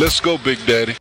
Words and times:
Let's 0.00 0.18
go, 0.18 0.38
Big 0.38 0.56
Daddy. 0.64 0.96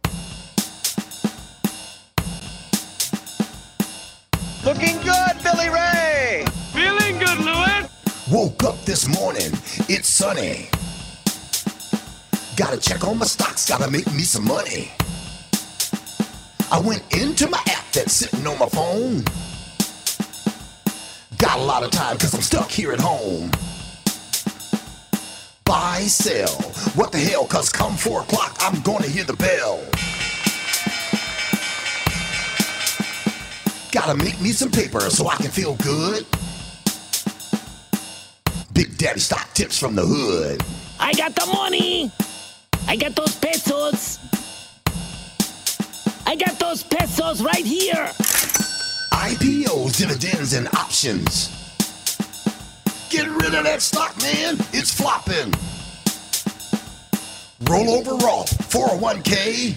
Looking 4.65 4.97
good, 5.03 5.41
Billy 5.41 5.69
Ray. 5.69 6.43
Feeling 6.73 7.17
good, 7.17 7.39
Louis. 7.39 7.89
Woke 8.29 8.62
up 8.65 8.83
this 8.83 9.07
morning, 9.07 9.54
it's 9.88 10.09
sunny. 10.09 10.67
Gotta 12.57 12.77
check 12.77 13.07
on 13.07 13.20
my 13.20 13.25
stocks, 13.25 13.70
gotta 13.70 13.89
make 13.89 14.05
me 14.07 14.23
some 14.23 14.46
money. 14.46 14.92
I 16.70 16.82
went 16.82 17.02
into 17.16 17.50
my 17.50 17.64
app 17.68 17.90
that's 17.94 18.12
sitting 18.12 18.46
on 18.46 18.60
my 18.60 18.68
phone. 18.68 19.24
Got 21.38 21.58
a 21.58 21.64
lot 21.64 21.84
of 21.84 21.92
time 21.92 22.18
cause 22.18 22.34
I'm 22.34 22.42
stuck 22.42 22.70
here 22.70 22.92
at 22.92 23.00
home. 23.00 23.50
Buy, 25.70 26.00
sell, 26.08 26.50
what 26.96 27.12
the 27.12 27.20
hell, 27.20 27.46
cause 27.46 27.70
come 27.70 27.96
four 27.96 28.22
o'clock, 28.22 28.58
I'm 28.60 28.82
gonna 28.82 29.06
hear 29.06 29.24
the 29.24 29.36
bell. 29.36 29.80
Gotta 33.91 34.16
make 34.16 34.41
me 34.41 34.49
some 34.49 34.71
paper 34.71 34.99
so 35.12 35.27
I 35.27 35.35
can 35.35 35.52
feel 35.52 35.76
good. 35.76 36.26
Big 38.73 38.98
Daddy 38.98 39.20
stock 39.20 39.53
tips 39.53 39.77
from 39.77 39.93
the 39.93 40.03
hood. 40.03 40.63
I 40.99 41.13
got 41.13 41.35
the 41.35 41.45
money. 41.45 42.12
I 42.88 42.95
got 42.95 43.15
those 43.15 43.35
pesos. 43.35 44.17
I 46.26 46.35
got 46.35 46.57
those 46.57 46.81
pesos 46.81 47.43
right 47.43 47.63
here. 47.63 48.09
IPOs, 49.13 49.99
dividends, 49.99 50.54
and 50.54 50.67
options. 50.70 51.59
Get 53.09 53.27
rid 53.27 53.55
of 53.55 53.63
that 53.63 53.81
stock, 53.81 54.16
man. 54.22 54.55
It's 54.72 54.94
flopping. 54.94 55.52
Roll 57.68 57.90
over 57.90 58.12
Roth, 58.23 58.55
401k. 58.70 59.76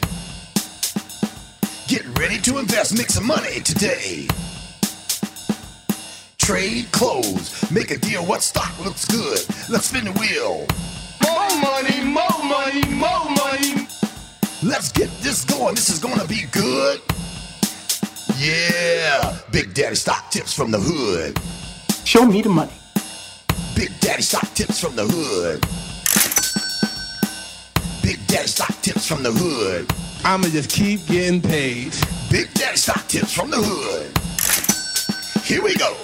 Get 1.89 2.19
ready 2.19 2.39
to 2.43 2.59
invest, 2.59 2.97
make 2.97 3.09
some 3.09 3.27
money 3.27 3.61
today. 3.61 4.29
Trade, 6.37 6.93
close, 6.93 7.71
make 7.71 7.91
a 7.91 7.97
deal. 7.97 8.23
What 8.27 8.43
stock 8.43 8.79
looks 8.85 9.07
good? 9.07 9.39
Let's 9.71 9.87
spin 9.87 10.05
the 10.05 10.13
wheel. 10.13 10.67
More 11.23 11.49
money, 11.63 12.05
more 12.05 12.45
money, 12.45 12.87
more 12.93 13.30
money. 13.30 13.89
Let's 14.63 14.93
get 14.93 15.09
this 15.23 15.46
going. 15.46 15.74
This 15.74 15.89
is 15.89 15.99
gonna 15.99 16.27
be 16.27 16.45
good. 16.52 17.01
Yeah, 18.37 19.39
Big 19.51 19.73
Daddy 19.73 19.96
stock 19.96 20.30
tips 20.30 20.52
from 20.52 20.71
the 20.71 20.79
hood. 20.79 21.41
Show 22.05 22.27
me 22.27 22.43
the 22.43 22.51
money. 22.51 22.73
Big 23.74 23.90
Daddy 24.01 24.23
stock 24.23 24.52
tips 24.54 24.80
from 24.80 24.96
the 24.96 25.04
hood. 25.04 25.60
Big 28.02 28.18
Daddy 28.26 28.48
stock 28.48 28.74
tips 28.82 29.06
from 29.06 29.23
the 29.23 29.32
hood. 29.32 29.90
I'ma 30.24 30.48
just 30.48 30.70
keep 30.70 31.06
getting 31.06 31.40
paid. 31.40 31.95
Big 32.30 32.52
Daddy 32.54 32.76
stock 32.76 33.06
tips 33.09 33.32
from 33.32 33.50
the 33.50 33.59
hood. 33.59 34.12
Here 35.45 35.62
we 35.62 35.76
go. 35.76 35.96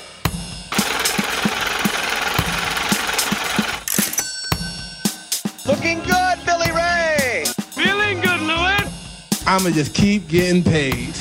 Looking 5.66 5.98
good, 6.04 6.38
Billy 6.46 6.72
Ray. 6.72 7.44
Feeling 7.72 8.20
good, 8.20 8.40
Louis. 8.40 9.44
I'ma 9.46 9.70
just 9.70 9.94
keep 9.94 10.26
getting 10.28 10.62
paid. 10.62 11.14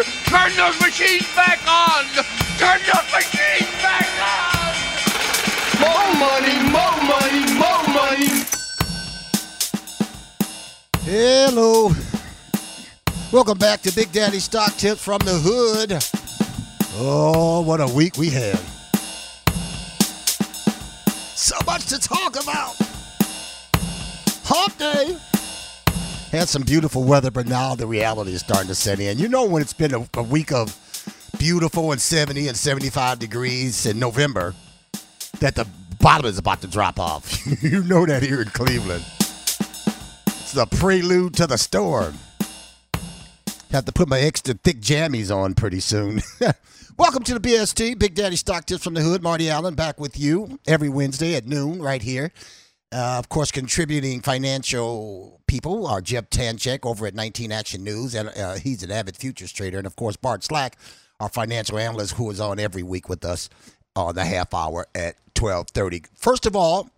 In. 0.00 0.06
Turn 0.24 0.54
those 0.56 0.80
machines 0.80 1.26
back 1.34 1.60
on. 1.68 2.04
Turn 2.58 2.80
those 2.86 3.12
machines 3.12 3.70
back 3.82 4.08
on. 4.20 4.74
More 5.80 6.10
money, 6.18 6.56
more 6.70 6.98
money, 7.08 7.42
more 7.58 7.84
money. 7.94 8.44
Hello. 11.02 11.92
Welcome 13.32 13.58
back 13.58 13.80
to 13.82 13.92
Big 13.94 14.12
Daddy 14.12 14.40
Stock 14.40 14.74
Tips 14.76 15.02
from 15.02 15.18
the 15.18 15.32
Hood. 15.32 16.02
Oh, 16.96 17.62
what 17.62 17.80
a 17.80 17.86
week 17.86 18.16
we 18.16 18.28
had. 18.28 18.58
So 21.36 21.56
much 21.66 21.86
to 21.86 21.98
talk 21.98 22.40
about. 22.40 22.76
Hump 24.44 24.78
day. 24.78 25.16
Had 26.30 26.48
some 26.48 26.62
beautiful 26.62 27.02
weather, 27.02 27.32
but 27.32 27.48
now 27.48 27.74
the 27.74 27.88
reality 27.88 28.34
is 28.34 28.40
starting 28.42 28.68
to 28.68 28.74
set 28.76 29.00
in. 29.00 29.18
You 29.18 29.26
know, 29.26 29.46
when 29.46 29.62
it's 29.62 29.72
been 29.72 29.92
a, 29.92 30.06
a 30.14 30.22
week 30.22 30.52
of 30.52 30.76
beautiful 31.40 31.90
and 31.90 32.00
70 32.00 32.46
and 32.46 32.56
75 32.56 33.18
degrees 33.18 33.84
in 33.84 33.98
November, 33.98 34.54
that 35.40 35.56
the 35.56 35.66
bottom 35.98 36.26
is 36.26 36.38
about 36.38 36.60
to 36.60 36.68
drop 36.68 37.00
off. 37.00 37.44
you 37.64 37.82
know 37.82 38.06
that 38.06 38.22
here 38.22 38.40
in 38.40 38.48
Cleveland. 38.50 39.04
It's 40.28 40.52
the 40.52 40.66
prelude 40.66 41.34
to 41.34 41.48
the 41.48 41.58
storm. 41.58 42.14
Have 43.72 43.86
to 43.86 43.92
put 43.92 44.08
my 44.08 44.20
extra 44.20 44.54
thick 44.54 44.80
jammies 44.80 45.34
on 45.34 45.54
pretty 45.54 45.80
soon. 45.80 46.22
Welcome 46.96 47.24
to 47.24 47.36
the 47.36 47.40
BST, 47.40 47.98
Big 47.98 48.14
Daddy 48.14 48.36
Stock 48.36 48.66
Tips 48.66 48.84
from 48.84 48.94
the 48.94 49.00
Hood. 49.00 49.20
Marty 49.20 49.50
Allen 49.50 49.74
back 49.74 49.98
with 49.98 50.16
you 50.16 50.60
every 50.68 50.88
Wednesday 50.88 51.34
at 51.34 51.48
noon 51.48 51.82
right 51.82 52.02
here. 52.02 52.30
Uh, 52.92 53.16
of 53.18 53.28
course, 53.28 53.52
contributing 53.52 54.20
financial 54.20 55.40
people 55.46 55.86
are 55.86 56.00
Jeb 56.00 56.28
Tanchek 56.28 56.80
over 56.84 57.06
at 57.06 57.14
19 57.14 57.52
Action 57.52 57.84
News, 57.84 58.14
and 58.16 58.30
uh, 58.30 58.54
he's 58.54 58.82
an 58.82 58.90
avid 58.90 59.16
futures 59.16 59.52
trader. 59.52 59.78
And 59.78 59.86
of 59.86 59.94
course, 59.94 60.16
Bart 60.16 60.42
Slak, 60.42 60.76
our 61.20 61.28
financial 61.28 61.78
analyst, 61.78 62.14
who 62.14 62.28
is 62.30 62.40
on 62.40 62.58
every 62.58 62.82
week 62.82 63.08
with 63.08 63.24
us 63.24 63.48
on 63.94 64.16
the 64.16 64.24
half 64.24 64.52
hour 64.52 64.86
at 64.94 65.14
12:30. 65.34 66.06
First 66.16 66.46
of 66.46 66.56
all, 66.56 66.90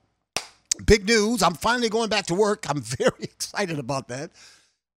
big 0.86 1.06
news! 1.06 1.42
I'm 1.42 1.54
finally 1.54 1.90
going 1.90 2.08
back 2.08 2.24
to 2.26 2.34
work. 2.34 2.68
I'm 2.70 2.80
very 2.82 3.24
excited 3.24 3.78
about 3.78 4.08
that. 4.08 4.30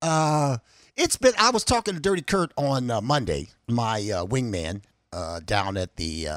Uh, 0.00 0.58
it's 0.96 1.16
been. 1.16 1.32
I 1.40 1.50
was 1.50 1.64
talking 1.64 1.94
to 1.94 2.00
Dirty 2.00 2.22
Kurt 2.22 2.52
on 2.56 2.88
uh, 2.88 3.00
Monday, 3.00 3.48
my 3.66 3.96
uh, 3.98 4.26
wingman 4.26 4.82
uh, 5.12 5.40
down 5.44 5.76
at 5.76 5.96
the 5.96 6.28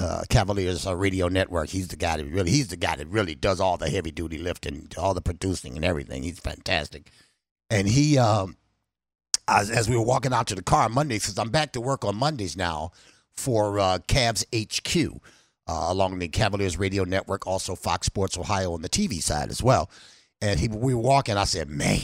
uh, 0.00 0.22
Cavaliers 0.28 0.86
uh, 0.86 0.96
Radio 0.96 1.28
Network. 1.28 1.68
He's 1.68 1.88
the 1.88 1.96
guy 1.96 2.16
that 2.16 2.26
really. 2.26 2.50
He's 2.50 2.68
the 2.68 2.76
guy 2.76 2.96
that 2.96 3.08
really 3.08 3.34
does 3.34 3.60
all 3.60 3.76
the 3.76 3.90
heavy 3.90 4.10
duty 4.10 4.38
lifting, 4.38 4.88
all 4.96 5.14
the 5.14 5.20
producing 5.20 5.76
and 5.76 5.84
everything. 5.84 6.22
He's 6.22 6.40
fantastic. 6.40 7.10
And 7.68 7.86
he, 7.86 8.18
um, 8.18 8.56
as, 9.46 9.70
as 9.70 9.88
we 9.88 9.96
were 9.96 10.04
walking 10.04 10.32
out 10.32 10.46
to 10.48 10.54
the 10.54 10.62
car 10.62 10.84
on 10.84 10.92
Monday, 10.92 11.18
says 11.18 11.38
I'm 11.38 11.50
back 11.50 11.72
to 11.72 11.80
work 11.80 12.04
on 12.04 12.16
Mondays 12.16 12.56
now 12.56 12.92
for 13.32 13.78
uh, 13.78 13.98
Cavs 14.08 14.44
HQ. 14.54 15.20
Uh, 15.68 15.86
along 15.92 16.18
the 16.18 16.26
Cavaliers 16.26 16.76
Radio 16.76 17.04
Network, 17.04 17.46
also 17.46 17.76
Fox 17.76 18.04
Sports 18.04 18.36
Ohio 18.36 18.72
on 18.72 18.82
the 18.82 18.88
TV 18.88 19.22
side 19.22 19.50
as 19.50 19.62
well. 19.62 19.88
And 20.40 20.58
he, 20.58 20.66
we 20.66 20.94
were 20.94 21.00
walking. 21.00 21.36
I 21.36 21.44
said, 21.44 21.68
"Man, 21.68 22.00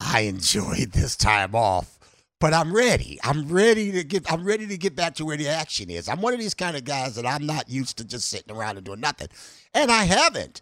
I 0.00 0.22
enjoyed 0.22 0.90
this 0.92 1.14
time 1.14 1.54
off, 1.54 2.00
but 2.42 2.52
I'm 2.52 2.74
ready. 2.74 3.20
I'm 3.22 3.46
ready 3.46 3.92
to 3.92 4.02
get. 4.02 4.30
I'm 4.30 4.42
ready 4.42 4.66
to 4.66 4.76
get 4.76 4.96
back 4.96 5.14
to 5.14 5.24
where 5.24 5.36
the 5.36 5.46
action 5.46 5.88
is. 5.88 6.08
I'm 6.08 6.20
one 6.20 6.34
of 6.34 6.40
these 6.40 6.54
kind 6.54 6.76
of 6.76 6.82
guys 6.82 7.14
that 7.14 7.24
I'm 7.24 7.46
not 7.46 7.70
used 7.70 7.98
to 7.98 8.04
just 8.04 8.28
sitting 8.28 8.52
around 8.52 8.78
and 8.78 8.84
doing 8.84 8.98
nothing, 8.98 9.28
and 9.72 9.92
I 9.92 10.02
haven't. 10.02 10.60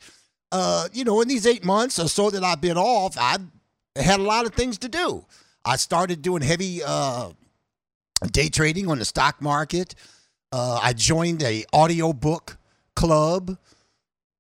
Uh, 0.53 0.89
you 0.93 1.05
know, 1.05 1.23
in 1.23 1.29
these 1.29 1.47
eight 1.47 1.65
months 1.65 1.99
or 1.99 2.07
so 2.07 2.29
that 2.29 2.45
I've 2.45 2.61
been 2.61 2.77
off, 2.77 3.17
I've 3.19 3.41
had 3.97 4.21
a 4.21 4.23
lot 4.23 4.45
of 4.45 4.53
things 4.53 4.77
to 4.79 4.91
do. 4.91 5.25
I 5.65 5.77
started 5.77 6.21
doing 6.21 6.43
heavy 6.43 6.83
uh, 6.85 7.31
day 8.31 8.51
trading 8.51 8.91
on 8.91 8.99
the 8.99 9.07
stock 9.07 9.41
market. 9.41 9.95
Uh, 10.53 10.81
I 10.83 10.93
joined 10.93 11.43
a 11.43 11.65
audiobook 11.73 12.59
club 12.95 13.57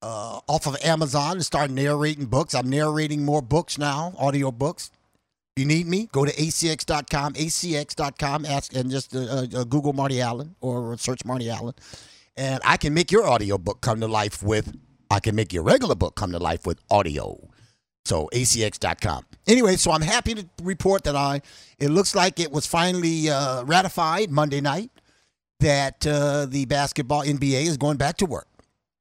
uh, 0.02 0.40
off 0.46 0.66
of 0.66 0.76
Amazon 0.84 1.32
and 1.32 1.46
started 1.46 1.74
narrating 1.74 2.26
books. 2.26 2.54
I'm 2.54 2.68
narrating 2.68 3.24
more 3.24 3.40
books 3.40 3.78
now, 3.78 4.12
audio 4.18 4.52
books. 4.52 4.90
If 4.90 5.00
you 5.56 5.65
need 5.65 5.87
me, 5.87 6.09
go 6.12 6.25
to 6.25 6.33
acx.com, 6.33 7.34
acx.com, 7.34 8.44
ask 8.47 8.75
and 8.75 8.91
just 8.91 9.15
uh, 9.15 9.47
uh, 9.55 9.65
Google 9.65 9.93
Marty 9.93 10.21
Allen 10.21 10.55
or 10.61 10.97
search 10.97 11.25
Marty 11.25 11.50
Allen. 11.50 11.75
And 12.37 12.61
I 12.64 12.76
can 12.76 12.94
make 12.94 13.11
your 13.11 13.26
audio 13.26 13.58
book 13.58 13.81
come 13.81 14.00
to 14.00 14.08
life 14.08 14.43
with, 14.43 14.75
I 15.11 15.20
can 15.20 15.35
make 15.35 15.52
your 15.52 15.62
regular 15.62 15.94
book 15.94 16.14
come 16.14 16.32
to 16.32 16.38
life 16.38 16.67
with 16.67 16.79
audio. 16.91 17.38
So 18.05 18.29
acx.com. 18.32 19.26
Anyway, 19.47 19.76
so 19.76 19.91
I'm 19.91 20.02
happy 20.02 20.35
to 20.35 20.47
report 20.62 21.05
that 21.05 21.17
I, 21.17 21.43
it 21.79 21.88
looks 21.88 22.14
like 22.14 22.41
it 22.41 22.50
was 22.50 22.67
finally 22.67 23.29
uh, 23.29 23.64
ratified 23.64 24.31
Monday 24.31 24.61
night 24.61 24.91
that 25.61 26.06
uh, 26.06 26.46
the 26.46 26.64
basketball 26.64 27.23
NBA 27.23 27.67
is 27.67 27.76
going 27.76 27.99
back 27.99 28.17
to 28.19 28.26
work. 28.26 28.49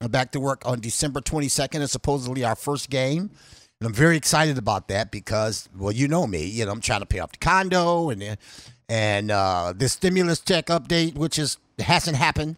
Back 0.02 0.32
to 0.32 0.40
work 0.40 0.62
on 0.66 0.80
December 0.80 1.20
22nd 1.20 1.82
is 1.82 1.92
supposedly 1.92 2.44
our 2.44 2.56
first 2.56 2.90
game. 2.90 3.32
And 3.80 3.88
I'm 3.88 3.94
very 3.94 4.18
excited 4.18 4.58
about 4.58 4.90
that 4.90 5.10
because, 5.10 5.70
well, 5.78 5.92
you 5.92 6.08
know 6.08 6.28
me, 6.28 6.46
you 6.46 6.66
know, 6.66 6.72
I'm 6.72 6.82
trying 6.82 7.00
to 7.00 7.06
pay 7.06 7.20
off 7.20 7.32
the 7.32 7.38
condo 7.38 8.10
and 8.10 8.38
and 8.90 9.32
uh, 9.32 9.74
this 9.76 9.94
stimulus 9.94 10.40
check 10.40 10.66
update, 10.68 11.16
which 11.16 11.40
is 11.40 11.58
hasn't 11.80 12.18
happened. 12.18 12.58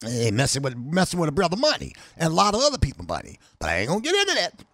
They 0.00 0.30
messing 0.30 0.62
with 0.62 0.76
messing 0.76 1.18
with 1.18 1.28
a 1.28 1.32
brother 1.32 1.56
money 1.56 1.94
and 2.16 2.30
a 2.30 2.34
lot 2.34 2.54
of 2.54 2.60
other 2.60 2.78
people 2.78 3.04
money. 3.06 3.38
But 3.58 3.70
I 3.70 3.78
ain't 3.78 3.88
gonna 3.88 4.02
get 4.02 4.14
into 4.14 4.34
that. 4.34 4.64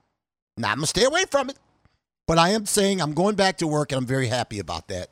Now 0.58 0.72
I'm 0.72 0.78
gonna 0.78 0.86
stay 0.86 1.04
away 1.04 1.24
from 1.30 1.48
it. 1.48 1.56
But 2.26 2.38
I 2.38 2.50
am 2.50 2.66
saying 2.66 3.00
I'm 3.00 3.14
going 3.14 3.34
back 3.34 3.58
to 3.58 3.66
work 3.66 3.92
and 3.92 3.98
I'm 3.98 4.06
very 4.06 4.26
happy 4.26 4.58
about 4.58 4.88
that. 4.88 5.08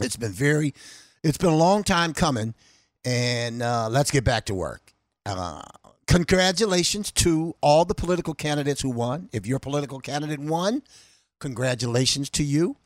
It's 0.00 0.16
been 0.16 0.32
very 0.32 0.74
it's 1.22 1.38
been 1.38 1.52
a 1.52 1.56
long 1.56 1.84
time 1.84 2.12
coming. 2.12 2.54
And 3.04 3.62
uh, 3.62 3.88
let's 3.90 4.10
get 4.10 4.24
back 4.24 4.46
to 4.46 4.54
work. 4.54 4.92
Uh, 5.26 5.62
congratulations 6.06 7.10
to 7.12 7.54
all 7.60 7.84
the 7.84 7.94
political 7.94 8.34
candidates 8.34 8.80
who 8.80 8.90
won. 8.90 9.28
If 9.32 9.46
your 9.46 9.58
political 9.58 10.00
candidate 10.00 10.40
won, 10.40 10.82
congratulations 11.40 12.30
to 12.30 12.44
you. 12.44 12.76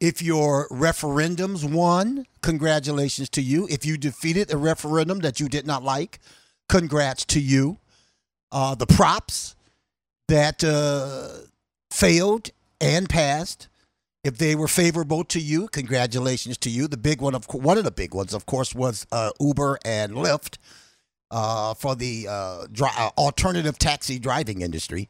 If 0.00 0.20
your 0.20 0.68
referendums 0.68 1.70
won, 1.70 2.26
congratulations 2.42 3.30
to 3.30 3.42
you. 3.42 3.66
If 3.70 3.86
you 3.86 3.96
defeated 3.96 4.52
a 4.52 4.56
referendum 4.56 5.20
that 5.20 5.40
you 5.40 5.48
did 5.48 5.66
not 5.66 5.82
like, 5.82 6.18
congrats 6.68 7.24
to 7.26 7.40
you. 7.40 7.78
Uh, 8.52 8.74
the 8.74 8.86
props 8.86 9.56
that 10.28 10.62
uh, 10.62 11.46
failed 11.90 12.50
and 12.80 13.08
passed, 13.08 13.68
if 14.22 14.38
they 14.38 14.54
were 14.54 14.68
favorable 14.68 15.24
to 15.24 15.40
you, 15.40 15.68
congratulations 15.68 16.58
to 16.58 16.70
you. 16.70 16.88
The 16.88 16.96
big 16.96 17.20
one, 17.20 17.34
of 17.34 17.46
one 17.52 17.78
of 17.78 17.84
the 17.84 17.90
big 17.90 18.14
ones, 18.14 18.34
of 18.34 18.46
course, 18.46 18.74
was 18.74 19.06
uh, 19.12 19.30
Uber 19.40 19.78
and 19.84 20.12
Lyft 20.12 20.58
uh, 21.34 21.74
for 21.74 21.96
the 21.96 22.28
uh, 22.28 22.66
uh, 22.80 23.10
alternative 23.18 23.76
taxi 23.76 24.20
driving 24.20 24.62
industry. 24.62 25.08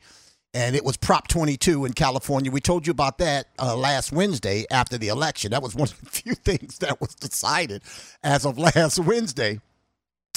And 0.54 0.74
it 0.74 0.84
was 0.84 0.96
Prop 0.96 1.28
22 1.28 1.84
in 1.84 1.92
California. 1.92 2.50
We 2.50 2.60
told 2.60 2.86
you 2.86 2.92
about 2.92 3.18
that 3.18 3.48
uh, 3.58 3.76
last 3.76 4.10
Wednesday 4.10 4.64
after 4.70 4.96
the 4.96 5.08
election. 5.08 5.50
That 5.50 5.62
was 5.62 5.74
one 5.74 5.88
of 5.88 6.00
the 6.00 6.06
few 6.22 6.34
things 6.34 6.78
that 6.78 7.00
was 7.00 7.14
decided 7.14 7.82
as 8.22 8.46
of 8.46 8.58
last 8.58 8.98
Wednesday. 8.98 9.60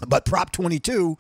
But 0.05 0.25
Prop 0.25 0.51
22, 0.51 1.17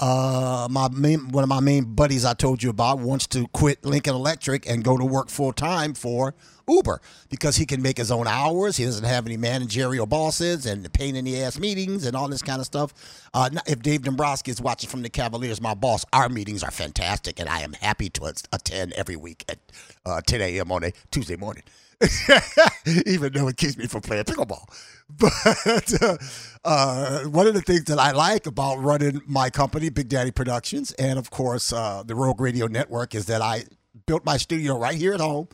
uh, 0.00 0.66
my 0.70 0.88
main, 0.88 1.28
one 1.28 1.44
of 1.44 1.48
my 1.48 1.60
main 1.60 1.84
buddies 1.84 2.24
I 2.24 2.32
told 2.32 2.62
you 2.62 2.70
about 2.70 2.98
wants 3.00 3.26
to 3.28 3.46
quit 3.48 3.84
Lincoln 3.84 4.14
Electric 4.14 4.68
and 4.68 4.82
go 4.82 4.96
to 4.96 5.04
work 5.04 5.28
full 5.28 5.52
time 5.52 5.92
for 5.92 6.34
Uber 6.66 7.02
because 7.28 7.56
he 7.56 7.66
can 7.66 7.82
make 7.82 7.98
his 7.98 8.10
own 8.10 8.26
hours. 8.26 8.78
He 8.78 8.84
doesn't 8.84 9.04
have 9.04 9.26
any 9.26 9.36
managerial 9.36 10.06
bosses 10.06 10.64
and 10.64 10.82
the 10.84 10.90
pain 10.90 11.16
in 11.16 11.26
the 11.26 11.42
ass 11.42 11.58
meetings 11.58 12.06
and 12.06 12.16
all 12.16 12.28
this 12.28 12.40
kind 12.40 12.60
of 12.60 12.66
stuff. 12.66 12.94
Uh, 13.34 13.50
if 13.66 13.82
Dave 13.82 14.02
Dombrowski 14.02 14.50
is 14.50 14.60
watching 14.60 14.88
from 14.88 15.02
the 15.02 15.10
Cavaliers, 15.10 15.60
my 15.60 15.74
boss, 15.74 16.06
our 16.12 16.30
meetings 16.30 16.62
are 16.62 16.70
fantastic 16.70 17.38
and 17.38 17.48
I 17.48 17.60
am 17.60 17.74
happy 17.74 18.08
to 18.10 18.32
attend 18.52 18.94
every 18.94 19.16
week 19.16 19.44
at 19.48 19.58
uh, 20.06 20.22
10 20.26 20.40
a.m. 20.40 20.72
on 20.72 20.84
a 20.84 20.92
Tuesday 21.10 21.36
morning. 21.36 21.62
even 23.06 23.32
though 23.32 23.48
it 23.48 23.56
keeps 23.56 23.76
me 23.76 23.86
from 23.86 24.00
playing 24.00 24.24
pickleball. 24.24 24.64
But 25.12 26.02
uh, 26.02 26.16
uh, 26.64 27.24
one 27.24 27.48
of 27.48 27.54
the 27.54 27.62
things 27.62 27.84
that 27.86 27.98
I 27.98 28.12
like 28.12 28.46
about 28.46 28.76
running 28.76 29.20
my 29.26 29.50
company, 29.50 29.88
Big 29.88 30.08
Daddy 30.08 30.30
Productions, 30.30 30.92
and 30.92 31.18
of 31.18 31.30
course 31.30 31.72
uh, 31.72 32.04
the 32.06 32.14
Rogue 32.14 32.40
Radio 32.40 32.68
Network, 32.68 33.16
is 33.16 33.26
that 33.26 33.42
I 33.42 33.64
built 34.06 34.24
my 34.24 34.36
studio 34.36 34.78
right 34.78 34.94
here 34.94 35.12
at 35.12 35.20
home. 35.20 35.48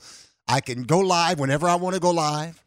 I 0.47 0.61
can 0.61 0.83
go 0.83 0.99
live 0.99 1.41
whenever 1.41 1.67
I 1.69 1.77
want 1.77 1.95
to 1.95 2.01
go 2.01 2.11
live. 2.11 2.63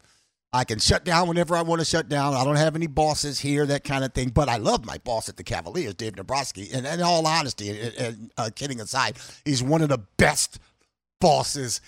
I 0.52 0.64
can 0.64 0.80
shut 0.80 1.04
down 1.04 1.28
whenever 1.28 1.54
I 1.54 1.62
want 1.62 1.80
to 1.80 1.84
shut 1.84 2.08
down. 2.08 2.34
I 2.34 2.44
don't 2.44 2.56
have 2.56 2.74
any 2.74 2.88
bosses 2.88 3.38
here, 3.38 3.64
that 3.66 3.84
kind 3.84 4.02
of 4.02 4.12
thing. 4.12 4.30
But 4.30 4.48
I 4.48 4.56
love 4.56 4.84
my 4.84 4.98
boss 4.98 5.28
at 5.28 5.36
the 5.36 5.44
Cavaliers, 5.44 5.94
Dave. 5.94 6.14
And, 6.18 6.28
and 6.74 6.86
in 6.86 7.02
all 7.02 7.24
honesty, 7.26 7.70
and, 7.70 7.94
and 7.94 8.32
uh, 8.36 8.50
kidding 8.54 8.80
aside, 8.80 9.16
he's 9.44 9.62
one 9.62 9.80
of 9.80 9.88
the 9.88 9.98
best 10.16 10.58
bosses 11.20 11.80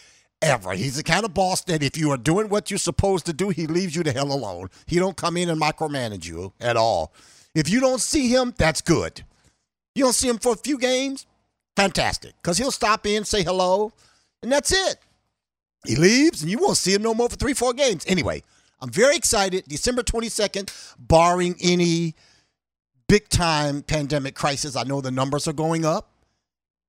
ever. 0.43 0.73
He's 0.73 0.97
the 0.97 1.03
kind 1.03 1.25
of 1.25 1.33
boss 1.33 1.62
that 1.65 1.83
if 1.83 1.97
you 1.97 2.11
are 2.11 2.17
doing 2.17 2.49
what 2.49 2.71
you're 2.71 2.79
supposed 2.79 3.27
to 3.27 3.33
do, 3.33 3.50
he 3.50 3.67
leaves 3.67 3.97
you 3.97 4.03
the 4.03 4.12
hell 4.12 4.33
alone. 4.33 4.69
He 4.87 4.99
don't 4.99 5.17
come 5.17 5.37
in 5.37 5.49
and 5.49 5.61
micromanage 5.61 6.27
you 6.27 6.53
at 6.61 6.77
all. 6.77 7.15
If 7.55 7.71
you 7.71 7.81
don't 7.81 8.00
see 8.00 8.29
him, 8.29 8.55
that's 8.56 8.81
good. 8.81 9.25
You 9.94 10.05
don't 10.05 10.15
see 10.15 10.29
him 10.29 10.39
for 10.39 10.53
a 10.53 10.56
few 10.56 10.79
games, 10.79 11.27
fantastic. 11.77 12.35
Because 12.37 12.59
he'll 12.59 12.71
stop 12.71 13.06
in, 13.06 13.25
say 13.25 13.43
hello, 13.43 13.93
and 14.43 14.50
that's 14.50 14.73
it. 14.73 14.97
He 15.87 15.97
leaves, 15.97 16.43
and 16.43 16.50
you 16.50 16.59
won't 16.59 16.77
see 16.77 16.95
him 16.95 17.03
no 17.03 17.15
more 17.15 17.29
for 17.29 17.37
three, 17.37 17.55
four 17.55 17.73
games. 17.73 18.05
Anyway, 18.06 18.43
I'm 18.81 18.91
very 18.91 19.17
excited. 19.17 19.65
December 19.67 20.03
22nd, 20.03 20.97
barring 20.99 21.56
any 21.61 22.15
big 23.09 23.29
time 23.29 23.83
pandemic 23.83 24.35
crisis. 24.35 24.77
I 24.77 24.85
know 24.85 25.00
the 25.00 25.11
numbers 25.11 25.47
are 25.47 25.53
going 25.53 25.85
up 25.85 26.12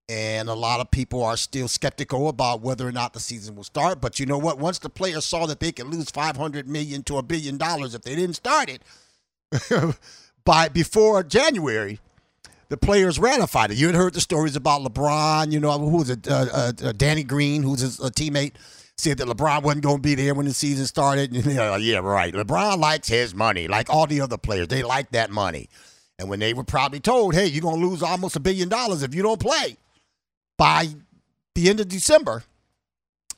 and 0.10 0.50
a 0.50 0.54
lot 0.54 0.80
of 0.80 0.92
people 0.92 1.24
are 1.24 1.38
still 1.38 1.68
skeptical 1.68 2.28
about 2.28 2.62
whether 2.62 2.88
or 2.88 2.92
not 2.92 3.14
the 3.14 3.20
season 3.20 3.56
will 3.56 3.64
start. 3.64 4.02
But 4.02 4.20
you 4.20 4.26
know 4.26 4.38
what? 4.38 4.60
Once 4.60 4.80
the 4.80 4.90
players 4.90 5.26
saw 5.26 5.46
that 5.46 5.60
they 5.60 5.72
could 5.72 5.88
lose 5.88 6.10
five 6.10 6.36
hundred 6.36 6.68
million 6.68 7.04
to 7.04 7.18
a 7.18 7.24
billion 7.24 7.58
dollars 7.58 7.96
if 7.96 8.02
they 8.02 8.16
didn't 8.16 8.36
start 8.36 8.70
it 8.70 8.82
by 10.46 10.68
before 10.68 11.24
January, 11.24 12.00
the 12.70 12.78
players 12.78 13.18
ratified 13.18 13.72
it. 13.72 13.78
You 13.78 13.88
had 13.88 13.96
heard 13.96 14.14
the 14.14 14.22
stories 14.22 14.56
about 14.56 14.82
LeBron. 14.82 15.52
You 15.52 15.60
know 15.60 15.78
who 15.78 15.98
was 15.98 16.10
it? 16.10 16.28
Uh, 16.28 16.48
uh, 16.54 16.72
Danny 16.94 17.24
Green, 17.24 17.64
who's 17.64 17.80
his 17.80 18.00
teammate. 18.00 18.54
Said 18.96 19.18
that 19.18 19.28
LeBron 19.28 19.64
wasn't 19.64 19.84
going 19.84 19.96
to 19.98 20.02
be 20.02 20.14
there 20.14 20.36
when 20.36 20.46
the 20.46 20.54
season 20.54 20.86
started. 20.86 21.34
And, 21.34 21.46
you 21.48 21.54
know, 21.56 21.76
yeah, 21.78 21.98
right. 21.98 22.32
LeBron 22.32 22.78
likes 22.78 23.08
his 23.08 23.34
money, 23.34 23.68
like 23.68 23.90
all 23.90 24.06
the 24.06 24.22
other 24.22 24.38
players. 24.38 24.68
They 24.68 24.84
like 24.84 25.10
that 25.12 25.32
money. 25.32 25.68
And 26.20 26.30
when 26.30 26.40
they 26.40 26.54
were 26.54 26.64
probably 26.64 27.00
told, 27.00 27.34
hey, 27.34 27.48
you're 27.48 27.64
going 27.64 27.82
to 27.82 27.88
lose 27.88 28.04
almost 28.04 28.36
a 28.36 28.40
billion 28.40 28.70
dollars 28.70 29.02
if 29.02 29.16
you 29.16 29.24
don't 29.24 29.40
play 29.40 29.78
by 30.58 30.88
the 31.56 31.70
end 31.70 31.80
of 31.80 31.88
December, 31.88 32.44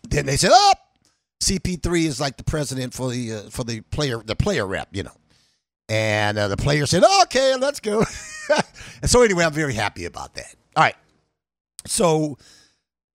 then 0.10 0.26
they 0.26 0.38
said, 0.38 0.52
"Up, 0.52 0.80
oh, 0.80 1.08
CP3 1.42 2.06
is 2.06 2.20
like 2.20 2.38
the 2.38 2.44
president 2.44 2.94
for 2.94 3.10
the 3.12 3.34
uh, 3.34 3.42
for 3.50 3.64
the 3.64 3.82
player 3.82 4.22
the 4.24 4.36
player 4.36 4.66
rep, 4.66 4.90
you 4.92 5.04
know." 5.04 5.16
And 5.88 6.38
uh, 6.38 6.48
the 6.48 6.58
player 6.58 6.86
said, 6.86 7.04
"Okay, 7.24 7.56
let's 7.56 7.80
go." 7.80 8.04
and 9.02 9.10
so 9.10 9.22
anyway, 9.22 9.46
I'm 9.46 9.54
very 9.54 9.74
happy 9.74 10.06
about 10.06 10.36
that. 10.36 10.56
All 10.76 10.84
right, 10.84 10.96
so 11.86 12.38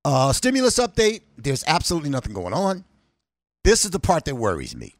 uh, 0.05 0.33
stimulus 0.33 0.79
update. 0.79 1.23
There's 1.37 1.65
absolutely 1.67 2.11
nothing 2.11 2.33
going 2.33 2.55
on. 2.55 2.85
This 3.65 3.85
is 3.85 3.91
the 3.91 4.01
part 4.01 4.25
that 4.25 4.37
worries 4.37 4.75
me. 4.75 4.95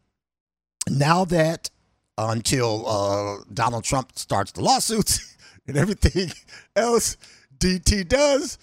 Now 0.89 1.25
that 1.27 1.71
until 2.19 2.87
uh, 2.87 3.45
Donald 3.53 3.85
Trump 3.85 4.13
starts 4.17 4.53
the 4.53 4.63
lawsuits 4.63 5.37
and 5.67 5.77
everything 5.77 6.31
else 6.77 7.17
DT 7.59 8.09
does, 8.09 8.59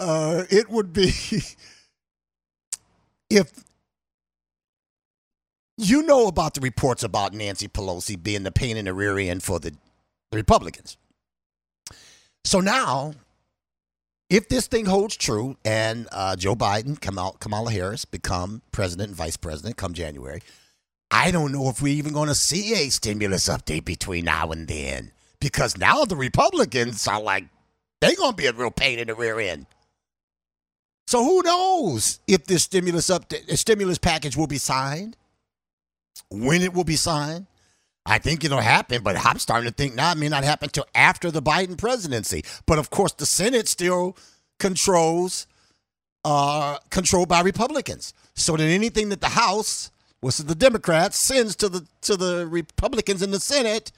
uh, 0.00 0.44
it 0.50 0.68
would 0.68 0.92
be 0.92 1.12
if 3.30 3.64
you 5.76 6.02
know 6.02 6.28
about 6.28 6.54
the 6.54 6.60
reports 6.60 7.02
about 7.02 7.32
Nancy 7.32 7.68
Pelosi 7.68 8.20
being 8.20 8.44
the 8.44 8.52
pain 8.52 8.76
in 8.76 8.84
the 8.84 8.94
rear 8.94 9.18
end 9.18 9.42
for 9.42 9.58
the, 9.58 9.70
the 10.30 10.36
Republicans. 10.36 10.96
So 12.44 12.60
now, 12.60 13.14
if 14.30 14.48
this 14.48 14.66
thing 14.66 14.86
holds 14.86 15.16
true 15.16 15.56
and 15.64 16.08
uh, 16.12 16.36
Joe 16.36 16.54
Biden, 16.54 17.00
Kamala 17.00 17.70
Harris 17.70 18.04
become 18.04 18.62
president 18.70 19.08
and 19.08 19.16
vice 19.16 19.36
president 19.36 19.76
come 19.76 19.94
January, 19.94 20.42
I 21.10 21.30
don't 21.30 21.52
know 21.52 21.68
if 21.68 21.80
we're 21.80 21.94
even 21.94 22.12
going 22.12 22.28
to 22.28 22.34
see 22.34 22.74
a 22.74 22.90
stimulus 22.90 23.48
update 23.48 23.84
between 23.84 24.24
now 24.24 24.50
and 24.50 24.68
then. 24.68 25.12
Because 25.40 25.76
now 25.76 26.04
the 26.04 26.16
Republicans 26.16 27.06
are 27.06 27.20
like, 27.20 27.44
they're 28.00 28.16
going 28.16 28.32
to 28.32 28.36
be 28.36 28.46
a 28.46 28.52
real 28.52 28.70
pain 28.70 28.98
in 28.98 29.08
the 29.08 29.14
rear 29.14 29.38
end. 29.38 29.66
So 31.06 31.22
who 31.22 31.42
knows 31.42 32.20
if 32.26 32.44
this 32.44 32.62
stimulus 32.62 33.10
up 33.10 33.32
stimulus 33.54 33.98
package 33.98 34.36
will 34.36 34.46
be 34.46 34.58
signed, 34.58 35.16
when 36.30 36.62
it 36.62 36.74
will 36.74 36.84
be 36.84 36.96
signed. 36.96 37.46
I 38.06 38.18
think 38.18 38.44
it'll 38.44 38.60
happen, 38.60 39.02
but 39.02 39.16
I'm 39.16 39.38
starting 39.38 39.70
to 39.70 39.74
think 39.74 39.94
now 39.94 40.12
it 40.12 40.18
may 40.18 40.28
not 40.28 40.44
happen 40.44 40.66
until 40.66 40.86
after 40.94 41.30
the 41.30 41.40
Biden 41.40 41.78
presidency. 41.78 42.44
But 42.66 42.78
of 42.78 42.90
course, 42.90 43.12
the 43.12 43.24
Senate 43.24 43.66
still 43.66 44.14
controls, 44.58 45.46
uh, 46.22 46.78
controlled 46.90 47.30
by 47.30 47.40
Republicans. 47.40 48.12
So 48.34 48.58
that 48.58 48.64
anything 48.64 49.08
that 49.08 49.22
the 49.22 49.30
House, 49.30 49.90
which 50.20 50.38
is 50.38 50.44
the 50.44 50.54
Democrats, 50.54 51.16
sends 51.16 51.56
to 51.56 51.68
the 51.70 51.86
to 52.02 52.16
the 52.16 52.46
Republicans 52.46 53.22
in 53.22 53.30
the 53.30 53.40
Senate, 53.40 53.90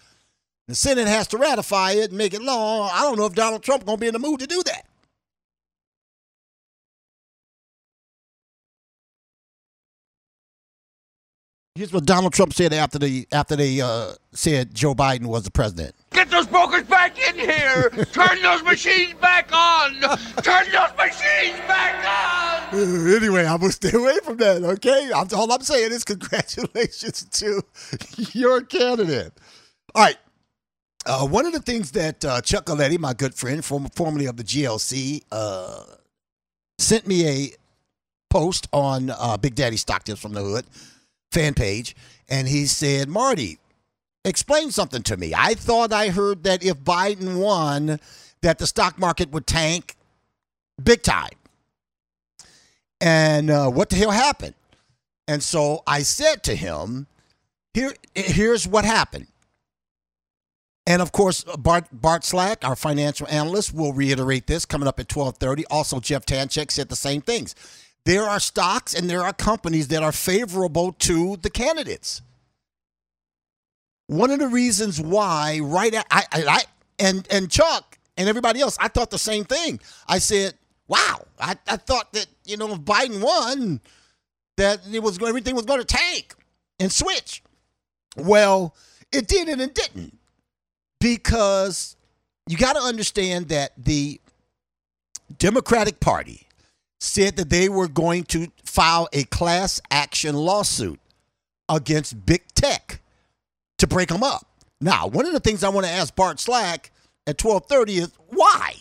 the 0.68 0.76
Senate 0.76 1.08
has 1.08 1.26
to 1.28 1.38
ratify 1.38 1.92
it 1.92 2.10
and 2.10 2.18
make 2.18 2.32
it 2.32 2.42
law. 2.42 2.88
I 2.88 3.02
don't 3.02 3.18
know 3.18 3.26
if 3.26 3.34
Donald 3.34 3.64
Trump 3.64 3.86
gonna 3.86 3.98
be 3.98 4.06
in 4.06 4.12
the 4.12 4.20
mood 4.20 4.38
to 4.38 4.46
do 4.46 4.62
that. 4.66 4.86
Here's 11.76 11.92
what 11.92 12.06
Donald 12.06 12.33
Trump 12.33 12.54
said 12.54 12.73
after 12.73 12.99
the 12.99 13.28
after 13.33 13.54
they 13.54 13.83
uh, 13.83 14.12
said 14.33 14.75
Joe 14.75 14.95
Biden 14.95 15.26
was 15.26 15.42
the 15.42 15.50
president. 15.50 15.95
Get 16.11 16.30
those 16.30 16.47
brokers 16.47 16.85
back 16.85 17.18
in 17.28 17.35
here! 17.35 17.90
Turn 18.12 18.40
those 18.40 18.62
machines 18.62 19.12
back 19.21 19.50
on! 19.52 19.92
Turn 20.42 20.64
those 20.73 20.97
machines 20.97 21.59
back 21.68 22.73
on! 22.73 22.78
anyway, 23.14 23.45
I'm 23.45 23.61
gonna 23.61 23.73
stay 23.73 23.92
away 23.92 24.18
from 24.25 24.38
that. 24.38 24.62
Okay, 24.64 25.11
I'm, 25.14 25.28
all 25.35 25.52
I'm 25.52 25.61
saying 25.61 25.92
is 25.92 26.02
congratulations 26.02 27.25
to 27.30 27.62
your 28.33 28.62
candidate. 28.62 29.35
All 29.95 30.02
right. 30.02 30.16
Uh, 31.04 31.26
one 31.26 31.45
of 31.45 31.52
the 31.52 31.61
things 31.61 31.90
that 31.90 32.25
uh, 32.25 32.40
Chuck 32.40 32.64
Aletti, 32.66 32.99
my 32.99 33.12
good 33.12 33.35
friend, 33.35 33.62
form, 33.62 33.87
formerly 33.95 34.25
of 34.25 34.38
the 34.38 34.45
GLC, 34.45 35.21
uh, 35.30 35.85
sent 36.78 37.06
me 37.06 37.28
a 37.28 37.50
post 38.30 38.66
on 38.73 39.11
uh, 39.11 39.37
Big 39.37 39.54
Daddy 39.54 39.76
Stock 39.76 40.04
Tips 40.04 40.21
from 40.21 40.33
the 40.33 40.42
Hood 40.42 40.64
fan 41.30 41.54
page, 41.54 41.97
and 42.28 42.49
he 42.49 42.66
said, 42.66 43.09
Marty, 43.09 43.59
explain 44.25 44.71
something 44.71 45.02
to 45.04 45.16
me. 45.16 45.33
I 45.35 45.54
thought 45.54 45.92
I 45.92 46.09
heard 46.09 46.45
that 46.45 46.64
if 46.64 46.78
Biden 46.78 47.38
won, 47.40 48.00
that 48.42 48.59
the 48.59 48.66
stock 48.66 48.99
market 48.99 49.30
would 49.30 49.47
tank 49.47 49.97
big 50.83 51.02
time. 51.02 51.30
And 53.00 53.50
uh, 53.50 53.71
what 53.71 53.90
the 53.90 53.97
hell 53.97 54.11
happened? 54.11 54.54
And 55.28 55.42
so 55.42 55.83
I 55.87 56.02
said 56.02 56.42
to 56.45 56.54
him, 56.54 57.06
Here, 57.75 57.92
here's 58.14 58.66
what 58.66 58.85
happened. 58.85 59.26
And 60.87 61.02
of 61.02 61.11
course, 61.11 61.45
Bart, 61.59 61.87
Bart 61.90 62.25
Slak, 62.25 62.64
our 62.64 62.76
financial 62.76 63.26
analyst, 63.28 63.75
will 63.75 63.92
reiterate 63.92 64.47
this 64.47 64.64
coming 64.64 64.87
up 64.87 65.00
at 65.00 65.14
1230. 65.14 65.66
Also, 65.66 65.99
Jeff 65.99 66.25
Tanchek 66.25 66.71
said 66.71 66.88
the 66.88 66.97
same 66.97 67.21
things. 67.21 67.56
There 68.06 68.22
are 68.22 68.38
stocks 68.38 68.94
and 68.94 69.10
there 69.10 69.25
are 69.25 69.32
companies 69.32 69.88
that 69.88 70.04
are 70.04 70.12
favorable 70.12 70.92
to 70.92 71.38
the 71.38 71.50
candidates. 71.50 72.22
One 74.06 74.30
of 74.30 74.38
the 74.38 74.46
reasons 74.46 75.00
why, 75.00 75.58
right 75.60 75.92
at, 75.92 76.06
I, 76.08 76.25
I, 76.32 76.62
and 77.00 77.26
and 77.32 77.50
Chuck 77.50 77.98
and 78.16 78.28
everybody 78.28 78.60
else, 78.60 78.78
I 78.80 78.86
thought 78.86 79.10
the 79.10 79.18
same 79.18 79.42
thing. 79.44 79.80
I 80.06 80.20
said, 80.20 80.54
"Wow, 80.86 81.26
I, 81.40 81.56
I 81.66 81.76
thought 81.78 82.12
that 82.12 82.26
you 82.44 82.56
know 82.56 82.72
if 82.75 82.78
Biden 82.78 83.20
won, 83.20 83.80
that 84.56 84.82
it 84.88 85.02
was 85.02 85.20
everything 85.20 85.56
was 85.56 85.64
going 85.64 85.80
to 85.80 85.84
tank 85.84 86.32
and 86.78 86.92
switch." 86.92 87.42
Well, 88.16 88.76
it 89.10 89.26
did 89.26 89.48
and 89.48 89.60
it 89.60 89.75
didn't 89.75 90.16
because 91.00 91.96
you 92.46 92.56
got 92.56 92.75
to 92.75 92.82
understand 92.82 93.48
that 93.48 93.72
the 93.76 94.20
Democratic 95.38 95.98
Party 95.98 96.46
said 97.00 97.37
that 97.37 97.50
they 97.50 97.69
were 97.69 97.88
going 97.88 98.25
to 98.25 98.49
file 98.65 99.09
a 99.12 99.25
class 99.25 99.81
action 99.91 100.35
lawsuit 100.35 100.99
against 101.69 102.25
big 102.26 102.43
tech 102.55 103.00
to 103.79 103.87
break 103.87 104.09
them 104.09 104.23
up. 104.23 104.47
Now, 104.81 105.07
one 105.07 105.26
of 105.26 105.33
the 105.33 105.41
things 105.41 105.65
I 105.65 105.69
want 105.69 105.87
to 105.87 105.93
ask 105.93 106.15
Bart 106.15 106.38
Slak 106.41 106.91
at 107.26 107.38
12:30 107.38 107.88
is 107.88 108.12
why? 108.29 108.75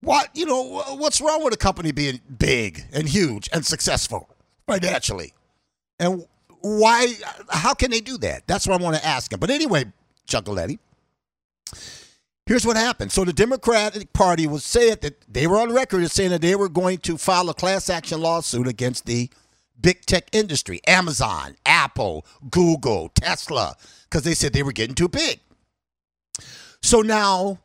What, 0.00 0.30
you 0.34 0.46
know, 0.46 0.82
what's 0.96 1.20
wrong 1.20 1.42
with 1.42 1.52
a 1.52 1.56
company 1.56 1.90
being 1.90 2.20
big 2.38 2.84
and 2.92 3.08
huge 3.08 3.48
and 3.52 3.66
successful 3.66 4.28
financially? 4.66 5.34
And 5.98 6.24
why 6.60 7.14
how 7.50 7.74
can 7.74 7.90
they 7.90 8.00
do 8.00 8.18
that? 8.18 8.46
That's 8.46 8.66
what 8.66 8.80
I 8.80 8.84
want 8.84 8.96
to 8.96 9.04
ask 9.04 9.32
him. 9.32 9.40
But 9.40 9.50
anyway, 9.50 9.86
Chuck 10.26 10.44
Aletti, 10.44 10.78
here's 12.48 12.64
what 12.64 12.78
happened. 12.78 13.12
So 13.12 13.24
the 13.24 13.32
Democratic 13.32 14.12
Party 14.14 14.46
was 14.46 14.64
said 14.64 15.02
that 15.02 15.22
they 15.30 15.46
were 15.46 15.58
on 15.58 15.70
record 15.70 16.02
as 16.02 16.14
saying 16.14 16.30
that 16.30 16.40
they 16.40 16.56
were 16.56 16.70
going 16.70 16.96
to 16.98 17.18
file 17.18 17.50
a 17.50 17.54
class 17.54 17.90
action 17.90 18.22
lawsuit 18.22 18.66
against 18.66 19.04
the 19.04 19.28
big 19.78 20.00
tech 20.06 20.28
industry, 20.32 20.80
Amazon, 20.86 21.56
Apple, 21.66 22.24
Google, 22.50 23.10
Tesla, 23.10 23.76
because 24.04 24.22
they 24.22 24.32
said 24.32 24.54
they 24.54 24.62
were 24.62 24.72
getting 24.72 24.94
too 24.94 25.08
big. 25.08 25.40
So 26.82 27.02
now, 27.02 27.58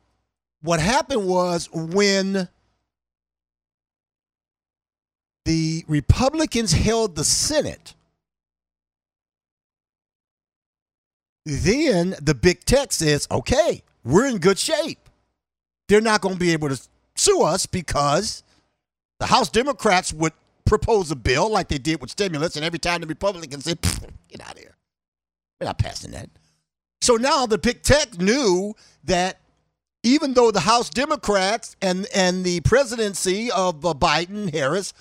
what 0.61 0.81
happened 0.81 1.27
was 1.27 1.69
when 1.71 2.49
the 5.45 5.85
Republicans 5.87 6.73
held 6.73 7.15
the 7.15 7.23
Senate, 7.23 7.93
then 11.45 12.15
the 12.21 12.35
big 12.35 12.65
tech 12.65 12.91
says, 12.91 13.27
okay, 13.31 13.81
we're 14.03 14.27
in 14.27 14.37
good 14.37 14.59
shape. 14.59 14.99
They're 15.87 16.01
not 16.01 16.21
going 16.21 16.35
to 16.35 16.39
be 16.39 16.53
able 16.53 16.69
to 16.69 16.81
sue 17.15 17.43
us 17.43 17.65
because 17.65 18.43
the 19.19 19.25
House 19.25 19.49
Democrats 19.49 20.13
would 20.13 20.33
propose 20.65 21.11
a 21.11 21.15
bill 21.15 21.49
like 21.49 21.67
they 21.67 21.77
did 21.77 22.01
with 22.01 22.09
stimulus, 22.09 22.55
and 22.55 22.65
every 22.65 22.79
time 22.79 23.01
the 23.01 23.07
Republicans 23.07 23.65
said, 23.65 23.79
get 24.29 24.41
out 24.41 24.53
of 24.53 24.59
here. 24.59 24.75
We're 25.59 25.67
not 25.67 25.77
passing 25.77 26.11
that. 26.11 26.29
So 27.01 27.15
now 27.15 27.45
the 27.45 27.57
big 27.57 27.83
tech 27.83 28.17
knew 28.17 28.75
that 29.03 29.39
even 30.03 30.33
though 30.33 30.51
the 30.51 30.61
House 30.61 30.89
Democrats 30.89 31.75
and, 31.81 32.07
and 32.13 32.43
the 32.43 32.59
presidency 32.61 33.51
of 33.51 33.85
uh, 33.85 33.93
Biden 33.93 34.53
Harris 34.53 34.93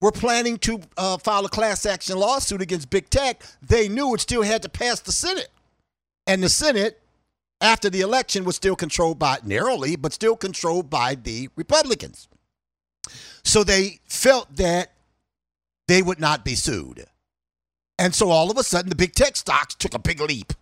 were 0.00 0.12
planning 0.12 0.58
to 0.58 0.80
uh, 0.96 1.18
file 1.18 1.44
a 1.44 1.48
class 1.48 1.86
action 1.86 2.18
lawsuit 2.18 2.60
against 2.60 2.90
big 2.90 3.08
tech, 3.10 3.42
they 3.62 3.88
knew 3.88 4.14
it 4.14 4.20
still 4.20 4.42
had 4.42 4.62
to 4.62 4.68
pass 4.68 5.00
the 5.00 5.12
Senate. 5.12 5.48
And 6.26 6.42
the 6.42 6.48
Senate, 6.48 7.00
after 7.60 7.88
the 7.88 8.00
election, 8.00 8.44
was 8.44 8.56
still 8.56 8.76
controlled 8.76 9.18
by, 9.18 9.38
narrowly, 9.44 9.96
but 9.96 10.12
still 10.12 10.36
controlled 10.36 10.90
by 10.90 11.14
the 11.14 11.48
Republicans. 11.56 12.28
So 13.44 13.64
they 13.64 14.00
felt 14.06 14.56
that 14.56 14.92
they 15.88 16.02
would 16.02 16.20
not 16.20 16.44
be 16.44 16.54
sued. 16.54 17.06
And 17.98 18.14
so 18.14 18.30
all 18.30 18.50
of 18.50 18.58
a 18.58 18.64
sudden, 18.64 18.90
the 18.90 18.96
big 18.96 19.14
tech 19.14 19.36
stocks 19.36 19.74
took 19.74 19.94
a 19.94 19.98
big 19.98 20.20
leap. 20.20 20.52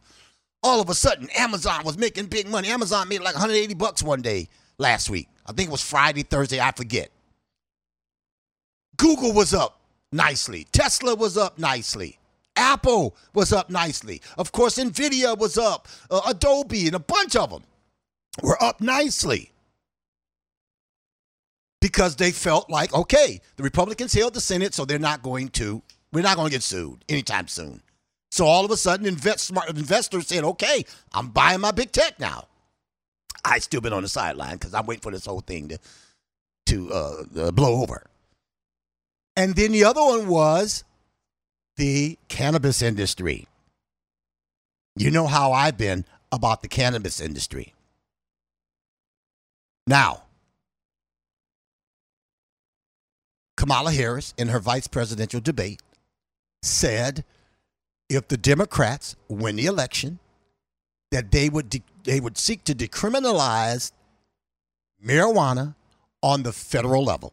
All 0.62 0.80
of 0.80 0.88
a 0.90 0.94
sudden, 0.94 1.28
Amazon 1.30 1.84
was 1.84 1.98
making 1.98 2.26
big 2.26 2.48
money. 2.48 2.68
Amazon 2.68 3.08
made 3.08 3.20
like 3.20 3.34
180 3.34 3.74
bucks 3.74 4.02
one 4.02 4.22
day 4.22 4.48
last 4.78 5.10
week. 5.10 5.28
I 5.46 5.52
think 5.52 5.68
it 5.68 5.72
was 5.72 5.82
Friday, 5.82 6.22
Thursday, 6.22 6.60
I 6.60 6.72
forget. 6.72 7.10
Google 8.96 9.32
was 9.32 9.54
up 9.54 9.80
nicely. 10.12 10.66
Tesla 10.72 11.14
was 11.14 11.36
up 11.36 11.58
nicely. 11.58 12.18
Apple 12.62 13.16
was 13.34 13.52
up 13.52 13.68
nicely. 13.68 14.22
Of 14.38 14.52
course, 14.52 14.78
Nvidia 14.78 15.36
was 15.36 15.58
up. 15.58 15.88
Uh, 16.10 16.20
Adobe 16.28 16.86
and 16.86 16.96
a 16.96 17.00
bunch 17.00 17.36
of 17.36 17.50
them 17.50 17.64
were 18.42 18.62
up 18.62 18.80
nicely 18.80 19.50
because 21.80 22.16
they 22.16 22.30
felt 22.30 22.70
like, 22.70 22.94
okay, 22.94 23.40
the 23.56 23.62
Republicans 23.62 24.12
held 24.14 24.34
the 24.34 24.40
Senate, 24.40 24.72
so 24.72 24.84
they're 24.84 24.98
not 24.98 25.22
going 25.22 25.48
to, 25.48 25.82
we're 26.12 26.22
not 26.22 26.36
going 26.36 26.48
to 26.48 26.52
get 26.54 26.62
sued 26.62 27.04
anytime 27.08 27.48
soon. 27.48 27.82
So 28.30 28.46
all 28.46 28.64
of 28.64 28.70
a 28.70 28.76
sudden, 28.76 29.06
invest, 29.06 29.44
smart 29.44 29.68
investors 29.68 30.28
said, 30.28 30.44
okay, 30.44 30.84
I'm 31.12 31.28
buying 31.28 31.60
my 31.60 31.72
big 31.72 31.92
tech 31.92 32.18
now. 32.18 32.46
I 33.44 33.58
still 33.58 33.80
been 33.80 33.92
on 33.92 34.04
the 34.04 34.08
sideline 34.08 34.54
because 34.54 34.72
I'm 34.72 34.86
waiting 34.86 35.02
for 35.02 35.10
this 35.10 35.26
whole 35.26 35.40
thing 35.40 35.68
to 35.68 35.78
to 36.66 36.92
uh, 36.92 37.24
uh, 37.36 37.50
blow 37.50 37.82
over. 37.82 38.06
And 39.36 39.56
then 39.56 39.72
the 39.72 39.82
other 39.82 40.00
one 40.00 40.28
was 40.28 40.84
the 41.76 42.18
cannabis 42.28 42.82
industry. 42.82 43.46
You 44.96 45.10
know 45.10 45.26
how 45.26 45.52
I've 45.52 45.78
been 45.78 46.04
about 46.30 46.62
the 46.62 46.68
cannabis 46.68 47.20
industry. 47.20 47.74
Now, 49.86 50.24
Kamala 53.56 53.92
Harris, 53.92 54.34
in 54.36 54.48
her 54.48 54.58
vice 54.58 54.86
presidential 54.86 55.40
debate, 55.40 55.80
said 56.62 57.24
if 58.08 58.28
the 58.28 58.36
Democrats 58.36 59.16
win 59.28 59.56
the 59.56 59.66
election, 59.66 60.18
that 61.10 61.30
they 61.30 61.48
would 61.48 61.68
de- 61.68 61.82
they 62.04 62.20
would 62.20 62.38
seek 62.38 62.64
to 62.64 62.74
decriminalize 62.74 63.92
marijuana 65.04 65.74
on 66.22 66.42
the 66.42 66.52
federal 66.52 67.04
level, 67.04 67.32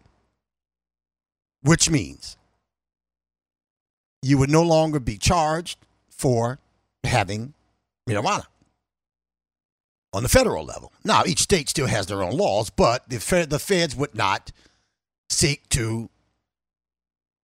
which 1.61 1.89
means 1.89 2.37
you 4.21 4.37
would 4.37 4.49
no 4.49 4.63
longer 4.63 4.99
be 4.99 5.17
charged 5.17 5.77
for 6.09 6.59
having 7.03 7.53
marijuana 8.07 8.45
on 10.13 10.23
the 10.23 10.29
federal 10.29 10.65
level. 10.65 10.91
Now, 11.03 11.23
each 11.25 11.39
state 11.39 11.69
still 11.69 11.87
has 11.87 12.07
their 12.07 12.23
own 12.23 12.35
laws, 12.35 12.69
but 12.69 13.07
the, 13.09 13.19
fed, 13.19 13.49
the 13.49 13.59
feds 13.59 13.95
would 13.95 14.15
not 14.15 14.51
seek 15.29 15.69
to 15.69 16.09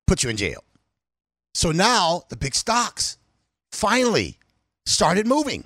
put 0.08 0.24
you 0.24 0.30
in 0.30 0.38
jail. 0.38 0.64
So 1.54 1.72
now 1.72 2.24
the 2.30 2.36
big 2.36 2.56
stocks 2.56 3.18
finally 3.72 4.40
started 4.86 5.28
moving. 5.28 5.66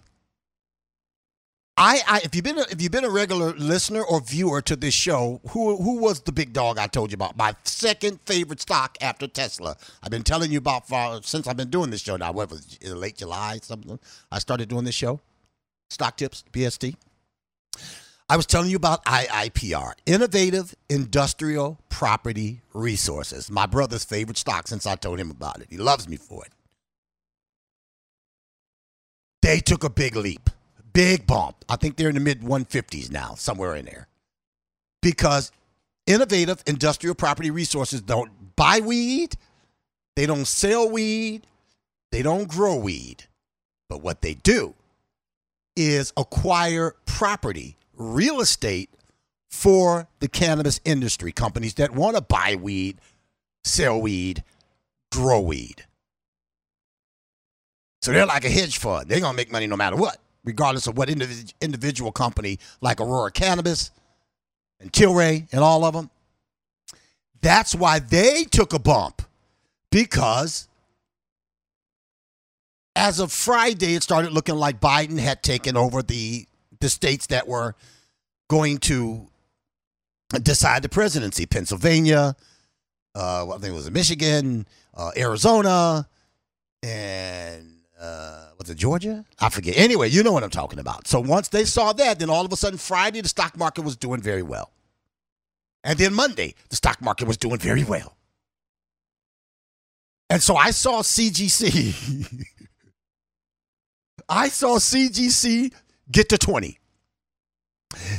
I, 1.79 2.01
I 2.07 2.22
if 2.24 2.34
you've 2.34 2.43
been 2.43 2.57
a, 2.57 2.65
if 2.72 2.81
you've 2.81 2.91
been 2.91 3.05
a 3.05 3.10
regular 3.10 3.53
listener 3.53 4.01
or 4.01 4.19
viewer 4.19 4.63
to 4.63 4.75
this 4.75 4.96
show, 4.96 5.39
who 5.50 5.77
who 5.77 6.00
was 6.00 6.22
the 6.22 6.31
big 6.31 6.51
dog 6.51 6.79
I 6.79 6.88
told 6.88 7.12
you 7.12 7.15
about? 7.15 7.38
My 7.38 7.55
second 7.63 8.19
favorite 8.25 8.60
stock 8.60 8.98
after 9.00 9.27
Tesla. 9.27 9.77
I've 10.01 10.10
been 10.10 10.24
telling 10.24 10.51
you 10.51 10.57
about 10.57 10.88
for, 10.88 11.19
since 11.22 11.46
I've 11.48 11.55
been 11.55 11.69
doing 11.69 11.91
this 11.91 12.01
show 12.01 12.17
now. 12.17 12.31
What 12.31 12.50
was 12.50 12.79
it, 12.81 12.89
late 12.96 13.17
July 13.17 13.60
something? 13.62 14.00
I 14.31 14.39
started 14.39 14.69
doing 14.69 14.86
this 14.86 14.96
show, 14.96 15.22
Stock 15.91 16.17
Tips 16.17 16.43
BST. 16.51 16.96
I 18.29 18.36
was 18.36 18.48
telling 18.48 18.69
you 18.72 18.75
about 18.75 19.05
IIPR, 19.05 19.93
Innovative 20.05 20.75
Industrial 20.89 21.79
Property 21.89 22.62
Resources. 22.74 23.51
My 23.51 23.67
brother's 23.67 24.03
favorite 24.03 24.38
stock 24.38 24.67
since 24.67 24.86
I 24.88 24.96
told 24.96 25.19
him 25.19 25.29
about 25.29 25.62
it. 25.62 25.67
He 25.69 25.77
loves 25.77 26.10
me 26.10 26.17
for 26.17 26.43
it. 26.43 26.51
They 29.43 29.60
took 29.60 29.84
a 29.86 29.89
big 29.89 30.15
leap 30.15 30.50
big 30.94 31.27
bump. 31.27 31.63
I 31.70 31.75
think 31.75 31.96
they're 31.96 32.10
in 32.10 32.15
the 32.15 32.22
mid 32.22 32.41
150s 32.41 33.12
now, 33.12 33.36
somewhere 33.36 33.75
in 33.75 33.86
there. 33.86 34.08
Because 35.01 35.51
innovative 36.06 36.63
industrial 36.65 37.15
property 37.15 37.51
resources 37.51 38.01
don't 38.01 38.56
buy 38.56 38.79
weed, 38.79 39.36
they 40.15 40.25
don't 40.25 40.48
sell 40.48 40.89
weed, 40.89 41.46
they 42.12 42.22
don't 42.22 42.48
grow 42.48 42.75
weed. 42.75 43.25
But 43.89 44.01
what 44.01 44.22
they 44.22 44.34
do 44.34 44.74
is 45.75 46.12
acquire 46.17 46.96
property, 47.06 47.77
real 47.96 48.41
estate 48.41 48.89
for 49.50 50.08
the 50.20 50.27
cannabis 50.27 50.82
industry, 50.84 51.32
companies 51.32 51.75
that 51.75 51.91
want 51.91 52.15
to 52.15 52.22
buy 52.22 52.56
weed, 52.56 53.00
sell 53.63 54.01
weed, 54.01 54.44
grow 55.12 55.39
weed. 55.39 55.86
So 58.01 58.12
they're 58.12 58.25
like 58.25 58.46
a 58.46 58.50
hedge 58.50 58.77
fund. 58.77 59.10
They're 59.10 59.20
going 59.20 59.34
to 59.34 59.38
make 59.38 59.51
money 59.51 59.67
no 59.67 59.75
matter 59.75 59.96
what 59.96 60.20
regardless 60.48 60.88
of 60.88 60.98
what 60.98 61.10
indiv- 61.10 61.54
individual 61.60 62.12
company 62.12 62.58
like 62.80 63.01
Aurora 63.01 63.32
Cannabis 63.32 63.92
and 64.80 64.92
Tilray 64.94 65.46
and 65.51 65.62
all 65.62 65.84
of 65.84 65.94
them. 65.94 66.10
That's 67.42 67.75
why 67.75 68.00
they 68.00 68.46
took 68.46 68.72
a 68.72 68.80
bump 68.80 69.22
because 69.92 70.70
as 72.96 73.20
of 73.20 73.32
Friday, 73.32 73.96
it 73.96 74.04
started 74.04 74.32
looking 74.32 74.56
like 74.56 74.80
Biden 74.80 75.20
had 75.20 75.44
taken 75.44 75.75
over 75.75 76.01
the 76.01 76.48
the 76.80 76.89
states 76.89 77.27
that 77.27 77.48
were 77.48 77.75
going 78.50 78.77
to 78.77 79.27
decide 80.42 80.82
the 80.82 80.89
presidency: 80.89 81.46
Pennsylvania, 81.46 82.36
uh, 83.16 83.48
I 83.50 83.51
think 83.58 83.66
it 83.66 83.72
was 83.74 83.92
Michigan, 83.92 84.66
uh, 84.96 85.12
Arizona, 85.18 86.08
and 86.82 87.76
uh, 88.00 88.50
was 88.58 88.70
it 88.70 88.77
Georgia? 88.77 89.25
I 89.39 89.50
forget. 89.50 89.77
Anyway, 89.77 90.10
you 90.10 90.24
know 90.24 90.32
what 90.32 90.44
I'm 90.44 90.50
talking 90.50 90.80
about. 90.80 91.08
So 91.08 91.20
once 91.20 91.48
they 91.50 91.66
saw 91.66 91.94
that, 91.94 92.20
then 92.20 92.30
all 92.30 92.46
of 92.46 92.54
a 92.54 92.58
sudden 92.58 92.77
Friday 92.77 93.22
the 93.22 93.30
stock 93.30 93.58
market 93.58 93.82
was 93.82 93.96
doing 93.96 94.22
very 94.22 94.44
well, 94.44 94.72
and 95.84 95.98
then 95.98 96.13
Monday 96.13 96.56
the 96.70 96.75
stock 96.75 97.01
market 97.01 97.27
was 97.27 97.38
doing 97.38 97.58
very 97.58 97.84
well. 97.84 98.18
And 100.30 100.44
so 100.44 100.56
I 100.56 100.72
saw 100.72 101.01
CGC. 101.01 102.44
I 104.30 104.50
saw 104.50 104.77
CGC 104.77 105.74
get 106.12 106.30
to 106.30 106.38
20. 106.38 106.77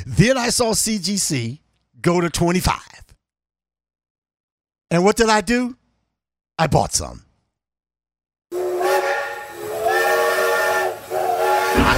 Then 0.05 0.37
I 0.37 0.49
saw 0.49 0.71
CGC 0.71 1.59
go 2.01 2.19
to 2.19 2.29
25. 2.29 2.79
And 4.91 5.05
what 5.05 5.15
did 5.15 5.29
I 5.29 5.41
do? 5.41 5.77
I 6.57 6.67
bought 6.67 6.93
some. 6.93 7.23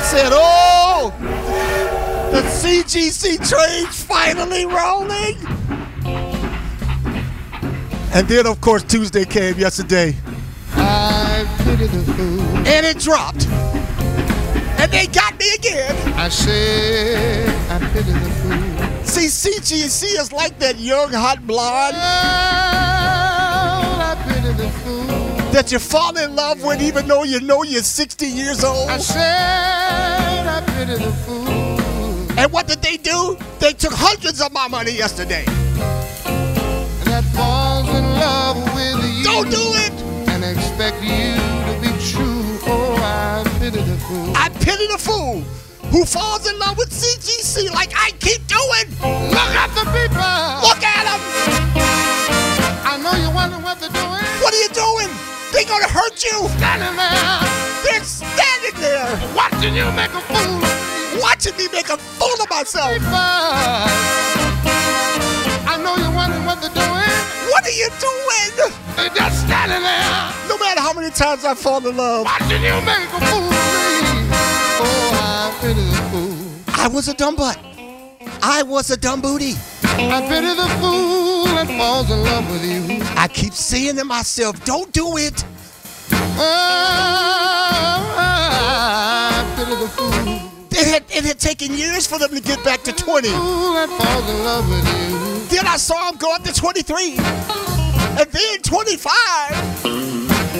I 0.01 0.03
said, 0.03 0.31
oh, 0.33 1.13
the 2.31 2.41
CGC 2.41 3.37
train's 3.47 4.03
finally 4.03 4.65
rolling. 4.65 5.37
And 8.11 8.27
then, 8.27 8.47
of 8.47 8.59
course, 8.61 8.81
Tuesday 8.81 9.25
came 9.25 9.59
yesterday. 9.59 10.15
I 10.73 11.45
pity 11.59 11.85
the 11.85 12.13
fool. 12.13 12.41
And 12.67 12.83
it 12.83 12.97
dropped. 12.97 13.47
And 14.81 14.91
they 14.91 15.05
got 15.05 15.37
me 15.37 15.53
again. 15.53 15.95
I 16.17 16.29
said 16.29 17.47
I 17.69 17.77
pity 17.93 18.11
the 18.11 18.29
fool. 18.41 19.05
See, 19.05 19.27
CGC 19.27 20.19
is 20.19 20.33
like 20.33 20.57
that 20.57 20.79
young, 20.79 21.13
hot 21.13 21.45
blonde 21.45 21.95
oh. 21.95 22.90
That 25.51 25.71
you 25.71 25.79
fall 25.79 26.17
in 26.17 26.35
love 26.35 26.63
with 26.63 26.81
even 26.81 27.07
though 27.07 27.23
you 27.23 27.41
know 27.41 27.63
you're 27.63 27.83
60 27.83 28.25
years 28.25 28.63
old. 28.63 28.89
I 28.89 28.97
said 28.97 30.47
I 30.47 30.61
pity 30.65 31.03
the 31.03 31.11
fool. 31.25 32.39
And 32.39 32.51
what 32.51 32.67
did 32.67 32.81
they 32.81 32.97
do? 32.97 33.37
They 33.59 33.73
took 33.73 33.91
hundreds 33.93 34.41
of 34.41 34.53
my 34.53 34.67
money 34.69 34.91
yesterday. 34.91 35.43
That 37.05 37.23
falls 37.35 37.89
in 37.89 38.03
love 38.15 38.57
with 38.73 39.03
you. 39.17 39.23
Don't 39.23 39.49
do 39.49 39.75
it. 39.75 39.91
And 40.29 40.43
expect 40.45 41.03
you 41.03 41.35
to 41.67 41.73
be 41.83 41.91
true. 41.99 42.41
Oh, 42.71 42.95
I 42.97 43.43
pity 43.59 43.81
the 43.81 43.97
fool. 44.07 44.33
I 44.35 44.47
pity 44.49 44.87
the 44.87 44.97
fool 44.97 45.41
who 45.91 46.05
falls 46.05 46.49
in 46.49 46.57
love 46.59 46.77
with 46.77 46.89
CGC 46.89 47.69
like 47.71 47.91
I 47.93 48.11
keep 48.19 48.47
doing. 48.47 48.87
Look 49.29 49.51
at 49.59 49.69
the 49.75 49.83
people. 49.91 50.31
Look 50.63 50.81
at 50.81 51.03
them. 51.03 51.21
I 52.87 52.97
know 53.03 53.11
you 53.19 53.29
wonder 53.35 53.57
what 53.57 53.79
they're 53.81 53.89
doing. 53.89 54.23
What 54.41 54.53
are 54.53 54.61
you 54.61 54.69
doing? 54.69 55.11
They 55.53 55.65
gonna 55.65 55.87
hurt 55.87 56.23
you. 56.23 56.47
Standing 56.57 56.95
there, 56.95 57.39
They're 57.83 58.03
standing 58.03 58.81
there 58.81 59.35
watching 59.35 59.75
you 59.75 59.91
make 59.91 60.13
a 60.13 60.21
fool 60.21 60.61
watching 61.21 61.55
me 61.57 61.67
make 61.71 61.89
a 61.89 61.97
fool 61.97 62.41
of 62.41 62.49
myself. 62.49 62.97
I 65.67 65.77
know 65.83 65.95
you're 65.95 66.11
wondering 66.13 66.45
what 66.45 66.61
they're 66.61 66.69
doing. 66.73 67.11
What 67.51 67.65
are 67.65 67.71
you 67.71 67.89
doing? 67.99 68.51
They're 68.95 69.09
just 69.09 69.41
standing 69.45 69.81
there, 69.81 70.33
No 70.47 70.57
matter 70.57 70.81
how 70.81 70.93
many 70.93 71.09
times 71.11 71.45
I 71.45 71.53
fall 71.53 71.85
in 71.87 71.95
love, 71.97 72.25
watching 72.25 72.61
you 72.61 72.73
make 72.81 73.09
a 73.13 73.19
fool 73.29 73.43
of 73.43 73.51
me. 73.51 74.29
Oh, 74.83 75.11
I 75.13 75.57
pity 75.61 75.83
the 75.83 76.01
fool. 76.11 76.35
I 76.67 76.87
was 76.87 77.07
a 77.07 77.13
dumb 77.13 77.35
butt. 77.35 77.57
I 78.41 78.63
was 78.63 78.89
a 78.89 78.97
dumb 78.97 79.21
booty. 79.21 79.53
I 79.83 80.21
pity 80.27 80.47
the 80.55 80.67
fool 80.79 81.40
that 81.65 81.77
falls 81.77 82.09
in 82.11 82.21
love 82.23 82.49
with 82.51 82.63
you. 82.65 82.99
I 83.15 83.27
keep 83.27 83.53
saying 83.53 83.95
to 83.97 84.03
myself, 84.05 84.63
don't 84.65 84.91
do 84.91 85.17
it. 85.17 85.45
Oh, 86.11 88.15
I 88.17 89.53
pity 89.55 89.75
the 89.75 89.87
fool. 89.87 90.11
It 90.71 90.87
had, 90.87 91.03
it 91.15 91.23
had 91.25 91.39
taken 91.39 91.73
years 91.73 92.07
for 92.07 92.17
them 92.17 92.31
to 92.31 92.41
get 92.41 92.63
back 92.63 92.81
to 92.83 92.91
20. 92.91 93.29
Fool 93.29 93.87
falls 93.87 94.29
in 94.29 94.43
love 94.43 94.67
with 94.69 94.85
you. 94.87 95.45
Then 95.55 95.67
I 95.67 95.77
saw 95.77 96.09
them 96.09 96.17
go 96.19 96.33
up 96.33 96.43
to 96.43 96.53
23. 96.53 97.17
And 97.17 98.27
then 98.31 98.59
25. 98.63 99.07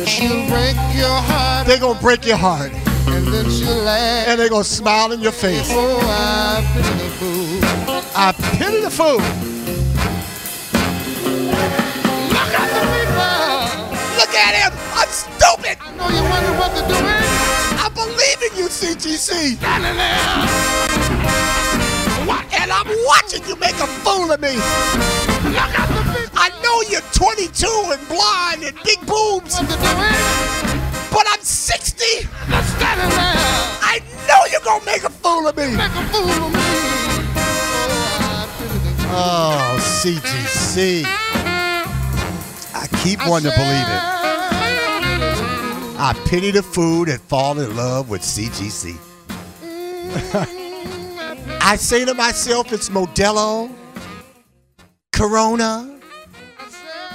She'll 0.08 0.48
break 0.50 0.76
your 0.96 1.10
heart 1.10 1.68
They're 1.68 1.80
going 1.80 1.96
to 1.98 2.02
break 2.02 2.26
your 2.26 2.38
heart. 2.38 2.72
and 3.08 3.28
then 3.28 3.50
she'll 3.50 3.76
laugh. 3.84 4.28
And 4.28 4.40
they're 4.40 4.50
going 4.50 4.64
to 4.64 4.70
smile 4.70 5.12
in 5.12 5.20
your 5.22 5.32
face. 5.32 5.68
Oh, 5.72 6.00
I 6.04 6.62
pity 6.74 6.94
the 7.04 7.10
fool. 7.18 7.60
I 8.16 8.32
pity 8.58 8.82
the 8.82 8.92
fool. 8.92 9.22
Look 12.36 12.54
at 12.58 12.70
the 12.74 12.82
people. 12.94 14.18
Look 14.18 14.34
at 14.36 14.54
him. 14.62 14.72
I'm 14.98 15.10
stupid. 15.10 15.78
I 15.82 15.90
know 15.98 16.10
you 16.10 16.24
wonder 16.30 16.54
what 16.60 16.70
they're 16.76 16.88
doing. 16.90 17.26
I 17.78 17.88
believe 17.94 18.40
in 18.52 18.58
you, 18.58 18.68
CGC. 18.70 19.58
Standing 19.58 19.98
there, 19.98 20.18
What? 22.28 22.46
And 22.60 22.72
I'm 22.72 22.88
watching 23.06 23.44
you 23.48 23.56
make 23.58 23.76
a 23.80 23.88
fool 24.06 24.32
of 24.32 24.40
me. 24.42 24.56
look 24.56 25.74
at 25.82 25.88
the 25.90 26.02
people. 26.14 26.38
I 26.38 26.50
know 26.64 26.82
you're 26.90 27.06
22 27.14 27.68
and 27.94 28.08
blind 28.08 28.64
and 28.64 28.76
big 28.84 29.00
boobs, 29.06 29.58
What 29.60 29.68
they're 29.70 29.78
doing. 29.78 30.82
but 31.12 31.26
I'm 31.30 31.42
60. 31.42 32.28
They're 32.50 32.64
standing 32.78 33.10
there, 33.10 33.38
I 33.82 34.02
know 34.28 34.42
you're 34.52 34.62
going 34.66 34.80
to 34.82 34.86
make 34.86 35.04
a 35.04 35.10
fool 35.10 35.48
of 35.48 35.56
me. 35.58 35.76
make 35.76 35.92
a 35.92 36.04
fool 36.14 36.30
of 36.30 36.52
me. 36.54 36.60
I 37.34 38.48
pity 38.58 38.78
the 38.78 38.92
fool. 39.02 39.12
Oh, 39.14 39.78
CGC. 40.02 41.06
I 42.74 42.88
keep 43.04 43.20
wanting 43.28 43.52
to 43.52 43.58
believe 43.58 43.88
it. 43.88 44.02
I 46.04 46.14
pity 46.26 46.52
the 46.52 46.64
fool 46.64 47.06
that 47.06 47.20
fall 47.20 47.60
in 47.60 47.76
love 47.76 48.10
with 48.10 48.22
CGC. 48.22 48.98
I 51.62 51.76
say 51.76 52.06
to 52.06 52.14
myself, 52.14 52.74
it's 52.74 52.90
Modelo, 52.90 53.72
Corona. 55.14 56.00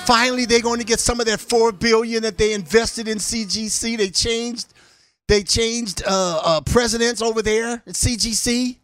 Finally, 0.05 0.45
they're 0.45 0.61
going 0.61 0.79
to 0.79 0.85
get 0.85 1.01
some 1.01 1.19
of 1.19 1.27
that 1.27 1.40
four 1.40 1.73
billion 1.73 2.23
that 2.23 2.38
they 2.38 2.53
invested 2.53 3.09
in 3.09 3.19
CGC. 3.19 3.99
They 3.99 4.11
changed, 4.11 4.73
they 5.27 5.42
changed 5.42 6.05
uh, 6.07 6.40
uh, 6.45 6.61
presidents 6.61 7.21
over 7.21 7.42
there 7.42 7.83
at 7.87 7.95
CGC 7.95 8.77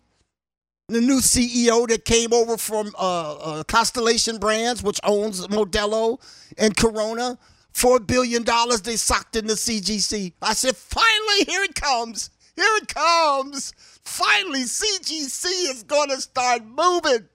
the 0.92 1.00
new 1.00 1.20
CEO 1.20 1.86
that 1.88 2.04
came 2.04 2.32
over 2.32 2.56
from 2.56 2.94
uh, 2.98 3.34
uh, 3.34 3.64
Constellation 3.64 4.38
Brands, 4.38 4.82
which 4.82 5.00
owns 5.04 5.46
Modelo 5.48 6.20
and 6.58 6.76
Corona. 6.76 7.38
Four 7.72 8.00
billion 8.00 8.42
dollars 8.42 8.82
they 8.82 8.96
socked 8.96 9.34
in 9.34 9.46
the 9.46 9.54
CGC. 9.54 10.34
I 10.42 10.52
said, 10.52 10.76
finally, 10.76 11.44
here 11.46 11.62
it 11.62 11.74
comes. 11.74 12.30
Here 12.54 12.66
it 12.82 12.88
comes. 12.94 13.72
Finally, 14.04 14.64
CGC 14.64 15.46
is 15.70 15.82
going 15.84 16.10
to 16.10 16.20
start 16.20 16.64
moving. 16.66 17.28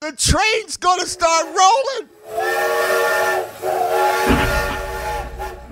The 0.00 0.12
train's 0.12 0.76
going 0.76 1.00
to 1.00 1.06
start 1.06 1.46
rolling. 1.46 2.08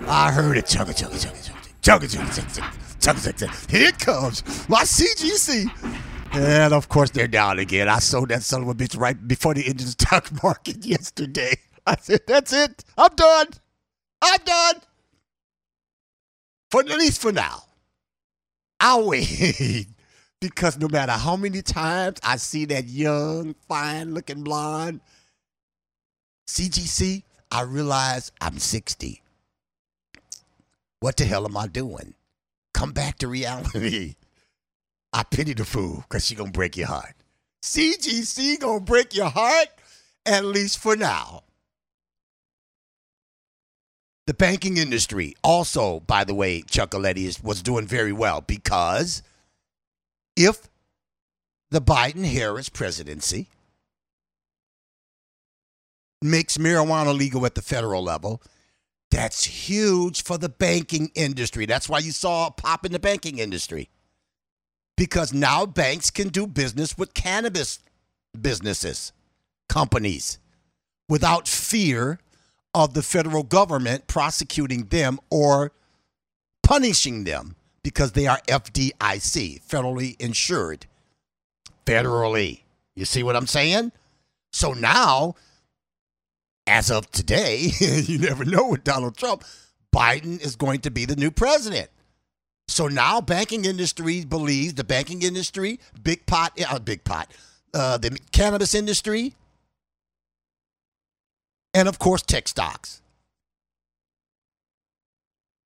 I 0.08 0.30
heard 0.32 0.56
it. 0.56 0.66
Chugga, 0.66 0.94
chugga, 0.94 1.18
chugga, 1.18 1.50
chugga. 1.50 1.72
Chugga, 1.82 2.06
chugga, 2.06 2.30
chugga, 2.34 2.60
chugga. 2.60 2.85
Here 3.06 3.88
it 3.88 4.00
comes. 4.00 4.42
My 4.68 4.82
CGC. 4.82 5.70
And 6.32 6.74
of 6.74 6.88
course, 6.88 7.10
they're 7.10 7.28
down 7.28 7.60
again. 7.60 7.88
I 7.88 8.00
sold 8.00 8.30
that 8.30 8.42
son 8.42 8.62
of 8.62 8.68
a 8.68 8.74
bitch 8.74 8.98
right 8.98 9.28
before 9.28 9.54
the 9.54 9.62
Indian 9.62 9.88
stock 9.90 10.28
market 10.42 10.84
yesterday. 10.84 11.54
I 11.86 11.96
said, 12.00 12.22
that's 12.26 12.52
it. 12.52 12.82
I'm 12.98 13.14
done. 13.14 13.46
I'm 14.22 14.40
done. 14.44 14.74
For 16.72 16.80
at 16.80 16.88
least 16.88 17.22
for 17.22 17.30
now. 17.30 17.62
I'll 18.80 19.06
wait. 19.06 19.86
because 20.40 20.76
no 20.76 20.88
matter 20.88 21.12
how 21.12 21.36
many 21.36 21.62
times 21.62 22.18
I 22.24 22.38
see 22.38 22.64
that 22.64 22.88
young, 22.88 23.54
fine 23.68 24.14
looking 24.14 24.42
blonde 24.42 25.00
CGC, 26.48 27.22
I 27.52 27.62
realize 27.62 28.32
I'm 28.40 28.58
60. 28.58 29.22
What 30.98 31.16
the 31.16 31.24
hell 31.24 31.44
am 31.44 31.56
I 31.56 31.68
doing? 31.68 32.15
Come 32.76 32.92
back 32.92 33.16
to 33.20 33.28
reality. 33.28 34.16
I 35.14 35.22
pity 35.22 35.54
the 35.54 35.64
fool 35.64 36.04
because 36.06 36.26
she 36.26 36.34
gonna 36.34 36.50
break 36.50 36.76
your 36.76 36.88
heart. 36.88 37.14
CGC 37.62 38.60
gonna 38.60 38.80
break 38.80 39.14
your 39.14 39.30
heart, 39.30 39.68
at 40.26 40.44
least 40.44 40.78
for 40.78 40.94
now. 40.94 41.44
The 44.26 44.34
banking 44.34 44.76
industry 44.76 45.34
also, 45.42 46.00
by 46.00 46.24
the 46.24 46.34
way, 46.34 46.60
Chuck 46.60 46.90
Aletti 46.90 47.24
is, 47.24 47.42
was 47.42 47.62
doing 47.62 47.86
very 47.86 48.12
well 48.12 48.42
because 48.42 49.22
if 50.36 50.68
the 51.70 51.80
Biden 51.80 52.26
Harris 52.26 52.68
presidency 52.68 53.48
makes 56.20 56.58
marijuana 56.58 57.16
legal 57.16 57.46
at 57.46 57.54
the 57.54 57.62
federal 57.62 58.02
level, 58.02 58.42
That's 59.16 59.44
huge 59.44 60.24
for 60.24 60.36
the 60.36 60.50
banking 60.50 61.10
industry. 61.14 61.64
That's 61.64 61.88
why 61.88 62.00
you 62.00 62.12
saw 62.12 62.48
a 62.48 62.50
pop 62.50 62.84
in 62.84 62.92
the 62.92 62.98
banking 62.98 63.38
industry. 63.38 63.88
Because 64.94 65.32
now 65.32 65.64
banks 65.64 66.10
can 66.10 66.28
do 66.28 66.46
business 66.46 66.98
with 66.98 67.14
cannabis 67.14 67.78
businesses, 68.38 69.14
companies, 69.70 70.38
without 71.08 71.48
fear 71.48 72.18
of 72.74 72.92
the 72.92 73.02
federal 73.02 73.42
government 73.42 74.06
prosecuting 74.06 74.84
them 74.88 75.18
or 75.30 75.72
punishing 76.62 77.24
them 77.24 77.56
because 77.82 78.12
they 78.12 78.26
are 78.26 78.42
FDIC, 78.48 79.66
federally 79.66 80.20
insured. 80.20 80.84
Federally. 81.86 82.64
You 82.94 83.06
see 83.06 83.22
what 83.22 83.34
I'm 83.34 83.46
saying? 83.46 83.92
So 84.52 84.74
now, 84.74 85.36
as 86.66 86.90
of 86.90 87.10
today, 87.10 87.70
you 87.80 88.18
never 88.18 88.44
know 88.44 88.68
with 88.68 88.84
Donald 88.84 89.16
Trump, 89.16 89.44
Biden 89.94 90.40
is 90.40 90.56
going 90.56 90.80
to 90.80 90.90
be 90.90 91.04
the 91.04 91.16
new 91.16 91.30
president. 91.30 91.88
So 92.68 92.88
now, 92.88 93.20
banking 93.20 93.64
industry 93.64 94.24
believes 94.24 94.74
the 94.74 94.84
banking 94.84 95.22
industry, 95.22 95.78
big 96.02 96.26
pot, 96.26 96.58
uh, 96.68 96.78
big 96.78 97.04
pot, 97.04 97.30
uh, 97.72 97.96
the 97.98 98.18
cannabis 98.32 98.74
industry, 98.74 99.34
and 101.72 101.88
of 101.88 101.98
course, 101.98 102.22
tech 102.22 102.48
stocks. 102.48 103.00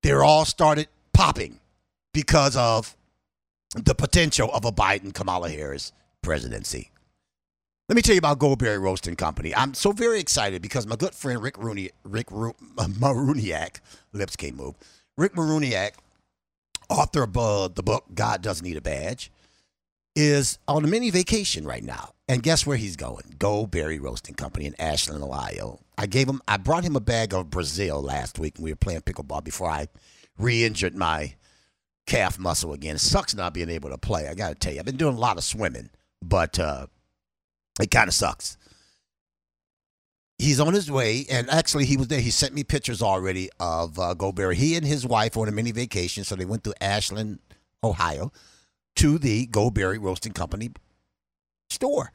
They're 0.03 0.23
all 0.23 0.45
started 0.45 0.87
popping 1.13 1.59
because 2.13 2.55
of 2.55 2.95
the 3.75 3.95
potential 3.95 4.49
of 4.53 4.65
a 4.65 4.71
Biden 4.71 5.13
Kamala 5.13 5.49
Harris 5.49 5.91
presidency. 6.21 6.91
Let 7.91 7.97
me 7.97 8.01
tell 8.03 8.15
you 8.15 8.19
about 8.19 8.39
Goldberry 8.39 8.77
Roasting 8.77 9.17
Company. 9.17 9.53
I'm 9.53 9.73
so 9.73 9.91
very 9.91 10.21
excited 10.21 10.61
because 10.61 10.87
my 10.87 10.95
good 10.95 11.13
friend 11.13 11.43
Rick 11.43 11.57
Rooney, 11.57 11.89
Rick 12.05 12.31
Ru- 12.31 12.55
Maruniak, 12.77 13.81
lips 14.13 14.37
can't 14.37 14.55
move. 14.55 14.75
Rick 15.17 15.33
Maruniak, 15.33 15.95
author 16.87 17.23
of 17.23 17.35
uh, 17.35 17.67
the 17.67 17.83
book 17.83 18.05
God 18.13 18.41
Doesn't 18.41 18.65
Need 18.65 18.77
a 18.77 18.81
Badge, 18.81 19.29
is 20.15 20.57
on 20.69 20.85
a 20.85 20.87
mini 20.87 21.09
vacation 21.09 21.65
right 21.65 21.83
now. 21.83 22.13
And 22.29 22.41
guess 22.41 22.65
where 22.65 22.77
he's 22.77 22.95
going? 22.95 23.35
Goldberry 23.37 23.99
Roasting 23.99 24.35
Company 24.35 24.67
in 24.67 24.75
Ashland, 24.79 25.21
Ohio. 25.21 25.81
I 25.97 26.05
gave 26.05 26.29
him, 26.29 26.41
I 26.47 26.55
brought 26.55 26.85
him 26.85 26.95
a 26.95 27.01
bag 27.01 27.33
of 27.33 27.49
Brazil 27.49 28.01
last 28.01 28.39
week 28.39 28.55
we 28.57 28.71
were 28.71 28.77
playing 28.77 29.01
pickleball 29.01 29.43
before 29.43 29.69
I 29.69 29.87
re-injured 30.37 30.95
my 30.95 31.35
calf 32.07 32.39
muscle 32.39 32.71
again. 32.71 32.95
It 32.95 32.99
sucks 32.99 33.35
not 33.35 33.53
being 33.53 33.69
able 33.69 33.89
to 33.89 33.97
play. 33.97 34.29
I 34.29 34.33
got 34.33 34.47
to 34.47 34.55
tell 34.55 34.71
you, 34.71 34.79
I've 34.79 34.85
been 34.85 34.95
doing 34.95 35.17
a 35.17 35.19
lot 35.19 35.35
of 35.35 35.43
swimming, 35.43 35.89
but 36.21 36.57
uh, 36.57 36.87
it 37.79 37.91
kind 37.91 38.07
of 38.07 38.13
sucks. 38.13 38.57
He's 40.37 40.59
on 40.59 40.73
his 40.73 40.89
way, 40.89 41.25
and 41.29 41.47
actually, 41.51 41.85
he 41.85 41.97
was 41.97 42.07
there. 42.07 42.19
He 42.19 42.31
sent 42.31 42.55
me 42.55 42.63
pictures 42.63 43.03
already 43.03 43.49
of 43.59 43.99
uh, 43.99 44.15
Goldberry. 44.15 44.55
He 44.55 44.75
and 44.75 44.85
his 44.85 45.05
wife 45.05 45.35
were 45.35 45.43
on 45.43 45.49
a 45.49 45.51
mini 45.51 45.71
vacation, 45.71 46.23
so 46.23 46.35
they 46.35 46.45
went 46.45 46.63
to 46.63 46.73
Ashland, 46.83 47.39
Ohio, 47.83 48.31
to 48.95 49.19
the 49.19 49.45
Goldberry 49.45 49.99
Roasting 49.99 50.33
Company 50.33 50.71
store. 51.69 52.11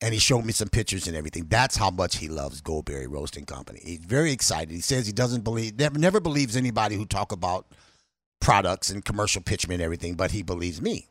And 0.00 0.14
he 0.14 0.18
showed 0.18 0.44
me 0.44 0.52
some 0.52 0.68
pictures 0.68 1.06
and 1.06 1.16
everything. 1.16 1.46
That's 1.48 1.76
how 1.76 1.90
much 1.90 2.16
he 2.16 2.28
loves 2.28 2.60
Goldberry 2.60 3.06
Roasting 3.06 3.44
Company. 3.44 3.80
He's 3.84 3.98
very 3.98 4.32
excited. 4.32 4.70
He 4.70 4.80
says 4.80 5.06
he 5.06 5.12
doesn't 5.12 5.44
believe, 5.44 5.78
never, 5.78 5.98
never 5.98 6.20
believes 6.20 6.56
anybody 6.56 6.96
who 6.96 7.04
talk 7.04 7.30
about 7.30 7.66
products 8.40 8.90
and 8.90 9.04
commercial 9.04 9.42
pitchmen 9.42 9.74
and 9.74 9.82
everything, 9.82 10.14
but 10.14 10.30
he 10.30 10.42
believes 10.42 10.80
me. 10.80 11.06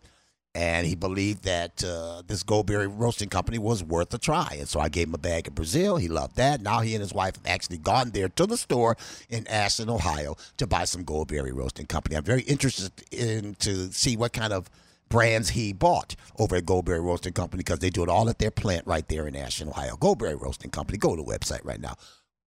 And 0.56 0.88
he 0.88 0.96
believed 0.96 1.44
that 1.44 1.84
uh, 1.84 2.24
this 2.26 2.42
Goldberry 2.42 2.88
Roasting 2.88 3.30
Company 3.30 3.60
was 3.60 3.84
worth 3.84 4.14
a 4.14 4.18
try. 4.18 4.56
And 4.58 4.68
so 4.68 4.80
I 4.80 4.90
gave 4.90 5.08
him 5.08 5.14
a 5.14 5.20
bag 5.20 5.48
of 5.48 5.56
Brazil. 5.56 5.98
He 5.98 6.08
loved 6.08 6.38
that. 6.38 6.62
Now 6.62 6.80
he 6.80 6.96
and 6.96 7.02
his 7.02 7.14
wife 7.14 7.36
have 7.36 7.46
actually 7.46 7.78
gone 7.78 8.12
there 8.12 8.30
to 8.30 8.46
the 8.48 8.58
store 8.58 8.98
in 9.30 9.46
Ashland, 9.48 9.92
Ohio 9.92 10.36
to 10.58 10.66
buy 10.66 10.86
some 10.86 11.04
Goldberry 11.04 11.52
Roasting 11.52 11.86
Company. 11.86 12.16
I'm 12.16 12.24
very 12.24 12.42
interested 12.42 12.92
in 13.12 13.56
to 13.60 13.92
see 13.92 14.18
what 14.18 14.34
kind 14.34 14.52
of 14.52 14.70
brands 15.08 15.50
he 15.50 15.74
bought 15.74 16.16
over 16.38 16.56
at 16.56 16.66
Goldberry 16.66 17.02
Roasting 17.02 17.34
Company 17.34 17.62
because 17.62 17.80
they 17.80 17.90
do 17.90 18.04
it 18.04 18.10
all 18.10 18.30
at 18.30 18.40
their 18.40 18.52
plant 18.52 18.88
right 18.88 19.08
there 19.08 19.28
in 19.28 19.36
Ashland, 19.36 19.72
Ohio. 19.72 19.98
Goldberry 19.98 20.36
Roasting 20.36 20.72
Company. 20.72 20.98
Go 20.98 21.16
to 21.16 21.22
the 21.22 21.30
website 21.30 21.66
right 21.66 21.80
now. 21.80 21.96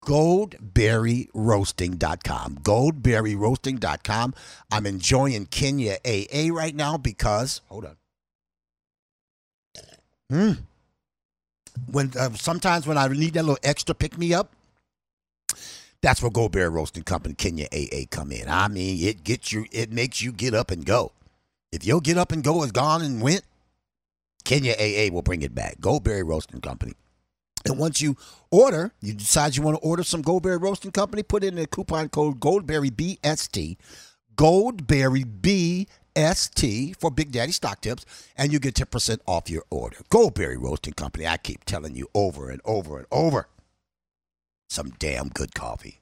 Goldberryroasting.com. 0.05 2.57
Goldberryroasting.com. 2.57 4.33
I'm 4.71 4.87
enjoying 4.87 5.45
Kenya 5.45 5.97
AA 6.05 6.49
right 6.51 6.75
now 6.75 6.97
because, 6.97 7.61
hold 7.67 7.85
on. 7.85 7.95
Mm. 10.31 10.57
When 11.91 12.11
uh, 12.17 12.31
sometimes 12.33 12.87
when 12.87 12.97
I 12.97 13.07
need 13.07 13.33
that 13.33 13.43
little 13.43 13.59
extra 13.63 13.93
pick 13.93 14.17
me 14.17 14.33
up, 14.33 14.51
that's 16.01 16.21
where 16.21 16.31
Goldberry 16.31 16.69
Roasting 16.69 17.03
Company 17.03 17.35
Kenya 17.35 17.67
AA 17.71 18.05
come 18.09 18.31
in. 18.31 18.49
I 18.49 18.67
mean, 18.67 19.07
it 19.07 19.23
gets 19.23 19.51
you, 19.51 19.65
it 19.71 19.91
makes 19.91 20.21
you 20.21 20.31
get 20.31 20.53
up 20.53 20.71
and 20.71 20.85
go. 20.85 21.11
If 21.71 21.85
your 21.85 22.01
get 22.01 22.17
up 22.17 22.31
and 22.31 22.43
go 22.43 22.63
is 22.63 22.71
gone 22.71 23.03
and 23.03 23.21
went, 23.21 23.43
Kenya 24.43 24.73
AA 24.73 25.13
will 25.13 25.21
bring 25.21 25.43
it 25.43 25.53
back. 25.53 25.79
Goldberry 25.79 26.23
Roasting 26.23 26.61
Company. 26.61 26.93
And 27.65 27.77
once 27.77 28.01
you 28.01 28.17
order, 28.49 28.91
you 29.01 29.13
decide 29.13 29.55
you 29.55 29.63
want 29.63 29.77
to 29.77 29.83
order 29.87 30.03
some 30.03 30.21
Goldberry 30.21 30.57
Roasting 30.57 30.91
Company, 30.91 31.23
put 31.23 31.43
in 31.43 31.55
the 31.55 31.67
coupon 31.67 32.09
code 32.09 32.39
Goldberry 32.39 32.89
BST, 32.89 33.77
Goldberry 34.35 35.23
BST 35.23 36.95
for 36.97 37.11
Big 37.11 37.31
Daddy 37.31 37.51
Stock 37.51 37.81
Tips, 37.81 38.05
and 38.35 38.51
you 38.51 38.59
get 38.59 38.75
10% 38.75 39.19
off 39.27 39.49
your 39.49 39.63
order. 39.69 39.97
Goldberry 40.09 40.57
Roasting 40.57 40.93
Company, 40.93 41.27
I 41.27 41.37
keep 41.37 41.65
telling 41.65 41.95
you 41.95 42.07
over 42.13 42.49
and 42.49 42.61
over 42.65 42.97
and 42.97 43.07
over. 43.11 43.47
Some 44.69 44.91
damn 44.99 45.29
good 45.29 45.53
coffee. 45.53 45.99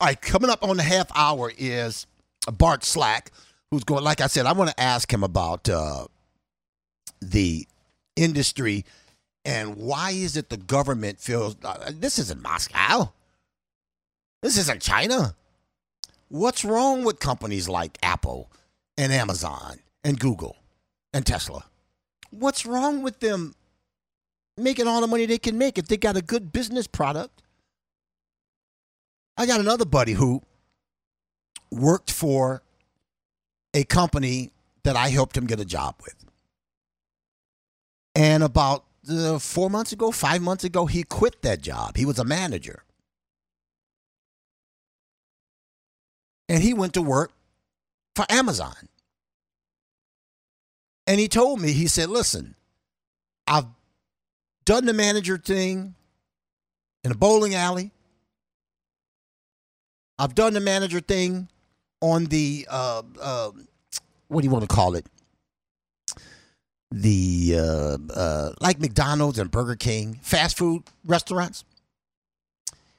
All 0.00 0.06
right, 0.06 0.20
coming 0.20 0.50
up 0.50 0.62
on 0.62 0.76
the 0.76 0.82
half 0.82 1.10
hour 1.14 1.52
is 1.58 2.06
Bart 2.50 2.84
Slak, 2.84 3.30
who's 3.70 3.84
going, 3.84 4.04
like 4.04 4.20
I 4.20 4.28
said, 4.28 4.46
I 4.46 4.52
want 4.52 4.70
to 4.70 4.80
ask 4.80 5.12
him 5.12 5.22
about 5.22 5.68
uh, 5.68 6.06
the 7.20 7.66
industry 8.16 8.84
and 9.48 9.76
why 9.76 10.10
is 10.10 10.36
it 10.36 10.50
the 10.50 10.58
government 10.58 11.18
feels 11.18 11.56
uh, 11.64 11.90
this 11.94 12.18
isn't 12.18 12.42
Moscow? 12.42 13.14
This 14.42 14.58
isn't 14.58 14.82
China. 14.82 15.34
What's 16.28 16.66
wrong 16.66 17.02
with 17.02 17.18
companies 17.18 17.66
like 17.66 17.96
Apple 18.02 18.52
and 18.98 19.10
Amazon 19.10 19.78
and 20.04 20.20
Google 20.20 20.56
and 21.14 21.24
Tesla? 21.24 21.64
What's 22.28 22.66
wrong 22.66 23.02
with 23.02 23.20
them 23.20 23.54
making 24.58 24.86
all 24.86 25.00
the 25.00 25.06
money 25.06 25.24
they 25.24 25.38
can 25.38 25.56
make 25.56 25.78
if 25.78 25.88
they 25.88 25.96
got 25.96 26.18
a 26.18 26.22
good 26.22 26.52
business 26.52 26.86
product? 26.86 27.40
I 29.38 29.46
got 29.46 29.60
another 29.60 29.86
buddy 29.86 30.12
who 30.12 30.42
worked 31.70 32.10
for 32.10 32.62
a 33.72 33.84
company 33.84 34.50
that 34.82 34.94
I 34.94 35.08
helped 35.08 35.38
him 35.38 35.46
get 35.46 35.58
a 35.58 35.64
job 35.64 35.94
with. 36.04 36.16
And 38.14 38.42
about 38.42 38.84
uh, 39.08 39.38
four 39.38 39.70
months 39.70 39.92
ago, 39.92 40.10
five 40.10 40.42
months 40.42 40.64
ago, 40.64 40.86
he 40.86 41.02
quit 41.02 41.42
that 41.42 41.60
job. 41.60 41.96
He 41.96 42.04
was 42.04 42.18
a 42.18 42.24
manager. 42.24 42.84
And 46.48 46.62
he 46.62 46.74
went 46.74 46.94
to 46.94 47.02
work 47.02 47.32
for 48.16 48.24
Amazon. 48.28 48.88
And 51.06 51.20
he 51.20 51.28
told 51.28 51.60
me, 51.60 51.72
he 51.72 51.86
said, 51.86 52.10
listen, 52.10 52.54
I've 53.46 53.66
done 54.64 54.84
the 54.84 54.92
manager 54.92 55.38
thing 55.38 55.94
in 57.04 57.12
a 57.12 57.14
bowling 57.14 57.54
alley. 57.54 57.90
I've 60.18 60.34
done 60.34 60.52
the 60.52 60.60
manager 60.60 61.00
thing 61.00 61.48
on 62.00 62.26
the, 62.26 62.66
uh, 62.70 63.02
uh, 63.20 63.50
what 64.28 64.42
do 64.42 64.46
you 64.46 64.50
want 64.50 64.68
to 64.68 64.74
call 64.74 64.94
it? 64.94 65.06
The 66.90 67.54
uh, 67.56 67.98
uh, 68.12 68.52
like 68.60 68.80
McDonald's 68.80 69.38
and 69.38 69.50
Burger 69.50 69.76
King, 69.76 70.18
fast 70.22 70.56
food 70.56 70.84
restaurants. 71.04 71.64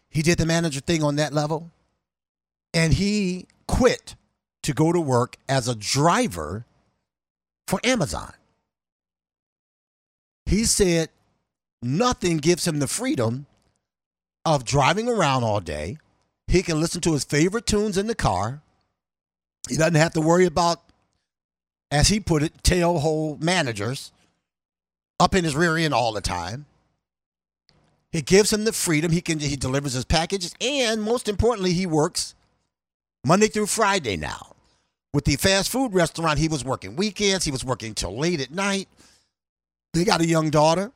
He 0.09 0.21
did 0.21 0.37
the 0.37 0.45
manager 0.45 0.79
thing 0.79 1.03
on 1.03 1.15
that 1.17 1.33
level, 1.33 1.71
and 2.73 2.93
he 2.93 3.47
quit 3.67 4.15
to 4.63 4.73
go 4.73 4.91
to 4.91 4.99
work 4.99 5.37
as 5.47 5.67
a 5.67 5.75
driver 5.75 6.65
for 7.67 7.79
Amazon. 7.83 8.33
He 10.45 10.65
said 10.65 11.09
nothing 11.81 12.37
gives 12.37 12.67
him 12.67 12.79
the 12.79 12.87
freedom 12.87 13.45
of 14.45 14.65
driving 14.65 15.07
around 15.07 15.43
all 15.43 15.59
day. 15.59 15.97
He 16.47 16.63
can 16.63 16.81
listen 16.81 17.01
to 17.01 17.13
his 17.13 17.23
favorite 17.23 17.67
tunes 17.67 17.97
in 17.97 18.07
the 18.07 18.15
car. 18.15 18.61
He 19.69 19.77
doesn't 19.77 19.95
have 19.95 20.13
to 20.13 20.21
worry 20.21 20.45
about 20.45 20.81
as 21.91 22.09
he 22.09 22.19
put 22.19 22.43
it, 22.43 22.63
tailhole 22.63 23.41
managers 23.41 24.11
up 25.19 25.35
in 25.35 25.43
his 25.43 25.55
rear 25.55 25.77
end 25.77 25.93
all 25.93 26.13
the 26.13 26.21
time. 26.21 26.65
It 28.11 28.25
gives 28.25 28.51
him 28.51 28.63
the 28.63 28.73
freedom. 28.73 29.11
He 29.11 29.21
can 29.21 29.39
he 29.39 29.55
delivers 29.55 29.93
his 29.93 30.05
packages, 30.05 30.53
and 30.59 31.01
most 31.01 31.27
importantly, 31.27 31.73
he 31.73 31.85
works 31.85 32.33
Monday 33.25 33.47
through 33.47 33.67
Friday 33.67 34.17
now. 34.17 34.55
With 35.13 35.25
the 35.25 35.35
fast 35.35 35.71
food 35.71 35.93
restaurant, 35.93 36.39
he 36.39 36.47
was 36.47 36.63
working 36.63 36.95
weekends. 36.95 37.45
He 37.45 37.51
was 37.51 37.65
working 37.65 37.93
till 37.93 38.17
late 38.17 38.41
at 38.41 38.51
night. 38.51 38.87
They 39.93 40.03
got 40.05 40.21
a 40.21 40.25
young 40.25 40.49
daughter. 40.49 40.91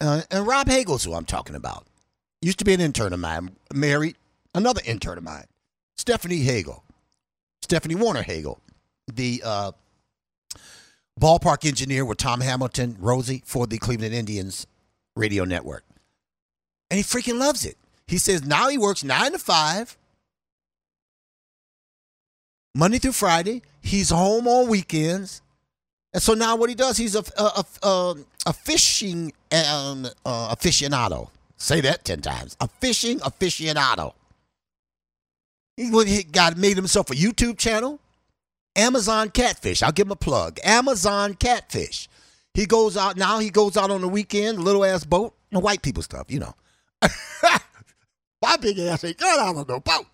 Uh, 0.00 0.22
and 0.30 0.46
Rob 0.46 0.68
Hagel's 0.68 1.04
who 1.04 1.14
I'm 1.14 1.24
talking 1.24 1.56
about. 1.56 1.86
Used 2.40 2.58
to 2.60 2.64
be 2.64 2.72
an 2.72 2.80
intern 2.80 3.12
of 3.12 3.20
mine, 3.20 3.56
married, 3.74 4.16
another 4.54 4.80
intern 4.84 5.18
of 5.18 5.24
mine, 5.24 5.46
Stephanie 5.96 6.38
Hagel, 6.38 6.84
Stephanie 7.62 7.96
Warner 7.96 8.22
Hagel, 8.22 8.60
the 9.12 9.42
uh, 9.44 9.72
ballpark 11.18 11.66
engineer 11.66 12.04
with 12.04 12.18
Tom 12.18 12.40
Hamilton, 12.40 12.96
Rosie 12.98 13.42
for 13.44 13.66
the 13.66 13.78
Cleveland 13.78 14.14
Indians 14.14 14.66
radio 15.16 15.44
network. 15.44 15.84
And 16.90 16.98
he 16.98 17.04
freaking 17.04 17.38
loves 17.38 17.64
it. 17.64 17.76
He 18.06 18.18
says 18.18 18.44
now 18.44 18.68
he 18.68 18.78
works 18.78 19.04
nine 19.04 19.32
to 19.32 19.38
five, 19.38 19.96
Monday 22.74 22.98
through 22.98 23.12
Friday. 23.12 23.62
He's 23.82 24.10
home 24.10 24.46
on 24.46 24.68
weekends. 24.68 25.42
And 26.12 26.22
so 26.22 26.34
now 26.34 26.56
what 26.56 26.70
he 26.70 26.74
does, 26.74 26.96
he's 26.96 27.14
a, 27.14 27.24
a, 27.36 27.64
a, 27.82 28.14
a 28.46 28.52
fishing 28.52 29.32
um, 29.52 30.06
uh, 30.24 30.54
aficionado. 30.54 31.28
Say 31.56 31.80
that 31.82 32.04
10 32.04 32.22
times. 32.22 32.56
A 32.60 32.68
fishing 32.68 33.18
aficionado. 33.18 34.14
He 35.76 35.90
he 36.06 36.22
got 36.24 36.56
made 36.56 36.76
himself 36.76 37.10
a 37.10 37.14
YouTube 37.14 37.58
channel. 37.58 38.00
Amazon 38.76 39.30
Catfish. 39.30 39.82
I'll 39.82 39.92
give 39.92 40.06
him 40.06 40.12
a 40.12 40.16
plug. 40.16 40.58
Amazon 40.64 41.34
Catfish. 41.34 42.08
He 42.54 42.66
goes 42.66 42.96
out 42.96 43.16
now. 43.16 43.38
He 43.38 43.50
goes 43.50 43.76
out 43.76 43.90
on 43.90 44.00
the 44.00 44.08
weekend, 44.08 44.62
little 44.62 44.84
ass 44.84 45.04
boat, 45.04 45.34
and 45.52 45.62
white 45.62 45.82
people 45.82 46.02
stuff, 46.02 46.26
you 46.28 46.40
know. 46.40 46.54
My 48.42 48.56
big 48.56 48.78
ass 48.78 49.04
ain't 49.04 49.18
got 49.18 49.38
out 49.38 49.56
on 49.56 49.66
no 49.68 49.80
boat. 49.80 50.06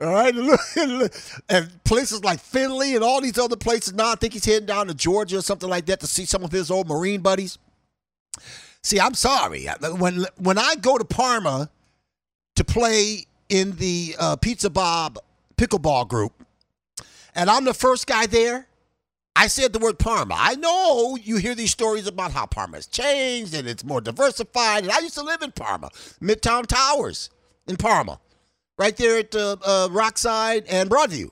All 0.00 0.12
right, 0.12 0.34
and 1.48 1.84
places 1.84 2.24
like 2.24 2.40
Findlay 2.40 2.96
and 2.96 3.04
all 3.04 3.20
these 3.20 3.38
other 3.38 3.56
places. 3.56 3.92
Now 3.94 4.10
I 4.10 4.14
think 4.16 4.32
he's 4.32 4.44
heading 4.44 4.66
down 4.66 4.88
to 4.88 4.94
Georgia 4.94 5.38
or 5.38 5.42
something 5.42 5.68
like 5.68 5.86
that 5.86 6.00
to 6.00 6.08
see 6.08 6.24
some 6.24 6.42
of 6.42 6.50
his 6.50 6.72
old 6.72 6.88
Marine 6.88 7.20
buddies. 7.20 7.58
See, 8.82 8.98
I'm 8.98 9.14
sorry. 9.14 9.66
When 9.80 10.26
when 10.38 10.58
I 10.58 10.74
go 10.74 10.98
to 10.98 11.04
Parma 11.04 11.70
to 12.56 12.64
play 12.64 13.26
in 13.48 13.76
the 13.76 14.16
uh, 14.18 14.36
Pizza 14.36 14.70
Bob 14.70 15.18
pickleball 15.56 16.08
group, 16.08 16.32
and 17.34 17.50
I'm 17.50 17.64
the 17.64 17.74
first 17.74 18.06
guy 18.06 18.26
there, 18.26 18.68
I 19.34 19.46
said 19.46 19.72
the 19.72 19.78
word 19.78 19.98
Parma. 19.98 20.34
I 20.38 20.54
know 20.56 21.16
you 21.16 21.36
hear 21.36 21.54
these 21.54 21.70
stories 21.70 22.06
about 22.06 22.32
how 22.32 22.46
Parma 22.46 22.76
has 22.76 22.86
changed 22.86 23.54
and 23.54 23.66
it's 23.66 23.84
more 23.84 24.00
diversified. 24.00 24.84
And 24.84 24.92
I 24.92 24.98
used 24.98 25.14
to 25.14 25.22
live 25.22 25.42
in 25.42 25.52
Parma, 25.52 25.88
Midtown 26.20 26.66
Towers 26.66 27.30
in 27.66 27.76
Parma, 27.76 28.20
right 28.78 28.96
there 28.96 29.18
at 29.18 29.34
uh, 29.34 29.56
uh, 29.64 29.88
Rockside 29.88 30.66
and 30.68 30.90
Broadview. 30.90 31.30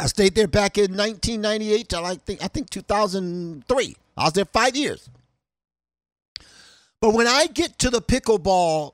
I 0.00 0.06
stayed 0.06 0.34
there 0.34 0.48
back 0.48 0.78
in 0.78 0.96
1998 0.96 1.88
till 1.88 2.04
I 2.04 2.14
think 2.14 2.42
I 2.42 2.48
think 2.48 2.70
2003. 2.70 3.96
I 4.16 4.24
was 4.24 4.32
there 4.32 4.44
five 4.44 4.76
years. 4.76 5.10
But 7.00 7.14
when 7.14 7.26
I 7.26 7.46
get 7.46 7.78
to 7.80 7.90
the 7.90 8.00
pickleball 8.00 8.92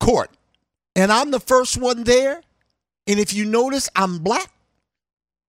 court 0.00 0.30
and 0.96 1.12
I'm 1.12 1.30
the 1.30 1.40
first 1.40 1.76
one 1.78 2.04
there, 2.04 2.42
and 3.06 3.20
if 3.20 3.32
you 3.34 3.44
notice 3.44 3.88
I'm 3.94 4.18
black, 4.18 4.50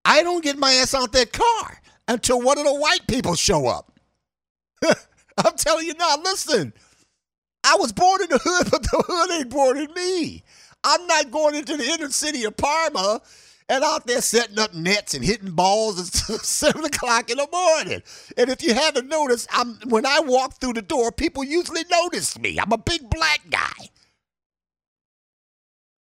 I 0.05 0.21
don't 0.21 0.43
get 0.43 0.57
my 0.57 0.71
ass 0.73 0.93
out 0.93 1.11
that 1.13 1.33
car 1.33 1.81
until 2.07 2.39
one 2.41 2.59
of 2.59 2.65
the 2.65 2.75
white 2.75 3.07
people 3.07 3.35
show 3.35 3.67
up. 3.67 3.99
I'm 4.83 5.55
telling 5.57 5.87
you 5.87 5.95
now, 5.95 6.15
listen, 6.23 6.73
I 7.63 7.75
was 7.77 7.91
born 7.91 8.21
in 8.21 8.29
the 8.29 8.39
hood, 8.41 8.67
but 8.71 8.83
the 8.83 9.03
hood 9.05 9.31
ain't 9.31 9.49
born 9.49 9.77
in 9.77 9.91
me. 9.93 10.43
I'm 10.83 11.07
not 11.07 11.31
going 11.31 11.55
into 11.55 11.75
the 11.75 11.85
inner 11.85 12.09
city 12.11 12.43
of 12.43 12.55
Parma 12.55 13.19
and 13.67 13.83
out 13.83 14.05
there 14.05 14.21
setting 14.21 14.59
up 14.59 14.75
nets 14.75 15.15
and 15.15 15.25
hitting 15.25 15.51
balls 15.51 15.99
at 15.99 16.05
seven 16.45 16.85
o'clock 16.85 17.31
in 17.31 17.37
the 17.37 17.47
morning. 17.51 18.03
And 18.37 18.49
if 18.49 18.61
you 18.61 18.75
haven't 18.75 19.07
noticed, 19.07 19.47
I'm 19.51 19.79
when 19.87 20.05
I 20.05 20.19
walk 20.19 20.59
through 20.59 20.73
the 20.73 20.83
door, 20.83 21.11
people 21.11 21.43
usually 21.43 21.83
notice 21.89 22.37
me. 22.37 22.59
I'm 22.59 22.71
a 22.71 22.77
big 22.77 23.09
black 23.09 23.41
guy. 23.49 23.89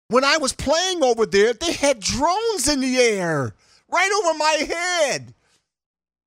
When 0.09 0.25
I 0.25 0.38
was 0.38 0.53
playing 0.53 1.05
over 1.05 1.27
there, 1.27 1.53
they 1.53 1.72
had 1.72 2.01
drones 2.01 2.68
in 2.68 2.81
the 2.81 2.96
air 2.99 3.55
right 3.90 4.11
over 4.22 4.38
my 4.38 4.66
head. 4.75 5.35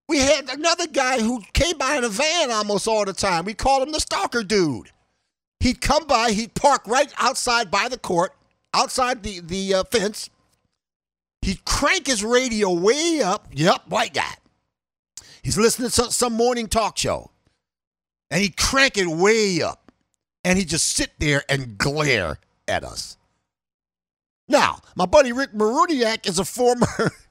We 0.08 0.20
had 0.20 0.50
another 0.50 0.88
guy 0.88 1.20
who 1.20 1.42
came 1.54 1.78
by 1.78 1.98
in 1.98 2.04
a 2.04 2.10
van 2.10 2.52
almost 2.52 2.88
all 2.88 3.06
the 3.06 3.14
time. 3.14 3.46
We 3.46 3.54
called 3.54 3.84
him 3.84 3.92
the 3.92 4.00
stalker 4.00 4.44
dude. 4.44 4.92
He'd 5.60 5.82
come 5.82 6.08
by, 6.08 6.32
he'd 6.32 6.56
park 6.56 6.88
right 6.88 7.14
outside 7.20 7.70
by 7.70 7.90
the 7.90 7.98
court, 7.98 8.34
outside 8.74 9.24
the, 9.24 9.42
the 9.42 9.76
uh, 9.76 9.84
fence. 9.84 10.30
He'd 11.42 11.64
crank 11.66 12.08
his 12.08 12.24
radio 12.24 12.74
way 12.74 13.22
up. 13.24 13.48
Yep, 13.54 13.90
white 13.90 14.14
guy. 14.14 14.34
He's 15.42 15.58
listening 15.58 15.90
to 15.90 16.12
some, 16.12 16.34
morning 16.34 16.68
talk 16.68 16.98
show. 16.98 17.32
And 18.32 18.42
he'd 18.42 18.58
crank 18.58 18.98
it 18.98 19.08
way 19.08 19.62
up. 19.62 19.92
And 20.44 20.58
he'd 20.58 20.70
just 20.70 20.96
sit 20.96 21.12
there 21.20 21.44
and 21.50 21.78
glare 21.78 22.40
at 22.68 22.84
us. 22.84 23.18
Now, 24.48 24.80
my 24.96 25.06
buddy 25.06 25.32
Rick 25.32 25.54
Maruniak 25.54 26.28
is 26.28 26.40
a 26.40 26.46
former 26.46 26.88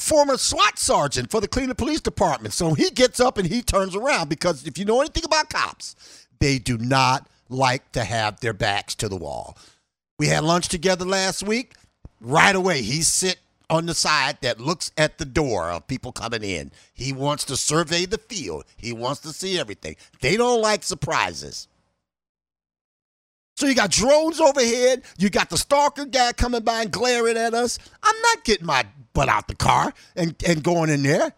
former 0.00 0.36
SWAT 0.36 0.78
sergeant 0.78 1.30
for 1.30 1.40
the 1.40 1.48
Cleveland 1.48 1.78
Police 1.78 2.00
Department. 2.00 2.54
So 2.54 2.74
he 2.74 2.90
gets 2.90 3.20
up 3.20 3.38
and 3.38 3.46
he 3.46 3.62
turns 3.62 3.94
around 3.94 4.28
because 4.28 4.66
if 4.66 4.78
you 4.78 4.84
know 4.84 5.00
anything 5.00 5.24
about 5.24 5.50
cops, 5.50 6.26
they 6.38 6.58
do 6.58 6.78
not 6.78 7.28
like 7.48 7.92
to 7.92 8.04
have 8.04 8.40
their 8.40 8.52
backs 8.52 8.94
to 8.96 9.08
the 9.08 9.16
wall. 9.16 9.56
We 10.18 10.26
had 10.28 10.44
lunch 10.44 10.68
together 10.68 11.04
last 11.04 11.42
week. 11.42 11.74
Right 12.20 12.54
away, 12.54 12.82
he 12.82 13.02
sit 13.02 13.38
on 13.70 13.86
the 13.86 13.94
side 13.94 14.38
that 14.42 14.60
looks 14.60 14.90
at 14.98 15.18
the 15.18 15.24
door 15.24 15.70
of 15.70 15.86
people 15.86 16.12
coming 16.12 16.42
in. 16.42 16.72
He 16.92 17.12
wants 17.12 17.44
to 17.44 17.56
survey 17.56 18.04
the 18.04 18.18
field. 18.18 18.64
He 18.76 18.92
wants 18.92 19.20
to 19.20 19.32
see 19.32 19.58
everything. 19.58 19.96
They 20.20 20.36
don't 20.36 20.60
like 20.60 20.82
surprises. 20.82 21.68
So 23.60 23.66
you 23.66 23.74
got 23.74 23.90
drones 23.90 24.40
overhead. 24.40 25.02
You 25.18 25.28
got 25.28 25.50
the 25.50 25.58
stalker 25.58 26.06
guy 26.06 26.32
coming 26.32 26.62
by 26.62 26.80
and 26.80 26.90
glaring 26.90 27.36
at 27.36 27.52
us. 27.52 27.78
I'm 28.02 28.18
not 28.22 28.42
getting 28.42 28.64
my 28.64 28.86
butt 29.12 29.28
out 29.28 29.48
the 29.48 29.54
car 29.54 29.92
and, 30.16 30.34
and 30.46 30.64
going 30.64 30.88
in 30.88 31.02
there. 31.02 31.26
In 31.26 31.32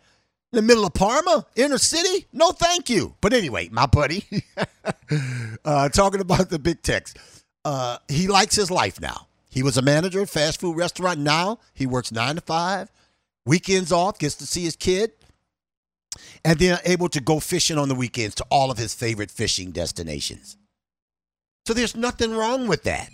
the 0.52 0.62
middle 0.62 0.84
of 0.84 0.94
Parma, 0.94 1.44
inner 1.56 1.78
city? 1.78 2.26
No, 2.32 2.52
thank 2.52 2.88
you. 2.88 3.16
But 3.20 3.32
anyway, 3.32 3.70
my 3.72 3.86
buddy, 3.86 4.24
uh, 5.64 5.88
talking 5.88 6.20
about 6.20 6.48
the 6.48 6.60
big 6.60 6.82
text, 6.82 7.16
uh, 7.64 7.98
he 8.06 8.28
likes 8.28 8.54
his 8.54 8.70
life 8.70 9.00
now. 9.00 9.26
He 9.48 9.64
was 9.64 9.76
a 9.76 9.82
manager 9.82 10.20
at 10.20 10.28
a 10.28 10.30
fast 10.30 10.60
food 10.60 10.76
restaurant. 10.76 11.18
Now 11.18 11.58
he 11.74 11.86
works 11.86 12.12
nine 12.12 12.36
to 12.36 12.40
five, 12.40 12.92
weekends 13.44 13.90
off, 13.90 14.20
gets 14.20 14.36
to 14.36 14.46
see 14.46 14.62
his 14.62 14.76
kid, 14.76 15.10
and 16.44 16.56
then 16.60 16.78
able 16.84 17.08
to 17.08 17.20
go 17.20 17.40
fishing 17.40 17.78
on 17.78 17.88
the 17.88 17.96
weekends 17.96 18.36
to 18.36 18.46
all 18.48 18.70
of 18.70 18.78
his 18.78 18.94
favorite 18.94 19.32
fishing 19.32 19.72
destinations. 19.72 20.56
So 21.66 21.74
there's 21.74 21.96
nothing 21.96 22.32
wrong 22.32 22.66
with 22.66 22.82
that. 22.84 23.08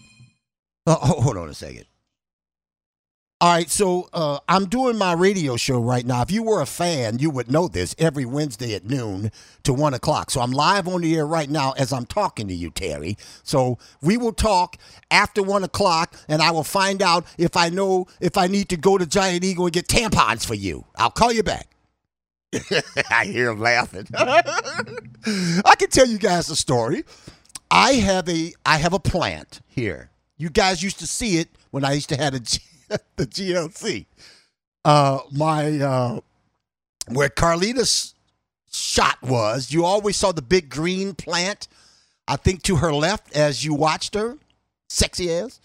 Ho- 0.87 1.20
hold 1.20 1.37
on 1.37 1.48
a 1.48 1.54
second. 1.54 1.84
All 3.40 3.52
right, 3.52 3.70
so 3.70 4.08
uh, 4.12 4.40
I'm 4.48 4.66
doing 4.66 4.98
my 4.98 5.12
radio 5.12 5.56
show 5.56 5.80
right 5.80 6.04
now. 6.04 6.22
If 6.22 6.32
you 6.32 6.42
were 6.42 6.61
a 6.61 6.66
fan, 6.66 7.20
you 7.20 7.30
would 7.30 7.48
know 7.48 7.68
this 7.68 7.94
every 7.96 8.24
Wednesday 8.24 8.74
at 8.74 8.84
noon 8.84 9.30
to 9.62 9.72
one 9.72 9.94
o'clock. 9.94 10.32
So 10.32 10.40
I'm 10.40 10.50
live 10.50 10.88
on 10.88 11.02
the 11.02 11.14
air 11.14 11.24
right 11.24 11.48
now 11.48 11.70
as 11.78 11.92
I'm 11.92 12.04
talking 12.04 12.48
to 12.48 12.54
you, 12.54 12.70
Terry. 12.70 13.16
So 13.44 13.78
we 14.02 14.16
will 14.16 14.32
talk 14.32 14.76
after 15.12 15.40
one 15.40 15.62
o'clock, 15.62 16.16
and 16.26 16.42
I 16.42 16.50
will 16.50 16.64
find 16.64 17.00
out 17.00 17.26
if 17.38 17.56
I 17.56 17.68
know 17.68 18.08
if 18.20 18.37
I 18.37 18.48
need 18.48 18.70
to 18.70 18.76
go 18.76 18.98
to 18.98 19.06
Giant 19.06 19.44
Eagle 19.44 19.66
and 19.66 19.72
get 19.72 19.87
tampons 19.87 20.44
for 20.44 20.54
you. 20.54 20.84
I'll 20.96 21.11
call 21.12 21.32
you 21.32 21.44
back. 21.44 21.68
I 23.11 23.26
hear 23.26 23.50
him 23.50 23.61
laughing. 23.61 24.08
I 24.14 25.74
can 25.78 25.90
tell 25.90 26.08
you 26.08 26.18
guys 26.18 26.50
a 26.50 26.56
story. 26.56 27.04
I 27.70 27.94
have 27.94 28.28
a 28.28 28.52
I 28.64 28.78
have 28.78 28.92
a 28.92 28.98
plant 28.98 29.61
here. 29.66 30.11
You 30.37 30.50
guys 30.50 30.83
used 30.83 30.98
to 31.00 31.07
see 31.07 31.38
it 31.38 31.48
when 31.70 31.85
I 31.85 31.92
used 31.92 32.09
to 32.11 32.16
have 32.16 32.40
G, 32.42 32.61
the 33.16 33.26
GLC. 33.26 34.07
Uh, 34.85 35.20
my 35.33 35.78
uh, 35.78 36.20
where 37.09 37.28
Carlita's 37.28 38.14
shot 38.70 39.20
was, 39.22 39.72
you 39.72 39.85
always 39.85 40.16
saw 40.16 40.33
the 40.33 40.42
big 40.42 40.70
green 40.70 41.14
plant. 41.14 41.68
I 42.26 42.37
think 42.37 42.62
to 42.64 42.76
her 42.76 42.92
left 42.92 43.35
as 43.35 43.64
you 43.64 43.74
watched 43.74 44.14
her, 44.14 44.37
sexy 44.88 45.33
ass. 45.33 45.61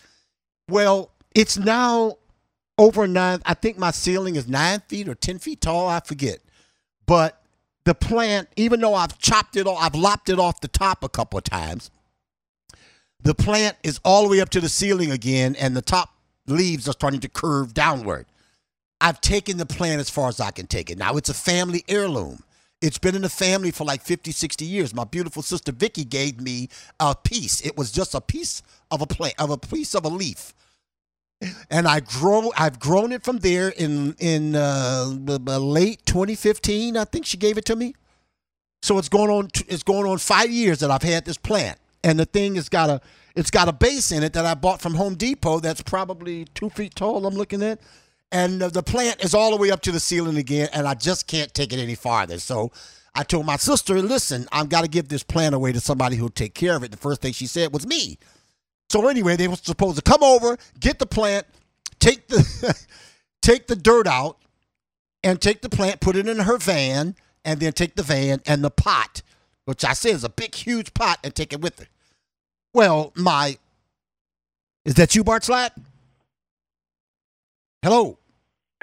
Well, 0.70 1.12
it's 1.36 1.58
now 1.58 2.18
over 2.78 3.08
nine. 3.08 3.42
I 3.46 3.54
think 3.54 3.78
my 3.78 3.92
ceiling 3.92 4.36
is 4.36 4.48
nine 4.48 4.82
feet 4.88 5.08
or 5.08 5.16
ten 5.16 5.39
feet 5.39 5.62
tall. 5.62 5.88
I 5.88 6.00
forget, 6.00 6.39
but 7.06 7.42
the 7.86 7.93
plant, 7.93 8.48
even 8.56 8.80
though 8.80 8.93
I've 8.96 9.17
chopped 9.19 9.56
it 9.56 9.67
off, 9.67 9.78
I've 9.82 9.96
lopped 9.96 10.30
it 10.30 10.39
off 10.39 10.62
the 10.62 10.67
top 10.67 11.04
a 11.04 11.10
couple 11.10 11.38
of 11.38 11.43
times. 11.43 11.91
The 13.22 13.34
plant 13.34 13.78
is 13.84 14.00
all 14.04 14.24
the 14.24 14.30
way 14.30 14.41
up 14.41 14.50
to 14.50 14.62
the 14.62 14.69
ceiling 14.69 15.12
again, 15.12 15.56
and 15.58 15.76
the 15.76 15.82
top 15.82 16.10
leaves 16.48 16.88
are 16.88 16.93
starting 16.93 17.22
to 17.22 17.30
curve 17.30 17.74
downward. 17.74 18.26
I've 19.00 19.22
taken 19.22 19.58
the 19.58 19.65
plant 19.65 20.00
as 20.00 20.10
far 20.10 20.30
as 20.30 20.39
I 20.39 20.52
can 20.52 20.67
take 20.67 20.89
it. 20.89 20.98
Now 20.98 21.17
it's 21.17 21.30
a 21.30 21.34
family 21.34 21.84
heirloom. 21.88 22.43
It's 22.82 22.98
been 22.98 23.15
in 23.15 23.22
the 23.22 23.30
family 23.30 23.72
for 23.72 23.86
like 23.86 24.02
50, 24.02 24.32
60 24.32 24.65
years. 24.65 24.93
My 24.93 25.06
beautiful 25.06 25.41
sister 25.41 25.72
Vicky 25.72 26.04
gave 26.04 26.39
me 26.41 26.69
a 27.00 27.15
piece. 27.15 27.62
It 27.62 27.78
was 27.78 27.91
just 27.91 28.13
a 28.13 28.22
piece 28.22 28.62
of 28.91 29.02
a 29.02 29.08
plant, 29.08 29.36
of 29.39 29.50
a 29.50 29.58
piece 29.58 29.96
of 29.96 30.06
a 30.06 30.10
leaf 30.10 30.54
and 31.69 31.88
I 31.88 31.99
grow 31.99 32.51
I've 32.58 32.79
grown 32.79 33.12
it 33.12 33.23
from 33.23 33.39
there 33.39 33.69
in 33.69 34.15
in 34.19 34.56
uh, 34.56 35.06
late 35.08 36.06
2015 36.06 36.97
I 36.97 37.06
think 37.06 37.25
she 37.25 37.38
gave 37.38 37.58
it 37.58 37.65
to 37.65 37.75
me 37.75 37.93
so 38.82 38.97
it's 38.97 39.10
going 39.10 39.29
on 39.29 39.49
it's 39.67 39.84
going 39.84 40.06
on 40.06 40.17
5 40.17 40.49
years 40.51 40.79
that 40.79 40.91
I've 40.91 41.03
had 41.03 41.25
this 41.25 41.38
plant 41.38 41.79
and 42.03 42.19
the 42.19 42.25
thing 42.25 42.56
has 42.56 42.69
got 42.69 42.89
a 42.89 43.01
It's 43.36 43.49
got 43.51 43.67
a 43.67 43.73
base 43.73 44.12
in 44.12 44.23
it 44.23 44.34
that 44.34 44.45
I 44.45 44.53
bought 44.53 44.82
from 44.82 44.95
Home 44.95 45.15
Depot 45.15 45.60
that's 45.60 45.82
probably 45.82 46.45
two 46.53 46.69
feet 46.69 46.95
tall. 46.95 47.25
I'm 47.25 47.36
looking 47.36 47.63
at, 47.63 47.79
and 48.32 48.62
the 48.62 48.84
plant 48.84 49.23
is 49.23 49.34
all 49.34 49.51
the 49.51 49.58
way 49.58 49.71
up 49.71 49.82
to 49.82 49.91
the 49.91 49.99
ceiling 49.99 50.38
again, 50.38 50.69
and 50.73 50.88
I 50.88 50.93
just 50.93 51.27
can't 51.27 51.53
take 51.53 51.73
it 51.73 51.79
any 51.79 51.95
farther. 51.95 52.39
So 52.39 52.71
I 53.15 53.23
told 53.23 53.45
my 53.45 53.58
sister, 53.58 53.99
"Listen, 54.01 54.47
I've 54.51 54.69
got 54.69 54.82
to 54.82 54.88
give 54.88 55.08
this 55.08 55.23
plant 55.23 55.56
away 55.56 55.71
to 55.71 55.79
somebody 55.79 56.15
who'll 56.15 56.29
take 56.29 56.53
care 56.53 56.75
of 56.75 56.84
it." 56.84 56.91
The 56.91 56.97
first 56.97 57.21
thing 57.21 57.34
she 57.34 57.47
said 57.47 57.73
was 57.73 57.88
me. 57.88 58.19
So 58.93 59.08
anyway, 59.08 59.36
they 59.38 59.47
were 59.47 59.56
supposed 59.56 59.95
to 59.95 60.03
come 60.03 60.21
over, 60.21 60.56
get 60.79 60.99
the 60.99 61.08
plant, 61.08 61.47
take 61.97 62.27
the 62.27 62.77
take 63.41 63.65
the 63.65 63.75
dirt 63.75 64.06
out, 64.06 64.38
and 65.23 65.41
take 65.41 65.62
the 65.62 65.69
plant, 65.69 65.99
put 65.99 66.15
it 66.15 66.27
in 66.27 66.38
her 66.38 66.60
van, 66.60 67.15
and 67.43 67.60
then 67.60 67.73
take 67.73 67.95
the 67.95 68.03
van 68.03 68.43
and 68.45 68.63
the 68.63 68.69
pot, 68.69 69.23
which 69.65 69.84
I 69.84 69.93
said 69.93 70.13
is 70.13 70.23
a 70.23 70.29
big, 70.29 70.53
huge 70.53 70.93
pot, 70.93 71.17
and 71.23 71.34
take 71.34 71.53
it 71.53 71.60
with 71.60 71.79
her. 71.79 71.88
Well, 72.71 73.12
my 73.15 73.58
is 74.86 74.93
that 74.93 75.15
you, 75.15 75.23
Bart 75.23 75.43
Slak? 75.43 75.73
Hello. 77.82 78.19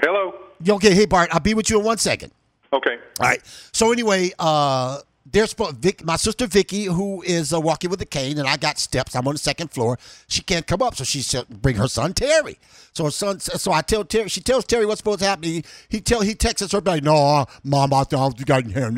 Hello. 0.03 0.35
Okay, 0.69 0.93
hey 0.93 1.07
Bart, 1.07 1.29
I'll 1.31 1.39
be 1.39 1.55
with 1.55 1.71
you 1.71 1.79
in 1.79 1.85
one 1.85 1.99
second. 1.99 2.33
Okay. 2.73 2.99
All 3.21 3.29
right. 3.29 3.41
So 3.73 3.93
anyway, 3.93 4.33
uh, 4.41 5.03
there's 5.27 5.55
Vic, 5.55 6.05
my 6.05 6.17
sister 6.17 6.47
Vicky, 6.47 6.85
who 6.85 7.23
is 7.23 7.53
uh, 7.53 7.61
walking 7.61 7.91
with 7.91 8.01
a 8.01 8.07
cane, 8.07 8.39
and 8.39 8.49
I 8.49 8.57
got 8.57 8.79
steps. 8.79 9.15
I'm 9.15 9.29
on 9.29 9.35
the 9.35 9.39
second 9.39 9.71
floor. 9.71 9.99
She 10.29 10.43
can't 10.43 10.67
come 10.67 10.83
up, 10.83 10.97
so 10.97 11.05
she 11.05 11.23
should 11.23 11.49
bring 11.63 11.77
her 11.77 11.89
son 11.89 12.15
Terry. 12.15 12.59
So 12.93 13.05
her 13.05 13.11
son, 13.11 13.39
so 13.41 13.73
I 13.73 13.83
tell 13.83 14.05
Terry. 14.05 14.29
She 14.29 14.41
tells 14.41 14.65
Terry 14.65 14.87
what's 14.87 15.01
supposed 15.01 15.21
to 15.21 15.27
happen. 15.27 15.45
He, 15.45 15.65
he 15.89 16.01
tell 16.01 16.23
he 16.23 16.35
texts 16.35 16.73
her 16.73 16.81
back, 16.81 17.03
"No, 17.03 17.47
mom, 17.63 17.93
I 17.93 18.05
don't 18.05 18.47
got 18.47 18.67
him. 18.67 18.97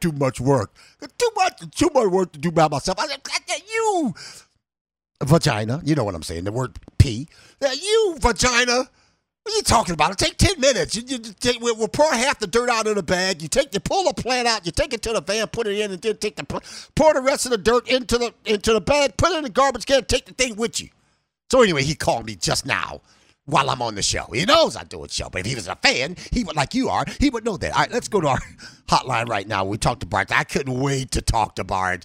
Too 0.00 0.12
much 0.12 0.40
work. 0.40 0.74
Too 1.00 1.30
much, 1.36 1.62
too 1.74 1.90
much 1.92 2.08
work 2.08 2.32
to 2.32 2.38
do 2.38 2.50
by 2.50 2.68
myself." 2.68 2.98
I 2.98 3.06
said, 3.06 3.20
"You 3.72 4.14
vagina. 5.22 5.82
You 5.84 5.94
know 5.94 6.04
what 6.04 6.14
I'm 6.14 6.22
saying? 6.22 6.44
The 6.44 6.52
word 6.52 6.78
p. 6.98 7.28
You 7.60 8.16
vagina." 8.20 8.90
What 9.48 9.54
are 9.54 9.56
you 9.56 9.62
talking 9.62 9.94
about? 9.94 10.10
It 10.10 10.18
take 10.18 10.36
ten 10.36 10.60
minutes. 10.60 10.94
You, 10.94 11.02
you 11.06 11.18
take, 11.18 11.58
we'll, 11.62 11.74
we'll 11.74 11.88
pour 11.88 12.12
half 12.12 12.38
the 12.38 12.46
dirt 12.46 12.68
out 12.68 12.86
of 12.86 12.96
the 12.96 13.02
bag. 13.02 13.40
You 13.40 13.48
take, 13.48 13.72
you 13.72 13.80
pull 13.80 14.04
the 14.04 14.12
plant 14.12 14.46
out. 14.46 14.66
You 14.66 14.72
take 14.72 14.92
it 14.92 15.00
to 15.00 15.12
the 15.14 15.22
van, 15.22 15.46
put 15.46 15.66
it 15.66 15.78
in, 15.78 15.90
and 15.90 16.02
then 16.02 16.18
take 16.18 16.36
the 16.36 16.44
pour 16.94 17.14
the 17.14 17.22
rest 17.22 17.46
of 17.46 17.52
the 17.52 17.56
dirt 17.56 17.88
into 17.88 18.18
the 18.18 18.34
into 18.44 18.74
the 18.74 18.80
bag. 18.82 19.16
Put 19.16 19.32
it 19.32 19.38
in 19.38 19.44
the 19.44 19.48
garbage 19.48 19.86
can. 19.86 20.04
Take 20.04 20.26
the 20.26 20.34
thing 20.34 20.56
with 20.56 20.82
you. 20.82 20.90
So 21.50 21.62
anyway, 21.62 21.82
he 21.82 21.94
called 21.94 22.26
me 22.26 22.36
just 22.36 22.66
now 22.66 23.00
while 23.46 23.70
I'm 23.70 23.80
on 23.80 23.94
the 23.94 24.02
show. 24.02 24.26
He 24.34 24.44
knows 24.44 24.76
I 24.76 24.84
do 24.84 25.02
a 25.02 25.08
show, 25.08 25.30
but 25.30 25.40
if 25.40 25.46
he 25.46 25.54
was 25.54 25.66
a 25.66 25.76
fan, 25.76 26.16
he 26.30 26.44
would 26.44 26.54
like 26.54 26.74
you 26.74 26.90
are. 26.90 27.06
He 27.18 27.30
would 27.30 27.46
know 27.46 27.56
that. 27.56 27.72
All 27.72 27.78
right, 27.78 27.90
let's 27.90 28.08
go 28.08 28.20
to 28.20 28.28
our 28.28 28.40
hotline 28.86 29.30
right 29.30 29.48
now. 29.48 29.64
We 29.64 29.78
talked 29.78 30.00
to 30.00 30.06
Bart. 30.06 30.30
I 30.30 30.44
couldn't 30.44 30.78
wait 30.78 31.12
to 31.12 31.22
talk 31.22 31.54
to 31.54 31.64
Bart. 31.64 32.04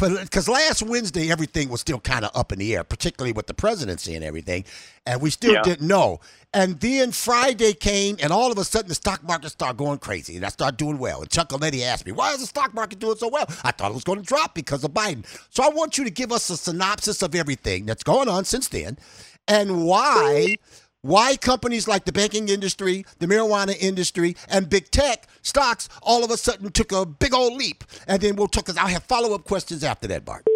Because 0.00 0.48
last 0.48 0.82
Wednesday, 0.82 1.30
everything 1.30 1.68
was 1.68 1.80
still 1.80 2.00
kind 2.00 2.24
of 2.24 2.30
up 2.34 2.52
in 2.52 2.58
the 2.58 2.74
air, 2.74 2.84
particularly 2.84 3.32
with 3.32 3.46
the 3.46 3.54
presidency 3.54 4.14
and 4.14 4.24
everything. 4.24 4.64
And 5.06 5.20
we 5.20 5.30
still 5.30 5.52
Yeah. 5.54 5.62
didn't 5.62 5.86
know. 5.86 6.20
And 6.52 6.80
then 6.80 7.12
Friday 7.12 7.74
came, 7.74 8.16
and 8.20 8.32
all 8.32 8.50
of 8.50 8.58
a 8.58 8.64
sudden, 8.64 8.88
the 8.88 8.94
stock 8.94 9.22
market 9.22 9.50
started 9.50 9.76
going 9.76 9.98
crazy. 9.98 10.36
And 10.36 10.44
I 10.44 10.48
started 10.48 10.76
doing 10.78 10.98
well. 10.98 11.20
And 11.20 11.30
Chuck 11.30 11.50
Aletti 11.50 11.82
asked 11.82 12.06
me, 12.06 12.12
Why 12.12 12.32
is 12.32 12.40
the 12.40 12.46
stock 12.46 12.74
market 12.74 12.98
doing 12.98 13.16
so 13.16 13.28
well? 13.28 13.46
I 13.62 13.70
thought 13.70 13.90
it 13.90 13.94
was 13.94 14.04
going 14.04 14.20
to 14.20 14.24
drop 14.24 14.54
because 14.54 14.82
of 14.82 14.92
Biden. 14.92 15.24
So 15.50 15.62
I 15.62 15.68
want 15.68 15.98
you 15.98 16.04
to 16.04 16.10
give 16.10 16.32
us 16.32 16.50
a 16.50 16.56
synopsis 16.56 17.22
of 17.22 17.34
everything 17.34 17.86
that's 17.86 18.02
going 18.02 18.28
on 18.28 18.44
since 18.44 18.68
then 18.68 18.98
and 19.46 19.84
why. 19.84 20.56
Why 21.02 21.36
companies 21.36 21.88
like 21.88 22.04
the 22.04 22.12
banking 22.12 22.48
industry, 22.48 23.06
the 23.20 23.26
marijuana 23.26 23.74
industry, 23.80 24.36
and 24.48 24.68
big 24.68 24.90
tech 24.90 25.26
stocks 25.42 25.88
all 26.02 26.24
of 26.24 26.30
a 26.30 26.36
sudden 26.36 26.70
took 26.72 26.92
a 26.92 27.06
big 27.06 27.32
old 27.32 27.54
leap, 27.54 27.84
and 28.06 28.20
then 28.20 28.36
we'll 28.36 28.48
talk. 28.48 28.66
because 28.66 28.76
I'll 28.76 28.88
have 28.88 29.04
follow 29.04 29.34
up 29.34 29.44
questions 29.44 29.82
after 29.82 30.06
that, 30.08 30.24
Bart. 30.24 30.46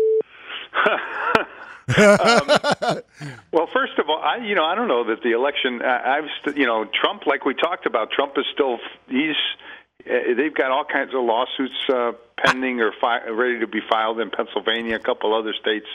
Well, 3.52 3.68
first 3.72 3.98
of 3.98 4.08
all, 4.08 4.20
I 4.22 4.38
you 4.38 4.54
know 4.54 4.64
I 4.64 4.74
don't 4.74 4.88
know 4.88 5.04
that 5.04 5.22
the 5.22 5.32
election. 5.32 5.82
I, 5.82 6.16
I've 6.18 6.24
st- 6.40 6.56
you 6.56 6.66
know 6.66 6.86
Trump, 6.86 7.26
like 7.26 7.44
we 7.44 7.54
talked 7.54 7.86
about, 7.86 8.10
Trump 8.10 8.32
is 8.36 8.44
still 8.52 8.78
he's. 9.08 9.36
Uh, 10.06 10.34
they've 10.36 10.54
got 10.54 10.70
all 10.70 10.84
kinds 10.84 11.14
of 11.14 11.22
lawsuits 11.24 11.74
uh, 11.88 12.12
pending 12.36 12.80
or 12.80 12.92
fi- 13.00 13.26
ready 13.28 13.60
to 13.60 13.66
be 13.66 13.80
filed 13.88 14.20
in 14.20 14.30
Pennsylvania, 14.30 14.96
a 14.96 14.98
couple 14.98 15.34
other 15.34 15.54
states 15.58 15.86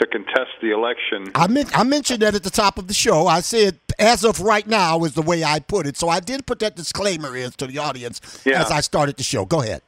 to 0.00 0.06
contest 0.06 0.50
the 0.62 0.70
election. 0.70 1.30
I, 1.34 1.46
men- 1.46 1.68
I 1.74 1.84
mentioned 1.84 2.20
that 2.22 2.34
at 2.34 2.42
the 2.42 2.50
top 2.50 2.78
of 2.78 2.86
the 2.88 2.94
show. 2.94 3.26
I 3.26 3.40
said, 3.40 3.78
as 3.98 4.24
of 4.24 4.40
right 4.40 4.66
now, 4.66 5.04
is 5.04 5.14
the 5.14 5.22
way 5.22 5.44
I 5.44 5.58
put 5.60 5.86
it. 5.86 5.96
So 5.96 6.08
I 6.08 6.20
did 6.20 6.46
put 6.46 6.58
that 6.60 6.76
disclaimer 6.76 7.36
in 7.36 7.50
to 7.52 7.66
the 7.66 7.78
audience 7.78 8.42
Yeah. 8.44 8.60
as 8.62 8.70
I 8.70 8.80
started 8.80 9.16
the 9.16 9.22
show. 9.22 9.44
Go 9.44 9.60
ahead. 9.62 9.82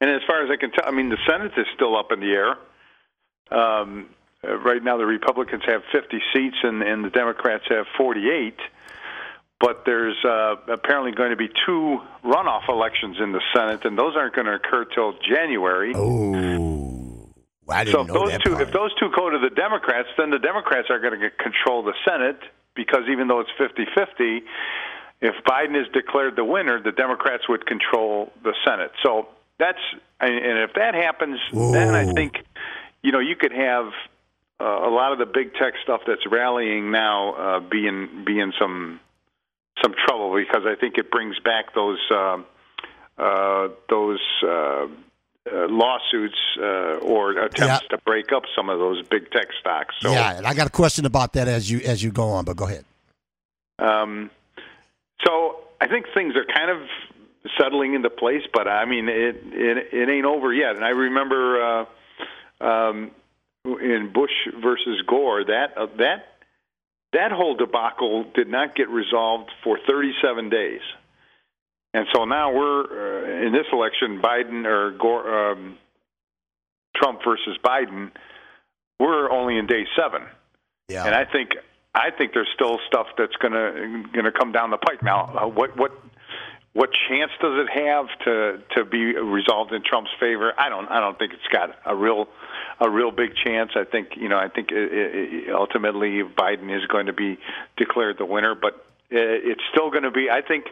And 0.00 0.10
as 0.10 0.20
far 0.26 0.44
as 0.44 0.50
I 0.50 0.56
can 0.56 0.70
tell, 0.72 0.84
I 0.86 0.90
mean, 0.90 1.08
the 1.08 1.18
Senate 1.26 1.52
is 1.56 1.66
still 1.74 1.96
up 1.96 2.12
in 2.12 2.20
the 2.20 2.26
air. 2.32 2.56
Um, 3.50 4.10
uh, 4.46 4.56
right 4.58 4.82
now, 4.82 4.96
the 4.98 5.06
Republicans 5.06 5.62
have 5.66 5.82
50 5.92 6.20
seats 6.34 6.56
and, 6.62 6.82
and 6.82 7.04
the 7.04 7.10
Democrats 7.10 7.64
have 7.68 7.86
48. 7.96 8.54
But 9.58 9.84
there's 9.86 10.16
uh, 10.22 10.56
apparently 10.68 11.12
going 11.12 11.30
to 11.30 11.36
be 11.36 11.48
two 11.64 11.98
runoff 12.22 12.68
elections 12.68 13.16
in 13.18 13.32
the 13.32 13.40
Senate, 13.54 13.86
and 13.86 13.96
those 13.98 14.14
aren't 14.14 14.34
going 14.34 14.46
to 14.46 14.52
occur 14.56 14.84
till 14.84 15.14
January. 15.26 15.94
Oh, 15.94 16.95
I 17.68 17.84
so 17.84 17.84
didn't 17.84 18.00
if 18.00 18.06
know 18.08 18.14
those 18.14 18.30
that 18.30 18.42
two, 18.42 18.50
part. 18.50 18.62
if 18.62 18.72
those 18.72 18.94
two 18.98 19.10
go 19.14 19.30
to 19.30 19.38
the 19.38 19.50
Democrats, 19.54 20.08
then 20.16 20.30
the 20.30 20.38
Democrats 20.38 20.88
are 20.90 21.00
going 21.00 21.20
to 21.20 21.30
control 21.30 21.82
the 21.82 21.94
Senate 22.04 22.38
because 22.74 23.02
even 23.10 23.28
though 23.28 23.40
it's 23.40 23.50
50-50, 23.58 24.42
if 25.20 25.34
Biden 25.44 25.80
is 25.80 25.88
declared 25.92 26.36
the 26.36 26.44
winner, 26.44 26.80
the 26.80 26.92
Democrats 26.92 27.48
would 27.48 27.66
control 27.66 28.32
the 28.44 28.54
Senate. 28.64 28.92
So 29.02 29.28
that's 29.58 29.78
and 30.20 30.58
if 30.58 30.74
that 30.74 30.94
happens, 30.94 31.38
then 31.52 31.94
I 31.94 32.12
think 32.12 32.44
you 33.02 33.12
know 33.12 33.20
you 33.20 33.36
could 33.36 33.52
have 33.52 33.86
uh, 34.60 34.64
a 34.64 34.90
lot 34.90 35.12
of 35.12 35.18
the 35.18 35.26
big 35.26 35.54
tech 35.54 35.74
stuff 35.82 36.02
that's 36.06 36.26
rallying 36.30 36.90
now 36.90 37.34
uh, 37.34 37.60
be 37.60 37.86
in 37.86 38.24
be 38.24 38.38
in 38.38 38.52
some 38.58 39.00
some 39.82 39.94
trouble 40.06 40.34
because 40.34 40.62
I 40.66 40.74
think 40.78 40.96
it 40.98 41.10
brings 41.10 41.38
back 41.40 41.74
those 41.74 41.98
uh, 42.10 42.38
uh, 43.18 43.68
those 43.88 44.20
uh, 44.46 44.86
uh, 45.52 45.66
lawsuits 45.68 46.38
uh, 46.58 46.98
or 47.02 47.32
attempts 47.32 47.82
Yeah. 47.82 47.88
to 47.90 47.98
break 48.04 48.32
up 48.32 48.42
some 48.54 48.68
of 48.68 48.78
those 48.78 49.02
big 49.06 49.30
tech 49.30 49.48
stocks. 49.60 49.94
So, 50.00 50.10
yeah, 50.12 50.36
and 50.36 50.46
I 50.46 50.54
got 50.54 50.66
a 50.66 50.70
question 50.70 51.06
about 51.06 51.32
that 51.34 51.48
as 51.48 51.70
you 51.70 51.80
as 51.80 52.02
you 52.02 52.10
go 52.10 52.24
on, 52.30 52.44
but 52.44 52.56
go 52.56 52.66
ahead. 52.66 52.84
um, 53.78 54.30
so 55.24 55.58
I 55.80 55.86
think 55.88 56.06
things 56.14 56.34
are 56.36 56.44
kind 56.44 56.70
of 56.70 56.88
settling 57.58 57.94
into 57.94 58.10
place, 58.10 58.42
but 58.52 58.66
I 58.68 58.84
mean 58.84 59.08
it 59.08 59.36
it, 59.52 59.88
it 59.92 60.08
ain't 60.08 60.26
over 60.26 60.52
yet. 60.52 60.76
And 60.76 60.84
I 60.84 60.90
remember 60.90 61.86
uh, 62.60 62.64
um, 62.64 63.10
in 63.64 64.10
Bush 64.12 64.30
versus 64.62 65.02
Gore 65.06 65.44
that 65.44 65.76
uh, 65.76 65.86
that 65.98 66.26
that 67.12 67.32
whole 67.32 67.54
debacle 67.54 68.24
did 68.34 68.48
not 68.48 68.74
get 68.76 68.88
resolved 68.88 69.50
for 69.64 69.78
37 69.86 70.50
days. 70.50 70.80
And 71.96 72.06
so 72.14 72.26
now 72.26 72.52
we're 72.52 72.82
uh, 72.84 73.46
in 73.46 73.54
this 73.54 73.64
election, 73.72 74.20
Biden 74.20 74.66
or 74.66 74.90
Gore, 74.90 75.52
um, 75.52 75.78
Trump 76.94 77.20
versus 77.24 77.56
Biden. 77.64 78.10
We're 79.00 79.30
only 79.30 79.56
in 79.56 79.66
day 79.66 79.86
seven, 79.98 80.20
Yeah. 80.90 81.06
and 81.06 81.14
I 81.14 81.24
think 81.24 81.52
I 81.94 82.10
think 82.10 82.34
there's 82.34 82.50
still 82.54 82.78
stuff 82.86 83.06
that's 83.16 83.36
gonna 83.36 84.04
gonna 84.12 84.30
come 84.30 84.52
down 84.52 84.70
the 84.70 84.76
pike. 84.76 85.02
Now, 85.02 85.24
uh, 85.40 85.48
what 85.48 85.74
what 85.78 85.92
what 86.74 86.90
chance 87.08 87.32
does 87.40 87.66
it 87.66 87.70
have 87.70 88.06
to 88.26 88.62
to 88.76 88.84
be 88.84 89.14
resolved 89.16 89.72
in 89.72 89.82
Trump's 89.82 90.10
favor? 90.20 90.52
I 90.58 90.68
don't 90.68 90.88
I 90.90 91.00
don't 91.00 91.18
think 91.18 91.32
it's 91.32 91.48
got 91.50 91.78
a 91.86 91.96
real 91.96 92.28
a 92.78 92.90
real 92.90 93.10
big 93.10 93.30
chance. 93.42 93.70
I 93.74 93.84
think 93.84 94.16
you 94.16 94.28
know 94.28 94.36
I 94.36 94.48
think 94.48 94.70
it, 94.70 94.92
it, 94.92 95.50
ultimately 95.50 96.22
Biden 96.22 96.76
is 96.76 96.86
going 96.88 97.06
to 97.06 97.14
be 97.14 97.38
declared 97.78 98.18
the 98.18 98.26
winner, 98.26 98.54
but 98.54 98.85
it's 99.10 99.62
still 99.70 99.90
going 99.90 100.02
to 100.02 100.10
be. 100.10 100.28
I 100.30 100.42
think 100.42 100.66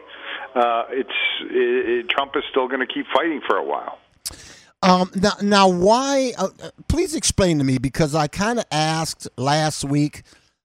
uh, 0.55 0.83
it's 0.89 1.09
it, 1.41 1.89
it, 1.89 2.09
Trump 2.09 2.35
is 2.35 2.43
still 2.49 2.67
going 2.67 2.85
to 2.85 2.91
keep 2.91 3.05
fighting 3.13 3.41
for 3.47 3.57
a 3.57 3.63
while. 3.63 3.99
Um, 4.81 5.09
now, 5.15 5.31
now, 5.41 5.67
why? 5.67 6.33
Uh, 6.37 6.49
uh, 6.61 6.69
please 6.87 7.15
explain 7.15 7.57
to 7.57 7.63
me 7.63 7.77
because 7.77 8.13
I 8.13 8.27
kind 8.27 8.59
of 8.59 8.65
asked 8.71 9.27
last 9.37 9.83
week, 9.83 10.23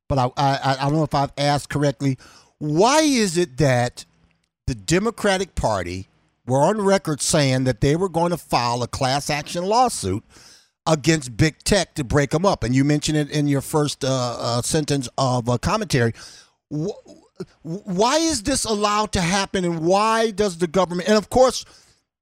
but 0.08 0.18
I, 0.18 0.30
I 0.36 0.76
I 0.78 0.84
don't 0.84 0.94
know 0.94 1.04
if 1.04 1.14
I've 1.14 1.32
asked 1.38 1.70
correctly. 1.70 2.18
Why 2.58 3.00
is 3.00 3.38
it 3.38 3.56
that 3.56 4.04
the 4.66 4.74
Democratic 4.74 5.54
Party 5.54 6.08
were 6.46 6.60
on 6.60 6.80
record 6.80 7.22
saying 7.22 7.64
that 7.64 7.80
they 7.80 7.96
were 7.96 8.08
going 8.08 8.30
to 8.30 8.36
file 8.36 8.82
a 8.82 8.88
class 8.88 9.30
action 9.30 9.64
lawsuit 9.64 10.22
against 10.86 11.36
big 11.36 11.58
tech 11.64 11.94
to 11.94 12.04
break 12.04 12.30
them 12.30 12.44
up? 12.44 12.62
And 12.62 12.74
you 12.74 12.84
mentioned 12.84 13.16
it 13.16 13.30
in 13.30 13.48
your 13.48 13.62
first 13.62 14.04
uh, 14.04 14.36
uh, 14.38 14.62
sentence 14.62 15.08
of 15.16 15.48
uh, 15.48 15.56
commentary. 15.56 16.12
Wh- 17.62 17.86
why 17.86 18.16
is 18.18 18.42
this 18.42 18.64
allowed 18.64 19.12
to 19.12 19.20
happen, 19.20 19.64
and 19.64 19.80
why 19.80 20.30
does 20.30 20.58
the 20.58 20.66
government? 20.66 21.08
And 21.08 21.18
of 21.18 21.30
course, 21.30 21.64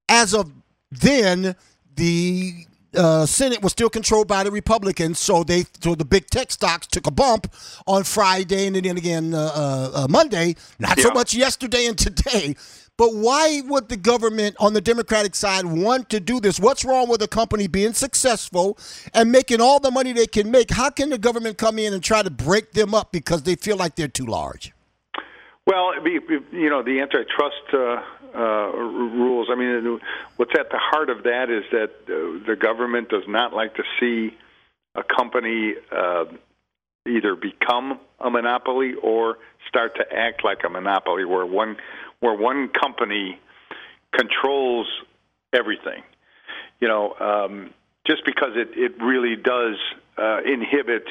as 0.07 0.33
of 0.33 0.51
then, 0.91 1.55
the 1.95 2.65
uh, 2.95 3.25
Senate 3.25 3.61
was 3.61 3.71
still 3.71 3.89
controlled 3.89 4.27
by 4.27 4.43
the 4.43 4.51
Republicans, 4.51 5.19
so 5.19 5.43
they 5.43 5.65
so 5.81 5.95
the 5.95 6.05
big 6.05 6.27
tech 6.27 6.51
stocks 6.51 6.87
took 6.87 7.07
a 7.07 7.11
bump 7.11 7.51
on 7.85 8.03
Friday 8.03 8.67
and 8.67 8.75
then 8.75 8.97
again 8.97 9.33
uh, 9.33 9.37
uh, 9.37 9.91
uh, 9.93 10.07
Monday. 10.09 10.55
Not 10.79 10.99
so 10.99 11.11
much 11.11 11.33
yesterday 11.33 11.85
and 11.85 11.97
today, 11.97 12.55
But 12.99 13.15
why 13.15 13.61
would 13.65 13.87
the 13.87 13.95
government 13.95 14.57
on 14.59 14.73
the 14.73 14.81
Democratic 14.81 15.33
side 15.33 15.63
want 15.63 16.09
to 16.09 16.19
do 16.19 16.41
this? 16.41 16.59
What's 16.59 16.83
wrong 16.83 17.07
with 17.07 17.21
a 17.21 17.29
company 17.29 17.65
being 17.65 17.93
successful 17.93 18.77
and 19.13 19.31
making 19.31 19.61
all 19.61 19.79
the 19.79 19.89
money 19.89 20.11
they 20.11 20.27
can 20.27 20.51
make? 20.51 20.69
How 20.69 20.89
can 20.89 21.09
the 21.09 21.17
government 21.17 21.57
come 21.57 21.79
in 21.79 21.93
and 21.93 22.03
try 22.03 22.23
to 22.23 22.29
break 22.29 22.73
them 22.73 22.93
up 22.93 23.13
because 23.13 23.43
they 23.43 23.55
feel 23.55 23.77
like 23.77 23.95
they're 23.95 24.09
too 24.09 24.25
large? 24.25 24.73
Well, 25.69 25.93
you 26.03 26.67
know, 26.67 26.81
the 26.81 26.99
antitrust 26.99 27.61
uh, 27.71 28.01
uh, 28.35 28.71
rules. 28.75 29.49
I 29.51 29.55
mean, 29.55 29.99
what's 30.35 30.53
at 30.59 30.71
the 30.71 30.79
heart 30.79 31.11
of 31.11 31.21
that 31.25 31.51
is 31.51 31.63
that 31.71 31.91
uh, 32.07 32.43
the 32.47 32.55
government 32.59 33.09
does 33.09 33.25
not 33.27 33.53
like 33.53 33.75
to 33.75 33.83
see 33.99 34.35
a 34.95 35.03
company 35.03 35.75
uh, 35.91 36.25
either 37.07 37.35
become 37.35 37.99
a 38.19 38.31
monopoly 38.31 38.95
or 38.95 39.37
start 39.67 39.95
to 39.97 40.11
act 40.11 40.43
like 40.43 40.63
a 40.65 40.69
monopoly, 40.69 41.23
where 41.23 41.45
one 41.45 41.77
where 42.19 42.33
one 42.33 42.69
company 42.69 43.39
controls 44.11 44.87
everything. 45.53 46.01
You 46.79 46.87
know, 46.87 47.13
um, 47.19 47.69
just 48.07 48.25
because 48.25 48.53
it 48.55 48.69
it 48.73 48.99
really 48.99 49.35
does 49.35 49.75
uh, 50.17 50.39
inhibit, 50.43 51.05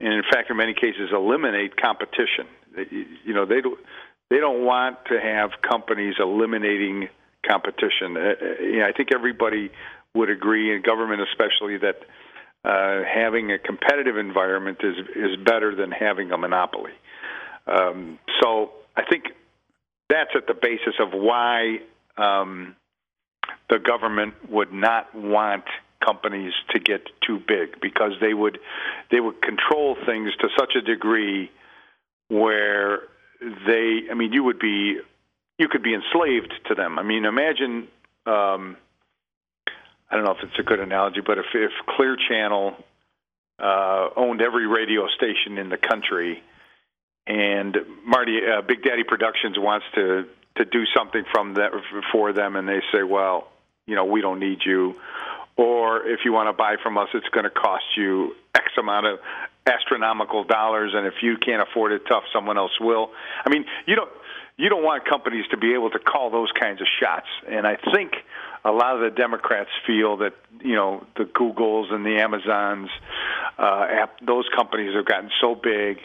and 0.00 0.12
in 0.12 0.22
fact, 0.30 0.50
in 0.50 0.58
many 0.58 0.74
cases, 0.74 1.12
eliminate 1.14 1.80
competition. 1.80 2.46
You 2.76 3.34
know, 3.34 3.46
they 3.46 3.60
don't 3.60 3.78
they 4.30 4.38
don't 4.38 4.64
want 4.64 4.98
to 5.06 5.20
have 5.20 5.50
companies 5.68 6.14
eliminating 6.18 7.08
competition. 7.48 8.16
Uh, 8.16 8.20
uh, 8.20 8.62
you 8.62 8.78
know, 8.78 8.86
I 8.86 8.92
think 8.92 9.10
everybody 9.14 9.70
would 10.14 10.30
agree, 10.30 10.74
and 10.74 10.84
government 10.84 11.22
especially, 11.22 11.78
that 11.78 12.00
uh, 12.64 13.02
having 13.04 13.50
a 13.50 13.58
competitive 13.58 14.16
environment 14.16 14.78
is 14.82 14.96
is 15.16 15.36
better 15.44 15.74
than 15.74 15.90
having 15.90 16.30
a 16.32 16.38
monopoly. 16.38 16.92
Um, 17.66 18.18
so 18.42 18.72
I 18.96 19.02
think 19.08 19.24
that's 20.08 20.30
at 20.34 20.46
the 20.46 20.54
basis 20.54 20.94
of 21.00 21.12
why 21.12 21.78
um, 22.16 22.76
the 23.68 23.78
government 23.78 24.34
would 24.50 24.72
not 24.72 25.14
want 25.14 25.64
companies 26.04 26.52
to 26.70 26.78
get 26.78 27.02
too 27.26 27.38
big 27.46 27.80
because 27.80 28.12
they 28.20 28.34
would 28.34 28.58
they 29.10 29.20
would 29.20 29.40
control 29.42 29.96
things 30.06 30.30
to 30.40 30.48
such 30.58 30.74
a 30.76 30.80
degree 30.80 31.50
where 32.30 33.00
they 33.40 34.02
I 34.10 34.14
mean 34.14 34.32
you 34.32 34.44
would 34.44 34.58
be 34.58 34.98
you 35.58 35.68
could 35.68 35.82
be 35.82 35.94
enslaved 35.94 36.52
to 36.68 36.74
them. 36.74 36.98
I 36.98 37.02
mean 37.02 37.24
imagine 37.24 37.88
um, 38.24 38.76
I 40.10 40.16
don't 40.16 40.24
know 40.24 40.32
if 40.32 40.42
it's 40.42 40.58
a 40.58 40.62
good 40.62 40.80
analogy, 40.80 41.20
but 41.20 41.38
if 41.38 41.46
if 41.54 41.72
Clear 41.96 42.16
Channel 42.16 42.76
uh, 43.58 44.08
owned 44.16 44.40
every 44.40 44.66
radio 44.66 45.06
station 45.08 45.58
in 45.58 45.68
the 45.68 45.76
country, 45.76 46.42
and 47.26 47.76
Marty 48.04 48.38
uh, 48.46 48.62
Big 48.62 48.82
Daddy 48.82 49.04
Productions 49.04 49.56
wants 49.58 49.86
to 49.94 50.26
to 50.56 50.64
do 50.64 50.84
something 50.96 51.24
from 51.32 51.54
that 51.54 51.72
for 52.12 52.32
them, 52.32 52.56
and 52.56 52.68
they 52.68 52.80
say, 52.92 53.02
well, 53.02 53.48
you 53.86 53.94
know, 53.94 54.04
we 54.04 54.20
don't 54.20 54.40
need 54.40 54.58
you, 54.64 54.96
or 55.56 56.06
if 56.06 56.20
you 56.24 56.32
want 56.32 56.48
to 56.48 56.52
buy 56.52 56.76
from 56.82 56.98
us, 56.98 57.08
it's 57.14 57.28
going 57.28 57.44
to 57.44 57.50
cost 57.50 57.84
you 57.96 58.34
X 58.54 58.66
amount 58.78 59.06
of 59.06 59.18
astronomical 59.66 60.44
dollars, 60.44 60.92
and 60.94 61.06
if 61.06 61.14
you 61.22 61.36
can't 61.36 61.62
afford 61.62 61.92
it, 61.92 62.02
tough, 62.08 62.24
someone 62.32 62.58
else 62.58 62.78
will. 62.80 63.10
I 63.44 63.50
mean, 63.50 63.64
you 63.86 63.96
don't 63.96 64.10
you 64.56 64.68
don't 64.68 64.82
want 64.82 65.08
companies 65.08 65.46
to 65.50 65.56
be 65.56 65.74
able 65.74 65.90
to 65.90 65.98
call 65.98 66.30
those 66.30 66.50
kinds 66.58 66.80
of 66.80 66.86
shots, 67.00 67.26
and 67.48 67.66
I 67.66 67.76
think 67.94 68.12
a 68.64 68.70
lot 68.70 68.94
of 68.94 69.00
the 69.00 69.10
Democrats 69.10 69.70
feel 69.86 70.18
that 70.18 70.34
you 70.60 70.74
know 70.74 71.06
the 71.16 71.24
Googles 71.24 71.92
and 71.92 72.04
the 72.04 72.20
Amazons, 72.20 72.90
uh, 73.58 73.86
app, 73.90 74.20
those 74.20 74.44
companies 74.54 74.94
have 74.94 75.06
gotten 75.06 75.30
so 75.40 75.54
big 75.54 75.98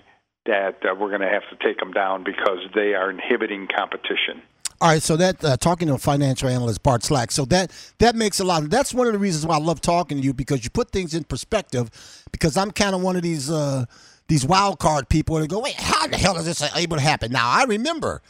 that 0.45 0.77
uh, 0.85 0.93
we're 0.93 1.09
going 1.09 1.21
to 1.21 1.29
have 1.29 1.43
to 1.49 1.65
take 1.65 1.79
them 1.79 1.91
down 1.91 2.23
because 2.23 2.59
they 2.75 2.93
are 2.93 3.09
inhibiting 3.09 3.67
competition. 3.67 4.41
All 4.82 4.89
right, 4.89 5.01
so 5.01 5.15
that 5.15 5.43
uh, 5.43 5.55
talking 5.55 5.88
to 5.88 5.93
a 5.93 5.97
financial 5.97 6.49
analyst 6.49 6.84
Bart 6.84 7.01
Slak, 7.01 7.32
so 7.32 7.45
that 7.45 7.71
that 7.99 8.15
makes 8.15 8.41
a 8.41 8.43
lot. 8.43 8.69
That's 8.69 8.93
one 8.93 9.07
of 9.07 9.13
the 9.13 9.19
reasons 9.19 9.45
why 9.45 9.55
I 9.55 9.59
love 9.59 9.80
talking 9.80 10.17
to 10.17 10.23
you 10.23 10.34
because 10.34 10.65
you 10.65 10.69
put 10.69 10.91
things 10.91 11.13
in 11.13 11.23
perspective. 11.23 11.89
Because 12.32 12.57
I'm 12.57 12.71
kind 12.71 12.93
of 12.93 13.01
one 13.01 13.15
of 13.15 13.21
these 13.21 13.49
uh, 13.49 13.86
these 14.28 14.45
wild 14.45 14.80
card 14.80 15.07
people 15.07 15.39
that 15.39 15.47
go, 15.47 15.59
wait, 15.59 15.76
how 15.76 16.07
the 16.07 16.17
hell 16.17 16.36
is 16.38 16.45
this 16.45 16.61
able 16.76 16.97
to 16.97 17.01
happen? 17.01 17.32
Now 17.32 17.49
I 17.49 17.63
remember, 17.63 18.21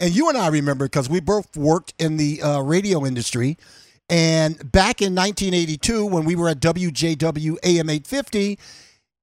and 0.00 0.14
you 0.14 0.28
and 0.28 0.36
I 0.36 0.48
remember 0.48 0.86
because 0.86 1.08
we 1.08 1.20
both 1.20 1.56
worked 1.56 1.94
in 2.00 2.16
the 2.16 2.42
uh, 2.42 2.60
radio 2.62 3.06
industry, 3.06 3.56
and 4.10 4.56
back 4.72 5.02
in 5.02 5.14
1982 5.14 6.04
when 6.04 6.24
we 6.24 6.34
were 6.34 6.48
at 6.48 6.58
WJW 6.58 7.58
AM 7.62 7.88
850 7.88 8.58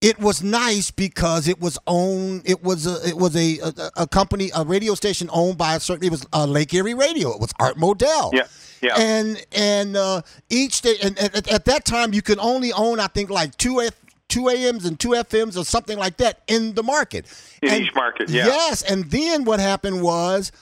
it 0.02 0.18
was 0.20 0.42
nice 0.42 0.92
because 0.92 1.48
it 1.48 1.60
was 1.60 1.78
owned. 1.88 2.44
It 2.46 2.64
was 2.64 2.88
a 2.88 3.06
it 3.08 3.18
was 3.18 3.36
a, 3.36 3.60
a, 3.60 3.92
a 4.04 4.08
company, 4.08 4.50
a 4.56 4.64
radio 4.64 4.96
station 4.96 5.30
owned 5.34 5.58
by 5.58 5.76
a 5.76 5.80
certain. 5.80 6.06
It 6.06 6.12
was 6.12 6.26
uh, 6.34 6.46
Lake 6.46 6.74
Erie 6.74 6.94
Radio. 6.94 7.32
It 7.34 7.40
was 7.40 7.52
Art 7.60 7.76
Modell. 7.76 8.32
Yeah, 8.34 8.48
yeah. 8.82 8.96
And 8.98 9.46
and 9.52 9.98
uh, 9.98 10.22
each 10.50 10.82
day, 10.82 10.96
and, 11.04 11.18
and 11.20 11.36
at, 11.36 11.48
at 11.52 11.66
that 11.66 11.84
time, 11.86 12.14
you 12.14 12.22
could 12.22 12.40
only 12.40 12.72
own, 12.72 13.00
I 13.00 13.08
think, 13.08 13.30
like 13.30 13.58
two 13.58 13.82
F, 13.82 13.94
two 14.30 14.48
AMs 14.48 14.86
and 14.86 14.98
two 14.98 15.10
FMs 15.10 15.58
or 15.58 15.66
something 15.66 15.98
like 15.98 16.16
that 16.18 16.44
in 16.48 16.76
the 16.76 16.84
market. 16.84 17.26
In 17.62 17.70
And- 17.70 17.84
each 17.84 17.94
market, 17.94 18.30
yeah. 18.30 18.46
Yes, 18.46 18.82
and 18.84 19.04
then 19.12 19.44
what 19.44 19.60
happened 19.60 20.02
was, 20.02 20.54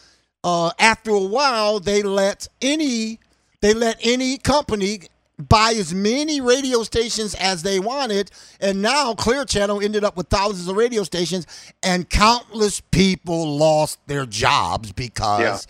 uh, 0.43 0.71
after 0.79 1.11
a 1.11 1.19
while, 1.21 1.79
they 1.79 2.01
let 2.01 2.47
any 2.59 3.19
they 3.61 3.73
let 3.75 3.97
any 4.01 4.37
company 4.39 5.01
buy 5.37 5.73
as 5.77 5.93
many 5.93 6.41
radio 6.41 6.83
stations 6.83 7.35
as 7.35 7.63
they 7.63 7.79
wanted, 7.79 8.31
and 8.59 8.81
now 8.81 9.13
Clear 9.13 9.45
Channel 9.45 9.81
ended 9.81 10.03
up 10.03 10.17
with 10.17 10.27
thousands 10.27 10.67
of 10.67 10.75
radio 10.75 11.03
stations, 11.03 11.45
and 11.83 12.09
countless 12.09 12.81
people 12.81 13.57
lost 13.57 13.99
their 14.07 14.25
jobs 14.25 14.91
because. 14.91 15.67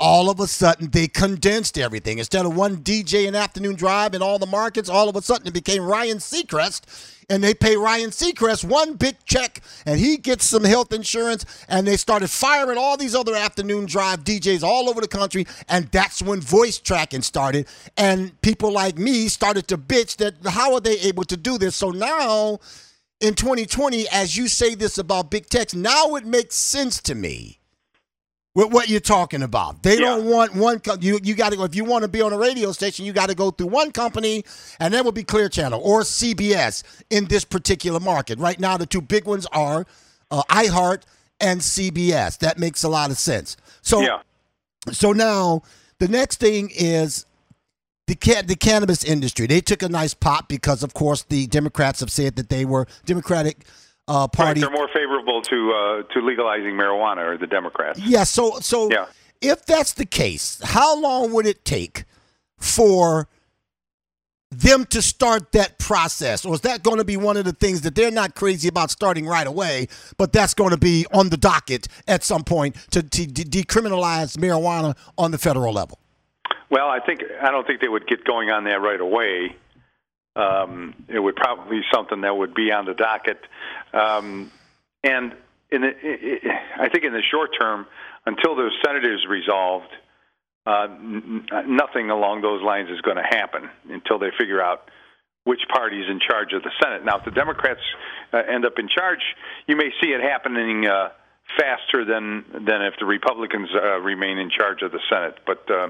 All 0.00 0.30
of 0.30 0.40
a 0.40 0.46
sudden, 0.46 0.88
they 0.90 1.08
condensed 1.08 1.76
everything. 1.76 2.18
Instead 2.18 2.46
of 2.46 2.56
one 2.56 2.78
DJ 2.78 3.28
an 3.28 3.34
afternoon 3.34 3.76
drive 3.76 4.14
in 4.14 4.22
all 4.22 4.38
the 4.38 4.46
markets, 4.46 4.88
all 4.88 5.10
of 5.10 5.14
a 5.14 5.20
sudden 5.20 5.46
it 5.46 5.52
became 5.52 5.84
Ryan 5.84 6.16
Seacrest, 6.16 6.80
and 7.28 7.44
they 7.44 7.52
pay 7.52 7.76
Ryan 7.76 8.08
Seacrest 8.08 8.64
one 8.64 8.94
big 8.94 9.16
check, 9.26 9.60
and 9.84 10.00
he 10.00 10.16
gets 10.16 10.46
some 10.46 10.64
health 10.64 10.94
insurance, 10.94 11.44
and 11.68 11.86
they 11.86 11.98
started 11.98 12.30
firing 12.30 12.78
all 12.78 12.96
these 12.96 13.14
other 13.14 13.36
afternoon 13.36 13.84
drive 13.84 14.24
DJs 14.24 14.62
all 14.62 14.88
over 14.88 15.02
the 15.02 15.06
country, 15.06 15.46
and 15.68 15.88
that's 15.88 16.22
when 16.22 16.40
voice 16.40 16.78
tracking 16.78 17.20
started, 17.20 17.66
and 17.98 18.40
people 18.40 18.72
like 18.72 18.96
me 18.96 19.28
started 19.28 19.68
to 19.68 19.76
bitch 19.76 20.16
that 20.16 20.34
how 20.46 20.72
are 20.72 20.80
they 20.80 20.98
able 21.00 21.24
to 21.24 21.36
do 21.36 21.58
this? 21.58 21.76
So 21.76 21.90
now, 21.90 22.58
in 23.20 23.34
2020, 23.34 24.08
as 24.08 24.34
you 24.34 24.48
say 24.48 24.74
this 24.74 24.96
about 24.96 25.30
big 25.30 25.50
techs, 25.50 25.74
now 25.74 26.14
it 26.14 26.24
makes 26.24 26.54
sense 26.54 27.02
to 27.02 27.14
me 27.14 27.59
with 28.54 28.72
what 28.72 28.88
you're 28.88 29.00
talking 29.00 29.42
about. 29.42 29.82
They 29.82 29.96
don't 29.96 30.24
want 30.24 30.54
one. 30.54 30.80
Co- 30.80 30.96
you 31.00 31.20
you 31.22 31.34
got 31.34 31.50
to 31.50 31.56
go 31.56 31.64
if 31.64 31.74
you 31.74 31.84
want 31.84 32.02
to 32.02 32.08
be 32.08 32.20
on 32.20 32.32
a 32.32 32.38
radio 32.38 32.72
station. 32.72 33.04
You 33.04 33.12
got 33.12 33.28
to 33.28 33.34
go 33.34 33.50
through 33.50 33.68
one 33.68 33.92
company, 33.92 34.44
and 34.78 34.92
that 34.94 35.04
would 35.04 35.14
be 35.14 35.22
Clear 35.22 35.48
Channel 35.48 35.80
or 35.82 36.00
CBS 36.02 36.82
in 37.10 37.26
this 37.26 37.44
particular 37.44 38.00
market. 38.00 38.38
Right 38.38 38.58
now, 38.58 38.76
the 38.76 38.86
two 38.86 39.00
big 39.00 39.24
ones 39.24 39.46
are 39.52 39.86
uh, 40.30 40.42
iHeart 40.50 41.02
and 41.40 41.60
CBS. 41.60 42.38
That 42.38 42.58
makes 42.58 42.82
a 42.82 42.88
lot 42.88 43.10
of 43.10 43.18
sense. 43.18 43.56
So 43.82 44.00
yeah. 44.00 44.20
so 44.90 45.12
now 45.12 45.62
the 45.98 46.08
next 46.08 46.40
thing 46.40 46.70
is 46.74 47.26
the 48.06 48.16
ca- 48.16 48.42
the 48.42 48.56
cannabis 48.56 49.04
industry. 49.04 49.46
They 49.46 49.60
took 49.60 49.82
a 49.82 49.88
nice 49.88 50.14
pop 50.14 50.48
because, 50.48 50.82
of 50.82 50.94
course, 50.94 51.22
the 51.22 51.46
Democrats 51.46 52.00
have 52.00 52.10
said 52.10 52.34
that 52.36 52.48
they 52.48 52.64
were 52.64 52.88
Democratic 53.06 53.64
uh, 54.08 54.26
Right, 54.38 54.56
they're 54.56 54.70
more 54.70 54.88
favorable 54.92 55.42
to 55.42 55.72
uh, 55.72 56.12
to 56.14 56.20
legalizing 56.20 56.72
marijuana, 56.74 57.18
or 57.26 57.38
the 57.38 57.46
Democrats. 57.46 57.98
Yeah, 58.00 58.24
so 58.24 58.58
so 58.60 58.90
Yeah. 58.90 59.06
if 59.40 59.64
that's 59.66 59.92
the 59.94 60.06
case, 60.06 60.60
how 60.64 60.98
long 60.98 61.32
would 61.32 61.46
it 61.46 61.64
take 61.64 62.04
for 62.58 63.28
them 64.50 64.84
to 64.86 65.00
start 65.00 65.52
that 65.52 65.78
process? 65.78 66.44
Or 66.44 66.54
is 66.54 66.62
that 66.62 66.82
going 66.82 66.98
to 66.98 67.04
be 67.04 67.16
one 67.16 67.36
of 67.36 67.44
the 67.44 67.52
things 67.52 67.82
that 67.82 67.94
they're 67.94 68.10
not 68.10 68.34
crazy 68.34 68.66
about 68.68 68.90
starting 68.90 69.26
right 69.26 69.46
away, 69.46 69.86
but 70.16 70.32
that's 70.32 70.54
going 70.54 70.70
to 70.70 70.76
be 70.76 71.06
on 71.12 71.28
the 71.28 71.36
docket 71.36 71.86
at 72.08 72.24
some 72.24 72.42
point 72.42 72.74
to, 72.90 73.02
to 73.02 73.26
de- 73.26 73.44
decriminalize 73.44 74.36
marijuana 74.36 74.96
on 75.16 75.30
the 75.30 75.38
federal 75.38 75.72
level? 75.72 75.98
Well, 76.68 76.88
I 76.88 76.98
think 77.00 77.20
I 77.42 77.50
don't 77.52 77.66
think 77.66 77.80
they 77.80 77.88
would 77.88 78.06
get 78.08 78.24
going 78.24 78.50
on 78.50 78.64
that 78.64 78.80
right 78.80 79.00
away. 79.00 79.56
Um, 80.36 80.94
it 81.08 81.18
would 81.18 81.36
probably 81.36 81.80
be 81.80 81.82
something 81.92 82.20
that 82.20 82.36
would 82.36 82.54
be 82.54 82.70
on 82.70 82.84
the 82.84 82.94
docket, 82.94 83.40
um, 83.92 84.50
and 85.02 85.34
in 85.72 85.82
the, 85.82 85.88
i 85.88 86.84
I 86.84 86.88
think 86.88 87.04
in 87.04 87.12
the 87.12 87.22
short 87.30 87.50
term, 87.58 87.86
until 88.26 88.54
the 88.54 88.70
Senate 88.84 89.04
is 89.04 89.26
resolved, 89.28 89.90
uh, 90.66 90.86
n- 90.88 91.46
nothing 91.66 92.10
along 92.10 92.42
those 92.42 92.62
lines 92.62 92.90
is 92.90 93.00
going 93.00 93.16
to 93.16 93.26
happen 93.28 93.68
until 93.88 94.18
they 94.18 94.30
figure 94.38 94.62
out 94.62 94.88
which 95.44 95.60
party 95.72 96.00
is 96.00 96.08
in 96.08 96.20
charge 96.20 96.52
of 96.52 96.62
the 96.62 96.70
Senate. 96.82 97.04
Now, 97.04 97.18
if 97.18 97.24
the 97.24 97.30
Democrats 97.30 97.80
uh, 98.32 98.38
end 98.38 98.64
up 98.64 98.78
in 98.78 98.88
charge, 98.88 99.22
you 99.66 99.76
may 99.76 99.90
see 100.00 100.10
it 100.10 100.20
happening 100.20 100.86
uh, 100.86 101.10
faster 101.58 102.04
than 102.04 102.44
than 102.52 102.82
if 102.82 102.94
the 102.98 103.06
Republicans 103.06 103.68
uh, 103.74 103.98
remain 104.00 104.38
in 104.38 104.50
charge 104.50 104.82
of 104.82 104.92
the 104.92 105.00
Senate. 105.10 105.38
But 105.46 105.68
uh, 105.70 105.88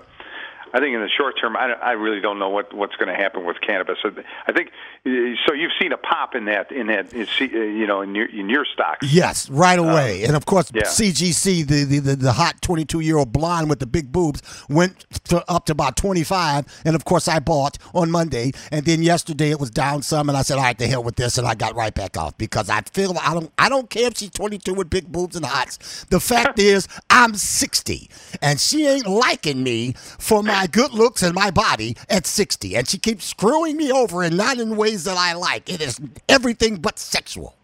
I 0.72 0.78
think 0.78 0.94
in 0.94 1.00
the 1.00 1.08
short 1.08 1.38
term, 1.40 1.56
I, 1.56 1.72
I 1.72 1.92
really 1.92 2.20
don't 2.20 2.38
know 2.38 2.48
what 2.48 2.72
what's 2.72 2.96
going 2.96 3.08
to 3.08 3.14
happen 3.14 3.44
with 3.44 3.60
cannabis. 3.60 3.98
I 4.46 4.52
think 4.52 4.70
so. 5.04 5.52
You've 5.52 5.72
seen 5.80 5.92
a 5.92 5.96
pop 5.96 6.34
in 6.34 6.44
that 6.44 6.70
in 6.70 6.86
that 6.86 7.12
you 7.12 7.86
know 7.86 8.02
in 8.02 8.14
your 8.14 8.26
in 8.26 8.48
your 8.48 8.64
stocks. 8.64 9.12
Yes, 9.12 9.50
right 9.50 9.78
uh, 9.78 9.82
away. 9.82 10.24
and 10.24 10.36
of 10.36 10.46
course, 10.46 10.70
yeah. 10.72 10.82
CGC, 10.82 11.66
the, 11.66 11.84
the, 11.84 11.98
the, 11.98 12.16
the 12.16 12.32
hot 12.32 12.60
22 12.62 13.00
year 13.00 13.16
old 13.16 13.32
blonde 13.32 13.68
with 13.68 13.80
the 13.80 13.86
big 13.86 14.12
boobs, 14.12 14.42
went 14.68 15.00
to, 15.24 15.44
up 15.50 15.66
to 15.66 15.72
about 15.72 15.96
25. 15.96 16.82
And 16.84 16.94
of 16.94 17.04
course, 17.04 17.28
I 17.28 17.40
bought 17.40 17.78
on 17.94 18.10
Monday. 18.10 18.52
And 18.70 18.84
then 18.84 19.02
yesterday 19.02 19.50
it 19.50 19.60
was 19.60 19.70
down 19.70 20.02
some, 20.02 20.28
and 20.28 20.38
I 20.38 20.42
said, 20.42 20.56
"All 20.56 20.64
right, 20.64 20.78
the 20.78 20.86
hell 20.86 21.02
with 21.02 21.16
this," 21.16 21.38
and 21.38 21.46
I 21.46 21.54
got 21.54 21.74
right 21.74 21.94
back 21.94 22.16
off 22.16 22.36
because 22.38 22.70
I 22.70 22.82
feel 22.92 23.16
I 23.20 23.34
don't 23.34 23.52
I 23.58 23.68
don't 23.68 23.90
care 23.90 24.08
if 24.08 24.18
she's 24.18 24.30
22 24.30 24.74
with 24.74 24.90
big 24.90 25.10
boobs 25.10 25.36
and 25.36 25.44
hots. 25.44 26.06
The 26.10 26.20
fact 26.20 26.58
is, 26.60 26.86
I'm 27.08 27.34
60, 27.34 28.10
and 28.40 28.60
she 28.60 28.86
ain't 28.86 29.06
liking 29.06 29.62
me 29.62 29.94
for 30.18 30.42
my 30.42 30.59
good 30.66 30.92
looks 30.92 31.22
and 31.22 31.34
my 31.34 31.50
body 31.50 31.96
at 32.08 32.26
60, 32.26 32.76
and 32.76 32.88
she 32.88 32.98
keeps 32.98 33.24
screwing 33.24 33.76
me 33.76 33.90
over 33.92 34.22
and 34.22 34.36
not 34.36 34.58
in 34.58 34.76
ways 34.76 35.04
that 35.04 35.16
I 35.16 35.32
like. 35.34 35.68
It 35.68 35.80
is 35.80 36.00
everything 36.28 36.76
but 36.76 36.98
sexual. 36.98 37.56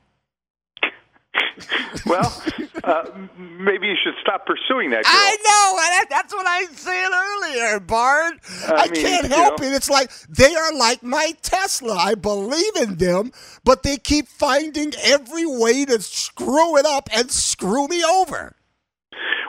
well, 2.06 2.42
uh, 2.84 3.04
maybe 3.38 3.86
you 3.86 3.94
should 4.02 4.14
stop 4.20 4.46
pursuing 4.46 4.90
that. 4.90 5.04
Girl. 5.04 5.12
I 5.12 5.36
know. 5.44 5.98
and 6.00 6.06
That's 6.10 6.32
what 6.34 6.46
I 6.46 6.64
said 6.66 7.10
earlier, 7.12 7.80
Bart. 7.80 8.34
I, 8.68 8.72
I 8.72 8.76
I 8.82 8.86
mean, 8.88 9.02
can't 9.02 9.26
help 9.26 9.60
know. 9.60 9.66
it. 9.66 9.72
It's 9.72 9.88
like 9.90 10.10
they 10.28 10.54
are 10.54 10.74
like 10.74 11.02
my 11.02 11.32
Tesla. 11.42 11.94
I 11.94 12.14
believe 12.14 12.76
in 12.76 12.96
them, 12.96 13.32
but 13.64 13.82
they 13.82 13.96
keep 13.96 14.28
finding 14.28 14.92
every 15.02 15.46
way 15.46 15.84
to 15.86 16.00
screw 16.00 16.76
it 16.76 16.84
up 16.86 17.08
and 17.14 17.30
screw 17.30 17.88
me 17.88 18.04
over. 18.04 18.56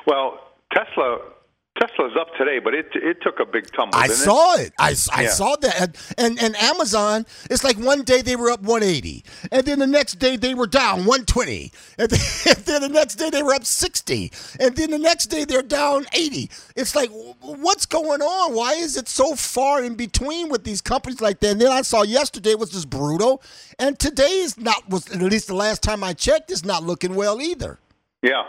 Well, 0.05 0.39
Tesla 0.73 1.19
Tesla's 1.79 2.13
up 2.19 2.33
today, 2.37 2.59
but 2.59 2.73
it 2.73 2.87
it 2.95 3.17
took 3.21 3.39
a 3.39 3.45
big 3.45 3.71
tumble. 3.71 3.97
I 3.97 4.07
saw 4.07 4.55
it. 4.55 4.73
I, 4.79 4.95
I 5.13 5.23
Yeah. 5.23 5.29
saw 5.29 5.55
that. 5.57 5.79
And, 5.79 5.95
and 6.17 6.39
and 6.41 6.55
Amazon, 6.57 7.25
it's 7.49 7.63
like 7.63 7.77
one 7.77 8.03
day 8.03 8.21
they 8.21 8.35
were 8.35 8.49
up 8.49 8.61
180, 8.61 9.23
and 9.51 9.65
then 9.65 9.79
the 9.79 9.87
next 9.87 10.15
day 10.15 10.37
they 10.37 10.53
were 10.55 10.67
down 10.67 11.05
120, 11.05 11.71
and 11.99 12.09
then, 12.09 12.19
and 12.47 12.65
then 12.65 12.81
the 12.81 12.89
next 12.89 13.15
day 13.15 13.29
they 13.29 13.43
were 13.43 13.53
up 13.53 13.65
60, 13.65 14.31
and 14.59 14.75
then 14.75 14.91
the 14.91 14.97
next 14.97 15.27
day 15.27 15.45
they're 15.45 15.61
down 15.61 16.05
80. 16.13 16.49
It's 16.75 16.95
like, 16.95 17.09
what's 17.41 17.85
going 17.85 18.21
on? 18.21 18.55
Why 18.55 18.73
is 18.73 18.97
it 18.97 19.07
so 19.07 19.35
far 19.35 19.83
in 19.83 19.95
between 19.95 20.49
with 20.49 20.63
these 20.63 20.81
companies 20.81 21.21
like 21.21 21.39
that? 21.41 21.51
And 21.51 21.61
then 21.61 21.71
I 21.71 21.81
saw 21.83 22.03
yesterday 22.03 22.55
was 22.55 22.71
just 22.71 22.89
brutal, 22.89 23.41
and 23.77 23.99
today 23.99 24.39
is 24.39 24.57
not 24.57 24.89
was 24.89 25.11
at 25.11 25.21
least 25.21 25.47
the 25.47 25.55
last 25.55 25.83
time 25.83 26.03
I 26.03 26.13
checked 26.13 26.49
is 26.51 26.65
not 26.65 26.83
looking 26.83 27.13
well 27.15 27.39
either. 27.41 27.79
Yeah, 28.23 28.43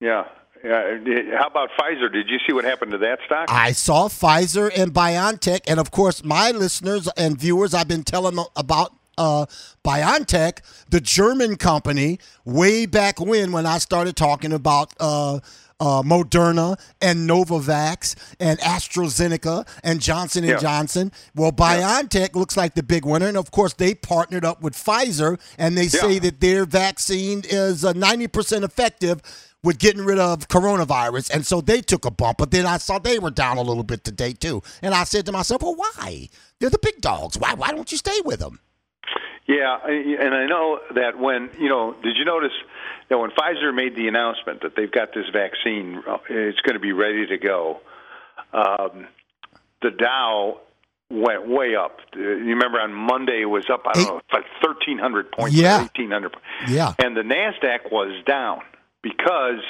yeah. 0.00 0.24
Yeah. 0.64 0.98
How 1.38 1.48
about 1.48 1.70
Pfizer? 1.78 2.12
Did 2.12 2.28
you 2.28 2.38
see 2.46 2.52
what 2.52 2.64
happened 2.64 2.92
to 2.92 2.98
that 2.98 3.18
stock? 3.26 3.46
I 3.50 3.72
saw 3.72 4.08
Pfizer 4.08 4.70
and 4.76 4.92
BioNTech, 4.94 5.60
and 5.66 5.80
of 5.80 5.90
course, 5.90 6.22
my 6.24 6.50
listeners 6.52 7.08
and 7.16 7.36
viewers, 7.38 7.74
I've 7.74 7.88
been 7.88 8.04
telling 8.04 8.36
them 8.36 8.46
about 8.54 8.94
uh, 9.18 9.46
BioNTech, 9.84 10.58
the 10.88 11.00
German 11.00 11.56
company, 11.56 12.18
way 12.44 12.86
back 12.86 13.20
when, 13.20 13.52
when 13.52 13.66
I 13.66 13.78
started 13.78 14.14
talking 14.16 14.52
about 14.52 14.94
uh, 15.00 15.40
uh, 15.80 16.02
Moderna 16.02 16.78
and 17.00 17.28
Novavax 17.28 18.14
and 18.38 18.58
AstraZeneca 18.60 19.66
and 19.82 20.00
Johnson 20.00 20.44
and 20.44 20.52
Yeah. 20.52 20.58
Johnson. 20.58 21.10
Well, 21.34 21.50
BioNTech 21.50 22.36
looks 22.36 22.56
like 22.56 22.74
the 22.74 22.84
big 22.84 23.04
winner, 23.04 23.26
and 23.26 23.36
of 23.36 23.50
course, 23.50 23.72
they 23.74 23.94
partnered 23.94 24.44
up 24.44 24.62
with 24.62 24.74
Pfizer, 24.74 25.40
and 25.58 25.76
they 25.76 25.88
say 25.88 26.20
that 26.20 26.40
their 26.40 26.64
vaccine 26.64 27.42
is 27.44 27.84
uh, 27.84 27.92
90% 27.94 28.62
effective 28.62 29.20
with 29.64 29.78
getting 29.78 30.04
rid 30.04 30.18
of 30.18 30.48
coronavirus. 30.48 31.30
And 31.34 31.46
so 31.46 31.60
they 31.60 31.80
took 31.80 32.04
a 32.04 32.10
bump. 32.10 32.38
But 32.38 32.50
then 32.50 32.66
I 32.66 32.78
saw 32.78 32.98
they 32.98 33.18
were 33.18 33.30
down 33.30 33.58
a 33.58 33.62
little 33.62 33.84
bit 33.84 34.04
today, 34.04 34.32
too. 34.32 34.62
And 34.82 34.94
I 34.94 35.04
said 35.04 35.26
to 35.26 35.32
myself, 35.32 35.62
well, 35.62 35.74
why? 35.76 36.28
They're 36.58 36.70
the 36.70 36.78
big 36.78 37.00
dogs. 37.00 37.38
Why, 37.38 37.54
why 37.54 37.70
don't 37.70 37.90
you 37.90 37.98
stay 37.98 38.20
with 38.24 38.40
them? 38.40 38.60
Yeah, 39.46 39.76
and 39.84 40.34
I 40.34 40.46
know 40.46 40.78
that 40.94 41.18
when 41.18 41.50
you 41.58 41.68
know, 41.68 41.96
did 42.00 42.16
you 42.16 42.24
notice 42.24 42.52
that 43.10 43.18
when 43.18 43.30
Pfizer 43.30 43.74
made 43.74 43.96
the 43.96 44.06
announcement 44.06 44.62
that 44.62 44.76
they've 44.76 44.90
got 44.90 45.12
this 45.14 45.24
vaccine, 45.32 46.00
uh, 46.08 46.18
it's 46.28 46.60
going 46.60 46.74
to 46.74 46.80
be 46.80 46.92
ready 46.92 47.26
to 47.26 47.36
go, 47.38 47.80
um, 48.52 49.08
the 49.82 49.90
Dow 49.90 50.60
went 51.10 51.48
way 51.48 51.74
up. 51.74 51.98
Uh, 52.16 52.20
You 52.20 52.54
remember 52.54 52.78
on 52.80 52.94
Monday 52.94 53.42
it 53.42 53.46
was 53.46 53.64
up, 53.68 53.82
I 53.84 53.92
don't 53.94 54.02
Eight- 54.04 54.08
know, 54.08 54.20
like 54.32 54.44
thirteen 54.64 54.98
hundred 54.98 55.32
points, 55.32 55.56
Yeah. 55.56 55.84
eighteen 55.86 56.12
hundred, 56.12 56.36
Yeah. 56.68 56.94
and 57.00 57.16
the 57.16 57.22
Nasdaq 57.22 57.90
was 57.90 58.12
down 58.24 58.60
because 59.02 59.60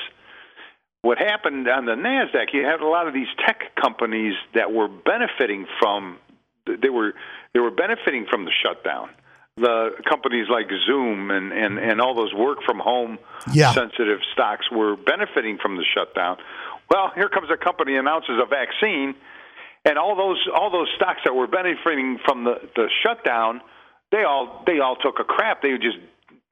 what 1.03 1.19
happened 1.19 1.69
on 1.69 1.85
the 1.85 1.93
Nasdaq, 1.93 2.53
you 2.53 2.65
had 2.65 2.81
a 2.81 2.87
lot 2.87 3.09
of 3.09 3.15
these 3.15 3.27
tech 3.45 3.75
companies 3.81 4.35
that 4.55 4.73
were 4.73 4.89
benefiting 4.89 5.67
from 5.81 6.19
they 6.67 6.91
were 6.91 7.15
they 7.55 7.61
were 7.61 7.73
benefiting 7.73 8.27
from 8.31 8.45
the 8.45 8.53
shutdown. 8.63 9.11
The 9.57 9.91
companies 10.09 10.47
like 10.49 10.69
Zoom 10.87 11.31
and 11.31 11.53
and 11.53 11.79
and 11.79 12.01
all 12.01 12.15
those 12.15 12.33
work 12.33 12.59
from 12.65 12.79
home 12.79 13.19
Yeah. 13.53 13.73
sensitive 13.73 14.21
stocks 14.33 14.71
were 14.71 14.97
benefiting 14.97 15.59
from 15.59 15.77
the 15.77 15.85
shutdown. 15.95 16.39
Well, 16.89 17.11
here 17.15 17.29
comes 17.29 17.49
a 17.51 17.57
company 17.57 17.97
announces 17.97 18.39
a 18.41 18.47
vaccine, 18.47 19.15
and 19.85 19.99
all 19.99 20.15
those 20.17 20.41
all 20.55 20.71
those 20.71 20.89
stocks 20.97 21.21
that 21.25 21.35
were 21.35 21.49
benefiting 21.49 22.19
from 22.25 22.45
the 22.45 22.61
the 22.77 22.89
shutdown, 23.03 23.61
they 24.13 24.23
all 24.23 24.63
they 24.67 24.79
all 24.79 24.97
took 24.97 25.19
a 25.19 25.25
crap. 25.25 25.63
They 25.63 25.73
just 25.79 25.99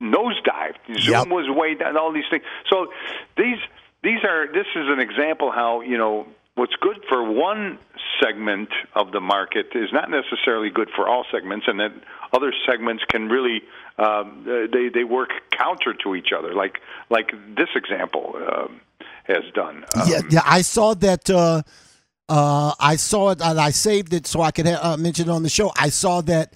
nosedived. 0.00 0.78
Zoom 0.98 1.12
Yep. 1.12 1.28
was 1.28 1.46
way 1.48 1.74
down. 1.74 1.96
All 1.96 2.12
these 2.12 2.24
things. 2.30 2.42
So 2.70 2.88
these 3.36 3.58
these 4.02 4.24
are 4.24 4.46
this 4.52 4.66
is 4.74 4.86
an 4.88 5.00
example 5.00 5.50
how 5.52 5.80
you 5.82 5.98
know 5.98 6.26
what's 6.54 6.74
good 6.80 7.02
for 7.08 7.22
one 7.22 7.78
segment 8.22 8.68
of 8.94 9.12
the 9.12 9.20
market 9.20 9.68
is 9.74 9.90
not 9.92 10.10
necessarily 10.10 10.70
good 10.70 10.90
for 10.94 11.08
all 11.08 11.24
segments, 11.30 11.66
and 11.68 11.80
that 11.80 11.92
other 12.32 12.52
segments 12.66 13.04
can 13.08 13.28
really 13.28 13.62
um, 13.98 14.44
they 14.72 14.88
they 14.88 15.04
work 15.04 15.30
counter 15.50 15.94
to 16.02 16.14
each 16.14 16.32
other, 16.36 16.54
like 16.54 16.80
like 17.10 17.32
this 17.56 17.68
example 17.74 18.34
um, 18.36 18.80
has 19.24 19.44
done. 19.54 19.84
Um, 19.94 20.08
yeah, 20.08 20.20
yeah. 20.30 20.42
I 20.46 20.62
saw 20.62 20.94
that. 20.94 21.28
Uh, 21.28 21.62
uh, 22.28 22.72
I 22.78 22.94
saw 22.94 23.30
it 23.30 23.40
and 23.42 23.58
I 23.58 23.70
saved 23.70 24.14
it 24.14 24.24
so 24.24 24.40
I 24.40 24.52
could 24.52 24.64
ha- 24.68 24.92
uh, 24.92 24.96
mention 24.96 25.28
it 25.28 25.32
on 25.32 25.42
the 25.42 25.48
show. 25.48 25.72
I 25.76 25.88
saw 25.88 26.20
that 26.20 26.52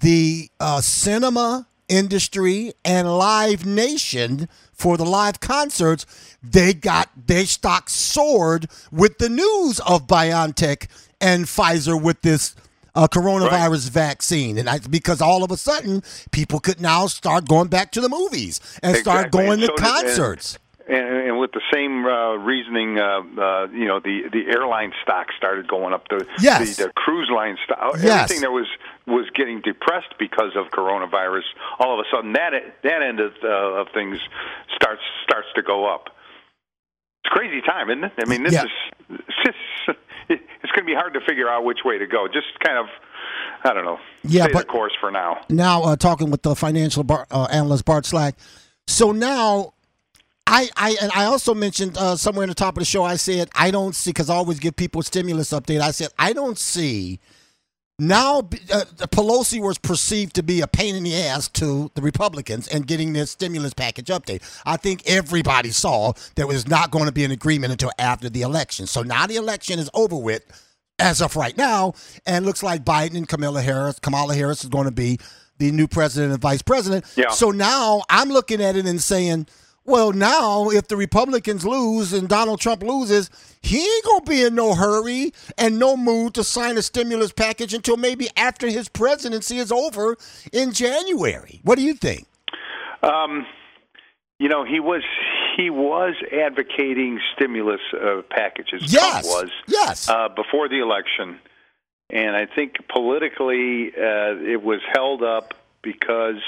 the 0.00 0.50
uh, 0.58 0.80
cinema 0.80 1.68
industry 1.88 2.72
and 2.84 3.16
Live 3.18 3.64
Nation 3.66 4.48
for 4.72 4.96
the 4.96 5.04
live 5.04 5.40
concerts, 5.40 6.06
they 6.42 6.74
got 6.74 7.08
their 7.26 7.46
stock 7.46 7.88
soared 7.88 8.66
with 8.90 9.18
the 9.18 9.28
news 9.28 9.80
of 9.80 10.06
BioNTech 10.06 10.88
and 11.20 11.44
Pfizer 11.46 12.00
with 12.00 12.20
this 12.22 12.54
uh, 12.96 13.08
coronavirus 13.08 13.90
vaccine, 13.90 14.56
and 14.56 14.68
I, 14.70 14.78
because 14.78 15.20
all 15.20 15.42
of 15.42 15.50
a 15.50 15.56
sudden 15.56 16.02
people 16.30 16.60
could 16.60 16.80
now 16.80 17.06
start 17.08 17.48
going 17.48 17.68
back 17.68 17.90
to 17.92 18.00
the 18.00 18.08
movies 18.08 18.60
and 18.84 18.96
start 18.96 19.32
going 19.32 19.52
And 19.52 19.60
to 19.62 19.66
so 19.66 19.74
did- 19.76 19.84
concerts. 19.84 20.58
And, 20.86 20.98
and 21.28 21.38
with 21.38 21.52
the 21.52 21.62
same 21.72 22.04
uh, 22.04 22.34
reasoning, 22.34 22.98
uh, 22.98 23.20
uh, 23.40 23.68
you 23.72 23.86
know, 23.86 24.00
the 24.00 24.24
the 24.30 24.44
airline 24.54 24.92
stock 25.02 25.28
started 25.34 25.66
going 25.66 25.94
up. 25.94 26.06
The 26.10 26.26
Yes. 26.38 26.76
the, 26.76 26.84
the 26.84 26.92
cruise 26.92 27.30
line 27.34 27.56
stock, 27.64 27.94
Yes. 28.02 28.24
everything 28.24 28.42
that 28.42 28.52
was 28.52 28.66
was 29.06 29.26
getting 29.34 29.60
depressed 29.60 30.14
because 30.18 30.52
of 30.56 30.66
coronavirus, 30.72 31.42
all 31.78 31.98
of 31.98 32.04
a 32.04 32.08
sudden 32.14 32.32
that 32.32 32.52
that 32.82 33.02
end 33.02 33.20
of, 33.20 33.32
uh, 33.42 33.80
of 33.80 33.88
things 33.92 34.18
starts 34.74 35.02
starts 35.24 35.48
to 35.56 35.62
go 35.62 35.86
up. 35.92 36.08
It's 37.24 37.32
a 37.32 37.38
crazy 37.38 37.60
time, 37.62 37.90
isn't 37.90 38.04
it? 38.04 38.12
I 38.18 38.24
mean, 38.26 38.42
this 38.44 38.52
Yeah. 38.54 38.64
is 38.64 38.70
it's 39.10 39.36
just 39.44 39.98
it's 40.30 40.72
going 40.72 40.84
to 40.84 40.90
be 40.90 40.94
hard 40.94 41.12
to 41.14 41.20
figure 41.28 41.48
out 41.48 41.64
which 41.64 41.80
way 41.84 41.98
to 41.98 42.06
go. 42.06 42.26
Just 42.28 42.46
kind 42.64 42.78
of, 42.78 42.86
I 43.62 43.74
don't 43.74 43.84
know, 43.84 43.98
Yeah, 44.22 44.44
stay 44.44 44.52
but- 44.54 44.66
the 44.66 44.72
course 44.72 44.92
for 45.00 45.10
now. 45.10 45.40
now 45.50 45.82
uh, 45.82 45.96
talking 45.96 46.30
with 46.30 46.42
the 46.42 46.54
financial 46.54 47.04
bar, 47.04 47.26
uh, 47.30 47.46
analyst 47.50 47.84
Bart 47.84 48.06
Slak. 48.06 48.34
So 48.86 49.12
now, 49.12 49.72
I 50.46 50.68
I 50.76 50.96
and 51.00 51.10
I 51.14 51.24
also 51.24 51.54
mentioned 51.54 51.96
uh, 51.98 52.16
somewhere 52.16 52.44
in 52.44 52.48
the 52.50 52.54
top 52.54 52.76
of 52.76 52.80
the 52.80 52.84
show. 52.86 53.02
I 53.04 53.16
said 53.16 53.48
I 53.54 53.70
don't 53.70 53.94
see 53.94 54.10
because 54.10 54.28
I 54.30 54.34
always 54.34 54.58
give 54.60 54.76
people 54.76 55.00
a 55.00 55.04
stimulus 55.04 55.50
update. 55.50 55.80
I 55.80 55.90
said 55.90 56.08
I 56.18 56.32
don't 56.32 56.58
see. 56.58 57.20
Now, 57.98 58.38
uh, 58.38 58.84
Pelosi 59.12 59.60
was 59.60 59.78
perceived 59.78 60.34
to 60.34 60.42
be 60.42 60.60
a 60.60 60.66
pain 60.66 60.96
in 60.96 61.04
the 61.04 61.14
ass 61.14 61.48
to 61.50 61.92
the 61.94 62.02
Republicans 62.02 62.66
and 62.66 62.86
getting 62.86 63.12
this 63.12 63.30
stimulus 63.30 63.72
package 63.72 64.06
update. 64.06 64.42
I 64.66 64.76
think 64.76 65.02
everybody 65.06 65.70
saw 65.70 66.12
there 66.34 66.48
was 66.48 66.66
not 66.66 66.90
going 66.90 67.06
to 67.06 67.12
be 67.12 67.24
an 67.24 67.30
agreement 67.30 67.70
until 67.70 67.92
after 67.98 68.28
the 68.28 68.42
election. 68.42 68.88
So 68.88 69.02
now 69.02 69.26
the 69.28 69.36
election 69.36 69.78
is 69.78 69.88
over 69.94 70.16
with 70.16 70.42
as 70.98 71.22
of 71.22 71.36
right 71.36 71.56
now, 71.56 71.94
and 72.26 72.44
looks 72.44 72.62
like 72.62 72.84
Biden 72.84 73.16
and 73.16 73.28
Kamala 73.28 73.62
Harris, 73.62 73.98
Kamala 73.98 74.34
Harris 74.34 74.62
is 74.64 74.70
going 74.70 74.86
to 74.86 74.92
be 74.92 75.18
the 75.58 75.70
new 75.70 75.86
president 75.86 76.32
and 76.32 76.40
vice 76.40 76.62
president. 76.62 77.04
Yeah. 77.16 77.30
So 77.30 77.50
now 77.50 78.02
I'm 78.08 78.28
looking 78.28 78.60
at 78.62 78.76
it 78.76 78.86
and 78.86 79.00
saying, 79.00 79.46
well, 79.86 80.12
now 80.12 80.70
if 80.70 80.88
the 80.88 80.96
Republicans 80.96 81.64
lose 81.66 82.12
and 82.12 82.28
Donald 82.28 82.60
Trump 82.60 82.82
loses, 82.82 83.30
he 83.60 83.78
ain't 83.82 84.04
gonna 84.04 84.24
be 84.24 84.42
in 84.42 84.54
no 84.54 84.74
hurry 84.74 85.32
and 85.58 85.78
no 85.78 85.96
mood 85.96 86.34
to 86.34 86.44
sign 86.44 86.78
a 86.78 86.82
stimulus 86.82 87.32
package 87.32 87.74
until 87.74 87.96
maybe 87.96 88.28
after 88.36 88.66
his 88.68 88.88
presidency 88.88 89.58
is 89.58 89.70
over 89.70 90.16
in 90.52 90.72
January. 90.72 91.60
What 91.64 91.76
do 91.76 91.82
you 91.84 91.94
think? 91.94 92.26
Um, 93.02 93.46
you 94.38 94.48
know, 94.48 94.64
he 94.64 94.80
was 94.80 95.02
he 95.56 95.70
was 95.70 96.14
advocating 96.32 97.20
stimulus 97.34 97.80
uh, 97.92 98.22
packages. 98.30 98.92
Yes. 98.92 99.22
Trump 99.22 99.24
was 99.26 99.50
Yes. 99.66 100.08
uh, 100.08 100.28
before 100.28 100.68
the 100.68 100.80
election, 100.80 101.38
and 102.10 102.34
I 102.34 102.46
think 102.46 102.76
politically 102.88 103.88
uh, 103.96 104.36
it 104.40 104.62
was 104.62 104.80
held 104.94 105.22
up 105.22 105.54
because. 105.82 106.40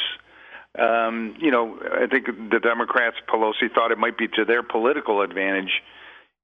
Um, 0.78 1.34
you 1.38 1.50
know, 1.50 1.78
I 1.80 2.06
think 2.06 2.26
the 2.26 2.60
Democrats, 2.60 3.16
Pelosi, 3.28 3.72
thought 3.74 3.92
it 3.92 3.98
might 3.98 4.18
be 4.18 4.28
to 4.28 4.44
their 4.44 4.62
political 4.62 5.22
advantage 5.22 5.82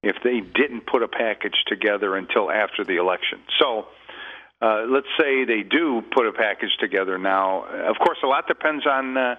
if 0.03 0.17
they 0.25 0.41
didn't 0.41 0.87
put 0.87 1.03
a 1.03 1.09
package 1.09 1.65
together 1.67 2.17
until 2.17 2.51
after 2.51 2.85
the 2.85 2.97
election. 2.97 3.41
So, 3.59 3.87
uh, 4.61 4.85
let's 4.89 5.07
say 5.19 5.45
they 5.45 5.63
do 5.63 6.03
put 6.15 6.27
a 6.27 6.33
package 6.33 6.71
together 6.81 7.19
now. 7.19 7.65
Of 7.65 7.97
course, 7.99 8.19
a 8.23 8.27
lot 8.27 8.47
depends 8.47 8.87
on, 8.87 9.17
uh, 9.17 9.35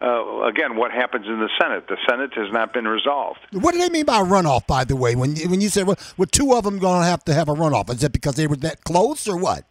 uh, 0.00 0.42
again, 0.42 0.76
what 0.76 0.90
happens 0.90 1.26
in 1.26 1.38
the 1.38 1.48
Senate. 1.60 1.86
The 1.88 1.96
Senate 2.08 2.34
has 2.34 2.52
not 2.52 2.72
been 2.72 2.86
resolved. 2.86 3.38
What 3.52 3.72
do 3.72 3.80
they 3.80 3.88
mean 3.88 4.04
by 4.04 4.20
runoff? 4.20 4.66
By 4.66 4.84
the 4.84 4.96
way, 4.96 5.14
when 5.14 5.36
when 5.48 5.60
you 5.60 5.68
said 5.68 5.86
well, 5.86 5.96
were 6.16 6.26
two 6.26 6.52
of 6.54 6.64
them 6.64 6.78
going 6.78 7.00
to 7.00 7.06
have 7.06 7.24
to 7.24 7.34
have 7.34 7.48
a 7.48 7.54
runoff? 7.54 7.88
Is 7.90 8.02
it 8.04 8.12
because 8.12 8.34
they 8.34 8.46
were 8.46 8.56
that 8.56 8.84
close 8.84 9.28
or 9.28 9.36
what? 9.36 9.64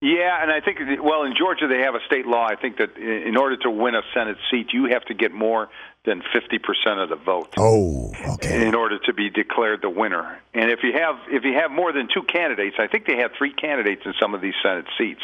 Yeah, 0.00 0.40
and 0.42 0.52
I 0.52 0.60
think 0.60 0.78
well 1.02 1.24
in 1.24 1.34
Georgia 1.36 1.66
they 1.66 1.80
have 1.80 1.94
a 1.96 2.04
state 2.06 2.24
law. 2.24 2.46
I 2.48 2.54
think 2.54 2.76
that 2.76 2.96
in 2.96 3.36
order 3.36 3.56
to 3.58 3.70
win 3.70 3.96
a 3.96 4.02
Senate 4.14 4.36
seat, 4.50 4.68
you 4.72 4.86
have 4.92 5.04
to 5.06 5.14
get 5.14 5.32
more 5.32 5.68
than 6.06 6.22
fifty 6.32 6.58
percent 6.58 7.00
of 7.00 7.08
the 7.08 7.16
vote 7.16 7.52
Oh, 7.58 8.12
okay. 8.34 8.64
in 8.68 8.76
order 8.76 8.98
to 9.06 9.12
be 9.12 9.28
declared 9.28 9.82
the 9.82 9.90
winner. 9.90 10.38
And 10.54 10.70
if 10.70 10.80
you 10.84 10.92
have 10.92 11.16
if 11.30 11.42
you 11.42 11.54
have 11.60 11.72
more 11.72 11.92
than 11.92 12.06
two 12.14 12.22
candidates, 12.22 12.76
I 12.78 12.86
think 12.86 13.06
they 13.06 13.16
have 13.16 13.32
three 13.36 13.52
candidates 13.52 14.02
in 14.04 14.14
some 14.20 14.34
of 14.34 14.40
these 14.40 14.54
Senate 14.62 14.86
seats. 14.96 15.22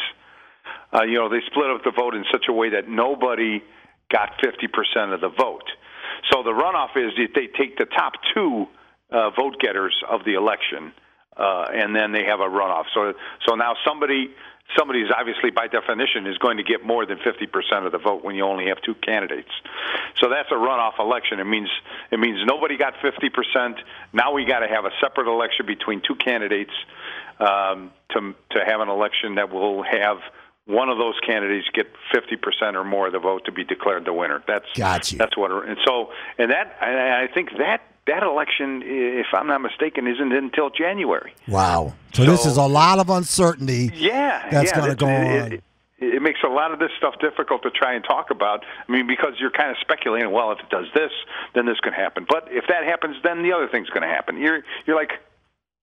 Uh, 0.93 1.03
you 1.03 1.15
know, 1.15 1.29
they 1.29 1.39
split 1.47 1.69
up 1.71 1.83
the 1.85 1.91
vote 1.95 2.13
in 2.13 2.25
such 2.29 2.45
a 2.49 2.53
way 2.53 2.71
that 2.71 2.89
nobody 2.89 3.63
got 4.11 4.31
fifty 4.43 4.67
percent 4.67 5.13
of 5.13 5.21
the 5.21 5.29
vote. 5.29 5.63
So 6.33 6.43
the 6.43 6.51
runoff 6.51 6.97
is 6.97 7.13
that 7.15 7.29
they 7.33 7.47
take 7.47 7.77
the 7.77 7.85
top 7.85 8.13
two 8.33 8.65
uh, 9.09 9.29
vote 9.31 9.55
getters 9.61 9.95
of 10.09 10.25
the 10.25 10.33
election, 10.33 10.91
uh, 11.37 11.65
and 11.73 11.95
then 11.95 12.11
they 12.11 12.25
have 12.25 12.41
a 12.41 12.49
runoff. 12.51 12.85
So 12.93 13.13
so 13.47 13.55
now 13.55 13.75
somebody 13.87 14.33
somebody 14.77 15.01
is 15.01 15.11
obviously 15.15 15.51
by 15.51 15.67
definition 15.67 16.25
is 16.25 16.37
going 16.37 16.57
to 16.57 16.63
get 16.63 16.85
more 16.85 17.05
than 17.05 17.17
50% 17.17 17.85
of 17.85 17.91
the 17.91 17.97
vote 17.97 18.23
when 18.23 18.35
you 18.35 18.43
only 18.43 18.67
have 18.67 18.81
two 18.81 18.95
candidates. 18.95 19.51
So 20.19 20.29
that's 20.29 20.49
a 20.51 20.55
runoff 20.55 20.99
election. 20.99 21.39
It 21.39 21.45
means 21.45 21.69
it 22.11 22.19
means 22.19 22.39
nobody 22.45 22.77
got 22.77 22.95
50%. 22.95 23.75
Now 24.13 24.33
we 24.33 24.45
got 24.45 24.59
to 24.59 24.67
have 24.67 24.85
a 24.85 24.91
separate 25.01 25.27
election 25.27 25.65
between 25.65 26.01
two 26.01 26.15
candidates 26.15 26.73
um, 27.39 27.91
to 28.11 28.33
to 28.51 28.65
have 28.65 28.81
an 28.81 28.89
election 28.89 29.35
that 29.35 29.51
will 29.51 29.83
have 29.83 30.17
one 30.65 30.89
of 30.89 30.97
those 30.97 31.13
candidates 31.25 31.67
get 31.75 31.85
50% 32.11 32.73
or 32.73 32.83
more 32.83 33.05
of 33.05 33.13
the 33.13 33.19
vote 33.19 33.45
to 33.45 33.51
be 33.51 33.63
declared 33.63 34.03
the 34.05 34.13
winner. 34.13 34.43
That's 34.47 34.65
Got 34.75 35.11
you. 35.11 35.17
That's 35.19 35.37
what 35.37 35.51
and 35.51 35.77
so 35.85 36.09
and 36.37 36.51
that 36.51 36.75
and 36.81 36.97
I 36.97 37.27
think 37.31 37.49
that 37.59 37.81
that 38.07 38.23
election 38.23 38.83
if 38.85 39.27
I'm 39.33 39.47
not 39.47 39.61
mistaken 39.61 40.07
isn't 40.07 40.31
until 40.31 40.69
January. 40.69 41.33
Wow. 41.47 41.93
So, 42.13 42.23
this 42.23 42.45
is 42.45 42.57
a 42.57 42.65
lot 42.65 42.99
of 42.99 43.09
uncertainty. 43.09 43.91
Yeah, 43.95 44.47
That's 44.51 44.71
yeah, 44.71 44.79
gonna 44.79 44.95
go 44.95 45.07
it, 45.07 45.41
on. 45.41 45.51
It, 45.53 45.63
it 45.97 46.21
makes 46.21 46.39
a 46.43 46.49
lot 46.49 46.71
of 46.71 46.79
this 46.79 46.91
stuff 46.97 47.15
difficult 47.19 47.63
to 47.63 47.71
try 47.71 47.93
and 47.93 48.03
talk 48.03 48.29
about. 48.29 48.63
I 48.87 48.91
mean, 48.91 49.07
because 49.07 49.33
you're 49.39 49.51
kind 49.51 49.71
of 49.71 49.77
speculating. 49.81 50.31
Well, 50.31 50.51
if 50.51 50.59
it 50.59 50.69
does 50.69 50.87
this, 50.93 51.11
then 51.53 51.65
this 51.65 51.79
can 51.81 51.93
happen. 51.93 52.25
But 52.29 52.47
if 52.51 52.65
that 52.67 52.83
happens, 52.83 53.15
then 53.23 53.43
the 53.43 53.53
other 53.53 53.67
thing's 53.67 53.89
going 53.89 54.03
to 54.03 54.13
happen. 54.13 54.37
You're 54.37 54.61
you're 54.85 54.95
like, 54.95 55.11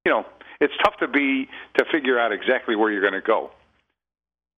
you 0.04 0.12
know, 0.12 0.26
it's 0.60 0.74
tough 0.84 0.96
to 0.98 1.08
be 1.08 1.48
to 1.78 1.84
figure 1.90 2.18
out 2.18 2.32
exactly 2.32 2.76
where 2.76 2.90
you're 2.90 3.00
going 3.00 3.14
to 3.14 3.26
go. 3.26 3.50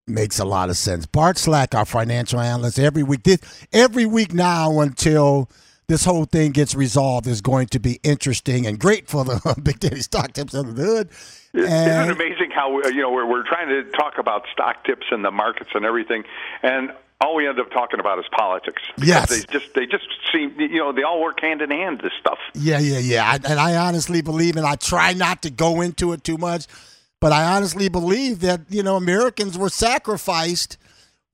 Makes 0.06 0.38
a 0.38 0.44
lot 0.44 0.68
of 0.68 0.76
sense. 0.76 1.06
Bart 1.06 1.38
Slak, 1.38 1.74
our 1.74 1.86
financial 1.86 2.38
analyst, 2.38 2.78
every 2.78 3.02
week, 3.02 3.22
this, 3.22 3.66
every 3.72 4.04
week 4.04 4.34
now 4.34 4.80
until 4.80 5.48
this 5.86 6.04
whole 6.04 6.24
thing 6.24 6.52
gets 6.52 6.74
resolved 6.74 7.26
is 7.26 7.40
going 7.40 7.66
to 7.68 7.78
be 7.78 8.00
interesting 8.02 8.66
and 8.66 8.78
great 8.78 9.08
for 9.08 9.24
the 9.24 9.54
Big 9.62 9.80
Daddy 9.80 10.00
Stock 10.00 10.32
Tips 10.32 10.54
Under 10.54 10.72
the 10.72 10.82
Hood. 10.82 11.08
Isn't 11.52 11.70
it 11.70 12.10
amazing 12.10 12.50
how 12.50 12.82
uh, 12.82 12.88
you 12.88 13.02
know 13.02 13.12
we're 13.12 13.26
we're 13.26 13.46
trying 13.46 13.68
to 13.68 13.90
talk 13.92 14.18
about 14.18 14.44
stock 14.52 14.84
tips 14.84 15.06
and 15.10 15.24
the 15.24 15.30
markets 15.30 15.70
and 15.74 15.84
everything, 15.84 16.24
and 16.62 16.92
all 17.20 17.36
we 17.36 17.46
end 17.46 17.60
up 17.60 17.70
talking 17.70 18.00
about 18.00 18.18
is 18.18 18.24
politics. 18.32 18.82
Yes. 18.98 19.30
they 19.30 19.58
just 19.58 19.74
they 19.74 19.86
just 19.86 20.06
seem 20.32 20.58
you 20.58 20.78
know 20.78 20.92
they 20.92 21.02
all 21.02 21.22
work 21.22 21.40
hand 21.40 21.62
in 21.62 21.70
hand. 21.70 22.00
This 22.00 22.12
stuff. 22.18 22.38
yeah, 22.54 22.78
yeah, 22.78 22.98
yeah. 22.98 23.24
I, 23.24 23.34
and 23.36 23.60
I 23.60 23.76
honestly 23.76 24.20
believe, 24.20 24.56
and 24.56 24.66
I 24.66 24.74
try 24.76 25.12
not 25.12 25.42
to 25.42 25.50
go 25.50 25.80
into 25.80 26.12
it 26.12 26.24
too 26.24 26.38
much, 26.38 26.66
but 27.20 27.30
I 27.30 27.56
honestly 27.56 27.88
believe 27.88 28.40
that 28.40 28.62
you 28.68 28.82
know 28.82 28.96
Americans 28.96 29.56
were 29.56 29.68
sacrificed 29.70 30.76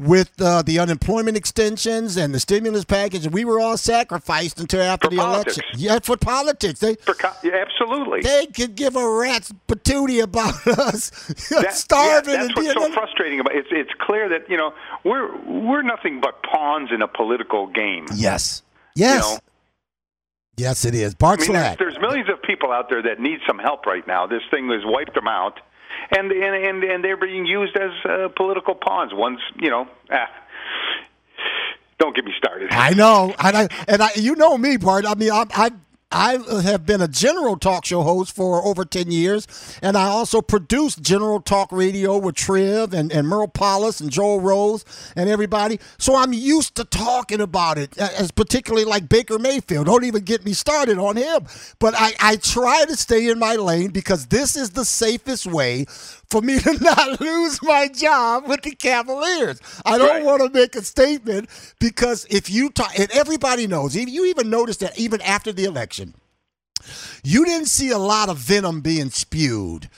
with 0.00 0.30
uh, 0.40 0.62
the 0.62 0.78
unemployment 0.78 1.36
extensions 1.36 2.16
and 2.16 2.34
the 2.34 2.40
stimulus 2.40 2.84
package. 2.84 3.26
and 3.26 3.34
We 3.34 3.44
were 3.44 3.60
all 3.60 3.76
sacrificed 3.76 4.58
until 4.58 4.80
after 4.80 5.08
For 5.08 5.10
the 5.10 5.16
politics. 5.20 5.58
election. 5.58 5.80
Yeah, 5.80 5.98
for 6.02 6.16
politics. 6.16 6.80
They 6.80 6.94
For 6.96 7.14
co- 7.14 7.32
yeah, 7.44 7.62
absolutely. 7.68 8.22
they 8.22 8.46
could 8.46 8.74
give 8.74 8.96
a 8.96 9.08
rat's 9.08 9.52
patootie 9.68 10.22
about 10.22 10.66
us 10.78 11.10
That- 11.50 11.74
starving 11.74 12.34
yeah, 12.34 12.40
and 12.40 12.50
that's 12.50 12.56
what's 12.56 12.72
so 12.86 12.92
frustrating 12.92 13.40
about 13.40 13.54
it. 13.54 13.58
It's 13.60 13.68
it's 13.72 14.00
clear 14.00 14.28
that 14.30 14.48
you 14.48 14.56
know 14.56 14.72
we're 15.04 15.36
we're 15.46 15.82
nothing 15.82 16.20
but 16.20 16.42
pawns 16.42 16.90
in 16.92 17.02
a 17.02 17.08
political 17.08 17.66
game. 17.66 18.06
Yes. 18.14 18.62
Yes. 18.96 19.24
You 19.24 19.34
know? 19.34 19.38
Yes, 20.56 20.84
it 20.84 20.94
is. 20.94 21.14
Bart 21.14 21.40
I 21.40 21.42
mean, 21.44 21.52
there's, 21.54 21.78
there's 21.78 21.98
millions 22.00 22.28
of 22.28 22.42
people 22.42 22.70
out 22.70 22.90
there 22.90 23.02
that 23.02 23.18
need 23.18 23.38
some 23.46 23.58
help 23.58 23.86
right 23.86 24.06
now. 24.06 24.26
This 24.26 24.42
thing 24.50 24.68
has 24.70 24.82
wiped 24.84 25.14
them 25.14 25.26
out, 25.28 25.58
and 26.10 26.30
and 26.32 26.64
and, 26.64 26.84
and 26.84 27.04
they're 27.04 27.16
being 27.16 27.46
used 27.46 27.76
as 27.76 27.90
uh, 28.04 28.28
political 28.36 28.74
pawns. 28.74 29.12
Once 29.14 29.40
you 29.60 29.70
know, 29.70 29.88
ah, 30.10 30.28
don't 31.98 32.16
get 32.16 32.24
me 32.24 32.32
started. 32.36 32.70
I 32.72 32.94
know, 32.94 33.34
and 33.38 33.56
I, 33.56 33.68
and 33.86 34.02
I, 34.02 34.10
you 34.16 34.34
know 34.34 34.56
me, 34.56 34.76
Bart. 34.76 35.04
I 35.06 35.14
mean, 35.14 35.30
I, 35.30 35.44
I, 35.54 35.70
I 36.12 36.38
have 36.62 36.84
been 36.86 37.00
a 37.00 37.08
general 37.08 37.56
talk 37.56 37.84
show 37.84 38.02
host 38.02 38.34
for 38.34 38.64
over 38.64 38.84
ten 38.84 39.10
years, 39.10 39.46
and 39.80 39.96
I 39.96 40.06
also 40.06 40.42
produced 40.42 41.02
General 41.02 41.40
Talk 41.40 41.70
Radio 41.70 42.18
with 42.18 42.34
Triv 42.34 42.92
and, 42.92 43.12
and 43.12 43.28
Merle 43.28 43.48
Paulus 43.48 44.00
and 44.00 44.10
Joel 44.10 44.40
Rose 44.40 44.84
and 45.14 45.30
everybody. 45.30 45.78
So 45.98 46.16
I'm 46.16 46.32
used 46.32 46.74
to 46.76 46.84
talking 46.84 47.40
about 47.40 47.78
it, 47.78 47.96
as 47.98 48.30
particularly 48.32 48.84
like 48.84 49.08
Baker 49.08 49.38
Mayfield. 49.38 49.86
Don't 49.86 50.04
even 50.04 50.22
get 50.24 50.44
me 50.44 50.52
started 50.52 50.98
on 50.98 51.16
him. 51.16 51.46
But 51.78 51.94
I, 51.96 52.12
I 52.20 52.36
try 52.36 52.84
to 52.86 52.96
stay 52.96 53.28
in 53.28 53.38
my 53.38 53.54
lane 53.54 53.90
because 53.90 54.26
this 54.26 54.56
is 54.56 54.70
the 54.70 54.84
safest 54.84 55.46
way 55.46 55.86
for 56.30 56.40
me 56.42 56.58
to 56.60 56.72
not 56.80 57.20
lose 57.20 57.60
my 57.62 57.88
job 57.88 58.48
with 58.48 58.62
the 58.62 58.72
Cavaliers. 58.74 59.60
I 59.84 59.98
don't 59.98 60.08
Right. 60.08 60.24
want 60.24 60.42
to 60.42 60.50
make 60.50 60.74
a 60.76 60.82
statement 60.82 61.48
because 61.80 62.26
if 62.30 62.50
you 62.50 62.70
talk, 62.70 62.98
and 62.98 63.10
everybody 63.12 63.66
knows, 63.66 63.96
if 63.96 64.08
you 64.08 64.26
even 64.26 64.50
noticed 64.50 64.80
that 64.80 64.98
even 64.98 65.20
after 65.22 65.52
the 65.52 65.64
election, 65.64 66.14
you 67.22 67.44
didn't 67.44 67.68
see 67.68 67.90
a 67.90 67.98
lot 67.98 68.28
of 68.28 68.38
venom 68.38 68.80
being 68.80 69.10
spewed 69.10 69.88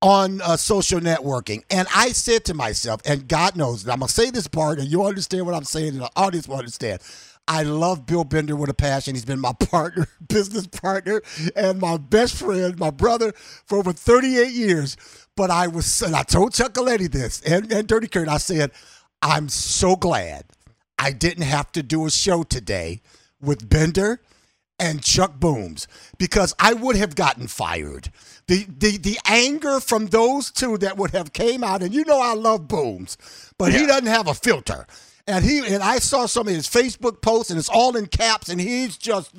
on 0.00 0.40
uh, 0.42 0.56
social 0.56 1.00
networking. 1.00 1.62
And 1.70 1.88
I 1.94 2.10
said 2.10 2.44
to 2.46 2.54
myself, 2.54 3.00
and 3.06 3.26
God 3.26 3.56
knows, 3.56 3.82
and 3.84 3.92
I'm 3.92 4.00
going 4.00 4.08
to 4.08 4.14
say 4.14 4.30
this 4.30 4.46
part, 4.46 4.78
and 4.78 4.88
you'll 4.88 5.06
understand 5.06 5.46
what 5.46 5.54
I'm 5.54 5.64
saying, 5.64 5.88
and 5.94 6.00
the 6.02 6.10
audience 6.14 6.46
will 6.46 6.56
understand. 6.58 7.00
I 7.48 7.62
love 7.62 8.06
Bill 8.06 8.24
Bender 8.24 8.56
with 8.56 8.70
a 8.70 8.74
passion. 8.74 9.14
He's 9.14 9.24
been 9.24 9.40
my 9.40 9.52
partner, 9.58 10.06
business 10.28 10.66
partner, 10.66 11.22
and 11.56 11.78
my 11.80 11.96
best 11.96 12.36
friend, 12.36 12.78
my 12.78 12.90
brother, 12.90 13.32
for 13.66 13.78
over 13.78 13.92
38 13.92 14.50
years. 14.52 14.96
But 15.36 15.50
I 15.50 15.66
was, 15.66 16.02
and 16.02 16.14
I 16.14 16.22
told 16.22 16.54
Chuck 16.54 16.74
Aletti 16.74 17.10
this, 17.10 17.40
and, 17.42 17.72
and 17.72 17.88
Dirty 17.88 18.06
Kurt, 18.06 18.28
I 18.28 18.38
said, 18.38 18.70
I'm 19.20 19.48
so 19.48 19.96
glad 19.96 20.44
I 20.98 21.12
didn't 21.12 21.44
have 21.44 21.72
to 21.72 21.82
do 21.82 22.06
a 22.06 22.10
show 22.10 22.42
today 22.44 23.00
with 23.40 23.68
Bender 23.68 24.20
and 24.78 25.02
Chuck 25.02 25.38
Booms 25.38 25.86
because 26.18 26.54
I 26.58 26.74
would 26.74 26.96
have 26.96 27.14
gotten 27.14 27.46
fired. 27.46 28.10
The, 28.46 28.66
the 28.78 28.98
the 28.98 29.18
anger 29.26 29.80
from 29.80 30.06
those 30.06 30.50
two 30.50 30.76
that 30.78 30.96
would 30.96 31.12
have 31.12 31.32
came 31.32 31.64
out, 31.64 31.82
and 31.82 31.94
you 31.94 32.04
know 32.04 32.20
I 32.20 32.34
love 32.34 32.68
Booms, 32.68 33.16
but 33.58 33.72
he 33.72 33.86
doesn't 33.86 34.06
have 34.06 34.28
a 34.28 34.34
filter. 34.34 34.86
And 35.26 35.42
he 35.42 35.66
and 35.66 35.82
I 35.82 36.00
saw 36.00 36.26
some 36.26 36.48
of 36.48 36.54
his 36.54 36.68
Facebook 36.68 37.22
posts, 37.22 37.50
and 37.50 37.58
it's 37.58 37.70
all 37.70 37.96
in 37.96 38.06
caps, 38.06 38.50
and 38.50 38.60
he's 38.60 38.98
just 38.98 39.34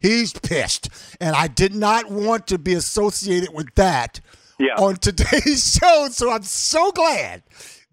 he's 0.00 0.34
pissed. 0.34 0.90
And 1.20 1.34
I 1.34 1.48
did 1.48 1.74
not 1.74 2.10
want 2.10 2.46
to 2.48 2.58
be 2.58 2.74
associated 2.74 3.54
with 3.54 3.74
that 3.76 4.20
Yeah. 4.58 4.74
on 4.76 4.96
today's 4.96 5.78
show. 5.80 6.08
So 6.10 6.30
I'm 6.30 6.42
so 6.42 6.92
glad 6.92 7.42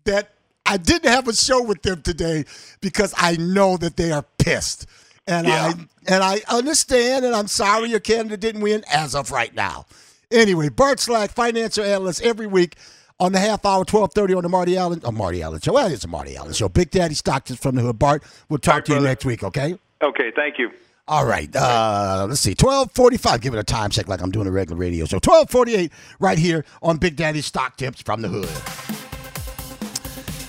that 0.06 0.34
I 0.66 0.78
didn't 0.78 1.10
have 1.12 1.28
a 1.28 1.34
show 1.34 1.62
with 1.64 1.82
them 1.82 2.02
today 2.02 2.46
because 2.82 3.14
I 3.18 3.36
know 3.38 3.78
that 3.78 3.98
they 3.98 4.12
are 4.12 4.26
pissed. 4.38 4.86
And 5.28 5.48
Yeah. 5.48 5.68
I 5.68 5.74
and 6.08 6.24
I 6.24 6.42
understand 6.50 7.26
and 7.26 7.36
I'm 7.36 7.48
sorry 7.48 7.90
your 7.90 8.00
candidate 8.00 8.40
didn't 8.40 8.62
win 8.62 8.84
as 8.92 9.14
of 9.16 9.32
right 9.32 9.54
now. 9.54 9.86
Anyway, 10.32 10.70
Bart 10.70 11.00
Slak, 11.00 11.32
financial 11.32 11.84
analyst 11.84 12.22
every 12.24 12.48
week 12.48 12.76
on 13.20 13.34
the 13.34 13.40
half 13.40 13.66
hour, 13.66 13.86
twelve 13.86 14.14
thirty 14.14 14.34
on 14.34 14.42
the 14.44 14.50
Marty 14.50 14.78
Allen, 14.78 15.02
oh, 15.04 15.12
Marty 15.12 15.44
Allen 15.44 15.60
show. 15.62 15.74
Well, 15.74 15.88
it's 15.92 16.06
a 16.06 16.08
Marty 16.08 16.36
Allen 16.36 16.54
show. 16.54 16.70
Big 16.70 16.90
Daddy 16.90 17.14
Stockton 17.14 17.56
from 17.56 17.76
the 17.76 17.82
Hood. 17.82 18.00
Bart, 18.00 18.24
we'll 18.50 18.58
talk 18.60 18.76
right, 18.76 18.86
to 18.86 18.92
you 18.94 18.96
brother. 18.96 19.08
next 19.10 19.26
week, 19.26 19.44
okay? 19.44 19.78
Okay, 20.02 20.32
thank 20.36 20.58
you. 20.58 20.72
All 21.12 21.26
right. 21.26 21.54
Uh, 21.54 22.26
let's 22.30 22.40
see. 22.40 22.56
Twelve 22.56 22.90
forty-five. 22.94 23.42
Give 23.42 23.54
it 23.54 23.60
a 23.60 23.66
time 23.66 23.90
check 23.90 24.08
like 24.08 24.22
I'm 24.22 24.32
doing 24.32 24.48
a 24.48 24.52
regular 24.52 24.80
radio 24.80 25.06
show. 25.06 25.20
Twelve 25.20 25.50
forty-eight, 25.50 25.92
right 26.22 26.40
here 26.40 26.64
on 26.82 26.96
Big 26.96 27.18
Daddy 27.18 27.42
Stock 27.42 27.76
Tips 27.76 28.02
from 28.02 28.22
the 28.22 28.30
Hood. 28.30 28.48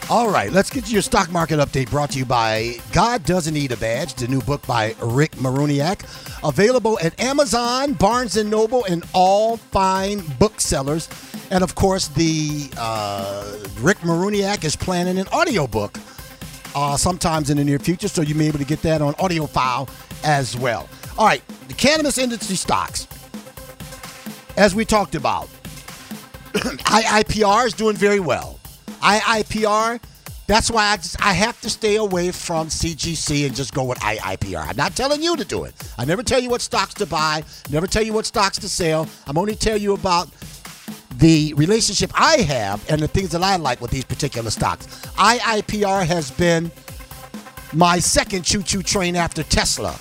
All 0.09 0.31
right, 0.31 0.53
let's 0.53 0.71
get 0.71 0.85
to 0.85 0.93
your 0.93 1.03
stock 1.03 1.33
market 1.33 1.59
update 1.59 1.91
brought 1.91 2.11
to 2.11 2.19
you 2.19 2.25
by 2.25 2.77
God 2.93 3.25
Doesn't 3.25 3.55
Need 3.55 3.73
a 3.73 3.77
Badge, 3.77 4.15
the 4.15 4.29
new 4.29 4.41
book 4.43 4.65
by 4.65 4.95
Rick 5.03 5.33
Maruniak. 5.33 6.05
Available 6.47 6.97
at 7.03 7.19
Amazon, 7.21 7.95
Barnes 7.95 8.37
& 8.37 8.45
Noble, 8.45 8.85
and 8.85 9.05
all 9.15 9.57
fine 9.57 10.21
booksellers. 10.39 11.09
And 11.51 11.65
of 11.65 11.75
course, 11.75 12.07
the 12.09 12.71
uh, 12.77 13.59
Rick 13.81 13.99
Maruniak 13.99 14.65
is 14.65 14.77
planning 14.77 15.19
an 15.19 15.27
audiobook 15.29 15.99
uh, 16.75 16.97
sometimes 16.97 17.51
in 17.51 17.57
the 17.57 17.65
near 17.65 17.79
future, 17.79 18.09
so 18.09 18.23
you 18.23 18.35
may 18.37 18.45
be 18.45 18.49
able 18.49 18.59
to 18.59 18.65
get 18.65 18.83
that 18.83 19.03
on 19.03 19.15
audio 19.19 19.47
file 19.47 19.89
as 20.25 20.57
well. 20.57 20.89
All 21.19 21.27
right, 21.27 21.43
the 21.69 21.75
cannabis 21.75 22.19
industry 22.19 22.57
stocks. 22.57 23.07
As 24.57 24.75
we 24.75 24.85
talked 24.85 25.15
about, 25.15 25.49
IIPR 26.53 27.67
is 27.67 27.73
doing 27.73 27.97
very 27.97 28.21
well. 28.21 28.61
IIPR, 29.01 30.01
that's 30.47 30.71
why 30.71 30.89
I 30.89 30.97
just 30.97 31.25
I 31.25 31.33
have 31.33 31.61
to 31.63 31.71
stay 31.71 31.97
away 31.97 32.31
from 32.31 32.69
CGC 32.69 33.47
and 33.47 33.55
just 33.55 33.73
go 33.73 33.85
with 33.85 33.99
IIPR. 34.01 34.67
I'm 34.69 34.77
not 34.77 34.95
telling 34.95 35.23
you 35.23 35.37
to 35.37 35.45
do 35.45 35.65
it. 35.65 35.75
I 35.99 36.05
never 36.05 36.23
tell 36.23 36.41
you 36.41 36.51
what 36.51 36.61
stocks 36.61 36.95
to 36.95 37.07
buy, 37.07 37.43
never 37.71 37.87
tell 37.87 38.03
you 38.03 38.13
what 38.13 38.27
stocks 38.27 38.59
to 38.59 38.69
sell. 38.69 39.09
I'm 39.27 39.39
only 39.39 39.55
tell 39.55 39.77
you 39.77 39.95
about 39.95 40.29
the 41.17 41.55
relationship 41.55 42.11
I 42.15 42.39
have 42.39 42.89
and 42.91 43.01
the 43.01 43.09
things 43.09 43.31
that 43.31 43.43
I 43.43 43.57
like 43.57 43.81
with 43.81 43.91
these 43.91 44.05
particular 44.05 44.51
stocks. 44.51 44.87
IIPR 45.17 46.05
has 46.07 46.31
been 46.31 46.71
my 47.73 47.99
second 47.99 48.45
choo-choo 48.45 48.83
train 48.83 49.17
after 49.17 49.43
Tesla. 49.43 49.99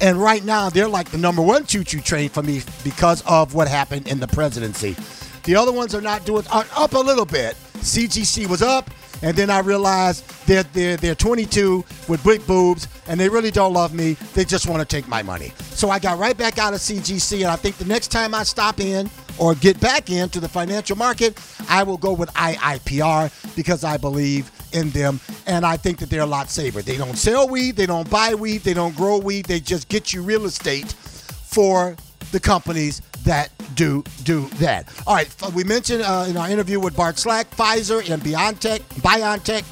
And 0.00 0.20
right 0.20 0.44
now, 0.44 0.70
they're 0.70 0.88
like 0.88 1.10
the 1.10 1.18
number 1.18 1.42
one 1.42 1.66
choo-choo 1.66 2.00
train 2.00 2.28
for 2.28 2.42
me 2.42 2.62
because 2.82 3.22
of 3.26 3.54
what 3.54 3.68
happened 3.68 4.08
in 4.08 4.20
the 4.20 4.28
presidency. 4.28 4.96
The 5.44 5.56
other 5.56 5.72
ones 5.72 5.94
are 5.94 6.00
not 6.00 6.24
doing 6.24 6.44
are 6.50 6.64
up 6.76 6.94
a 6.94 6.98
little 6.98 7.26
bit. 7.26 7.56
CGC 7.74 8.46
was 8.48 8.62
up, 8.62 8.90
and 9.22 9.36
then 9.36 9.50
I 9.50 9.60
realized 9.60 10.24
they're, 10.46 10.62
they're, 10.62 10.96
they're 10.96 11.14
22 11.14 11.84
with 12.08 12.24
big 12.24 12.46
boobs, 12.46 12.88
and 13.06 13.20
they 13.20 13.28
really 13.28 13.50
don't 13.50 13.74
love 13.74 13.94
me. 13.94 14.14
They 14.32 14.44
just 14.44 14.66
want 14.66 14.80
to 14.80 14.86
take 14.86 15.06
my 15.06 15.22
money. 15.22 15.52
So 15.58 15.90
I 15.90 15.98
got 15.98 16.18
right 16.18 16.36
back 16.36 16.58
out 16.58 16.72
of 16.72 16.80
CGC, 16.80 17.40
and 17.40 17.48
I 17.48 17.56
think 17.56 17.76
the 17.76 17.84
next 17.84 18.08
time 18.08 18.34
I 18.34 18.42
stop 18.42 18.80
in 18.80 19.10
or 19.38 19.54
get 19.54 19.78
back 19.80 20.10
into 20.10 20.40
the 20.40 20.48
financial 20.48 20.96
market, 20.96 21.38
I 21.68 21.82
will 21.82 21.98
go 21.98 22.14
with 22.14 22.32
IIPR 22.32 23.54
because 23.54 23.84
I 23.84 23.98
believe 23.98 24.50
in 24.74 24.90
them, 24.90 25.20
and 25.46 25.64
I 25.64 25.76
think 25.76 25.98
that 25.98 26.10
they're 26.10 26.22
a 26.22 26.26
lot 26.26 26.50
safer. 26.50 26.82
They 26.82 26.96
don't 26.96 27.16
sell 27.16 27.48
weed, 27.48 27.76
they 27.76 27.86
don't 27.86 28.08
buy 28.10 28.34
weed, 28.34 28.58
they 28.58 28.74
don't 28.74 28.94
grow 28.96 29.18
weed. 29.18 29.46
They 29.46 29.60
just 29.60 29.88
get 29.88 30.12
you 30.12 30.22
real 30.22 30.44
estate 30.44 30.92
for 30.92 31.96
the 32.32 32.40
companies 32.40 33.00
that 33.24 33.50
do 33.74 34.04
do 34.24 34.48
that. 34.56 34.88
All 35.06 35.14
right, 35.14 35.28
we 35.54 35.64
mentioned 35.64 36.02
uh, 36.02 36.26
in 36.28 36.36
our 36.36 36.50
interview 36.50 36.80
with 36.80 36.96
Bart 36.96 37.18
Slak, 37.18 37.50
Pfizer 37.50 38.08
and 38.10 38.22
BioNTech. 38.22 38.80
BioNTech. 39.00 39.62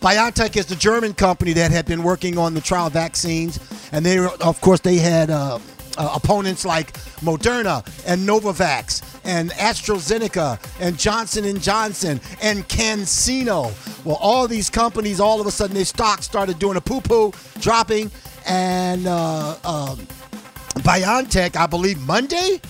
BioNTech 0.00 0.56
is 0.56 0.66
the 0.66 0.76
German 0.76 1.14
company 1.14 1.52
that 1.54 1.70
had 1.70 1.86
been 1.86 2.02
working 2.02 2.38
on 2.38 2.54
the 2.54 2.60
trial 2.60 2.90
vaccines, 2.90 3.58
and 3.92 4.04
they, 4.04 4.18
of 4.18 4.60
course, 4.60 4.80
they 4.80 4.96
had 4.96 5.30
uh, 5.30 5.58
uh, 5.98 6.12
opponents 6.14 6.64
like 6.64 6.94
Moderna 7.20 7.84
and 8.06 8.26
Novavax 8.26 9.02
and 9.24 9.50
AstraZeneca 9.52 10.58
and 10.80 10.98
Johnson 10.98 11.44
and 11.44 11.60
Johnson 11.60 12.20
and 12.40 12.66
CanSino. 12.68 13.72
Well, 14.04 14.16
all 14.16 14.48
these 14.48 14.70
companies, 14.70 15.20
all 15.20 15.40
of 15.40 15.46
a 15.46 15.50
sudden, 15.50 15.74
their 15.74 15.84
stocks 15.84 16.24
started 16.24 16.58
doing 16.58 16.76
a 16.76 16.80
poo-poo, 16.80 17.32
dropping, 17.60 18.10
and 18.46 19.06
uh, 19.06 19.56
um, 19.64 19.98
BioNTech, 20.78 21.56
I 21.56 21.66
believe 21.66 22.00
Monday 22.06 22.60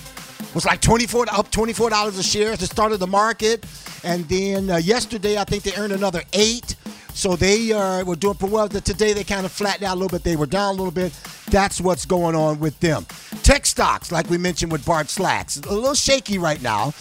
was 0.55 0.65
like 0.65 0.81
24 0.81 1.27
up 1.31 1.51
$24 1.51 2.19
a 2.19 2.23
share 2.23 2.53
at 2.53 2.59
the 2.59 2.67
start 2.67 2.93
of 2.93 3.01
the 3.01 3.07
market. 3.07 3.65
And 4.05 4.29
then 4.29 4.71
uh, 4.71 4.77
yesterday, 4.77 5.39
I 5.39 5.45
think 5.45 5.63
they 5.63 5.75
earned 5.77 5.93
another 5.93 6.23
eight. 6.33 6.77
So 7.19 7.35
they 7.35 7.73
uh, 7.73 8.05
were 8.05 8.15
doing 8.15 8.37
pretty 8.37 8.55
well. 8.55 8.69
Today, 8.69 9.13
they 9.13 9.25
kind 9.25 9.45
of 9.45 9.51
flattened 9.51 9.83
out 9.83 9.97
a 9.97 9.99
little 9.99 10.17
bit. 10.17 10.23
They 10.23 10.37
were 10.37 10.47
down 10.47 10.69
a 10.69 10.79
little 10.79 10.93
bit. 10.93 11.13
That's 11.51 11.81
what's 11.81 12.07
going 12.07 12.37
on 12.37 12.61
with 12.61 12.79
them. 12.79 13.07
Tech 13.43 13.67
stocks, 13.67 14.13
like 14.13 14.31
we 14.31 14.39
mentioned 14.39 14.71
with 14.71 14.87
Bart 14.87 15.09
Slaks, 15.09 15.67
a 15.67 15.75
little 15.75 15.95
shaky 15.95 16.39
right 16.39 16.63
now. 16.63 16.93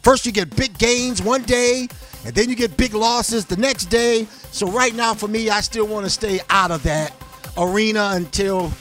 First, 0.00 0.24
you 0.24 0.32
get 0.32 0.56
big 0.56 0.78
gains 0.78 1.20
one 1.20 1.42
day, 1.42 1.88
and 2.24 2.34
then 2.34 2.48
you 2.48 2.56
get 2.56 2.78
big 2.78 2.94
losses 2.94 3.44
the 3.44 3.58
next 3.58 3.86
day. 3.86 4.26
So 4.50 4.66
right 4.66 4.94
now, 4.94 5.12
for 5.12 5.28
me, 5.28 5.50
I 5.50 5.60
still 5.60 5.86
want 5.86 6.06
to 6.06 6.10
stay 6.10 6.40
out 6.48 6.70
of 6.70 6.82
that 6.84 7.12
arena 7.58 8.12
until 8.14 8.72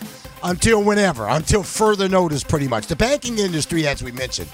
until 0.44 0.82
whenever, 0.82 1.28
until 1.28 1.62
further 1.62 2.08
notice, 2.08 2.42
pretty 2.42 2.70
much. 2.70 2.88
The 2.88 2.96
banking 2.96 3.38
industry, 3.38 3.86
as 3.86 4.02
we 4.02 4.14
mentioned, 4.14 4.48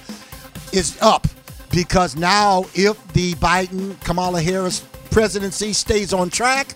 is 0.73 0.97
up 1.03 1.27
because 1.69 2.15
now 2.15 2.65
if 2.73 2.97
the 3.13 3.33
Biden 3.35 4.03
Kamala 4.03 4.41
Harris 4.41 4.79
presidency 5.11 5.73
stays 5.73 6.13
on 6.13 6.29
track 6.29 6.75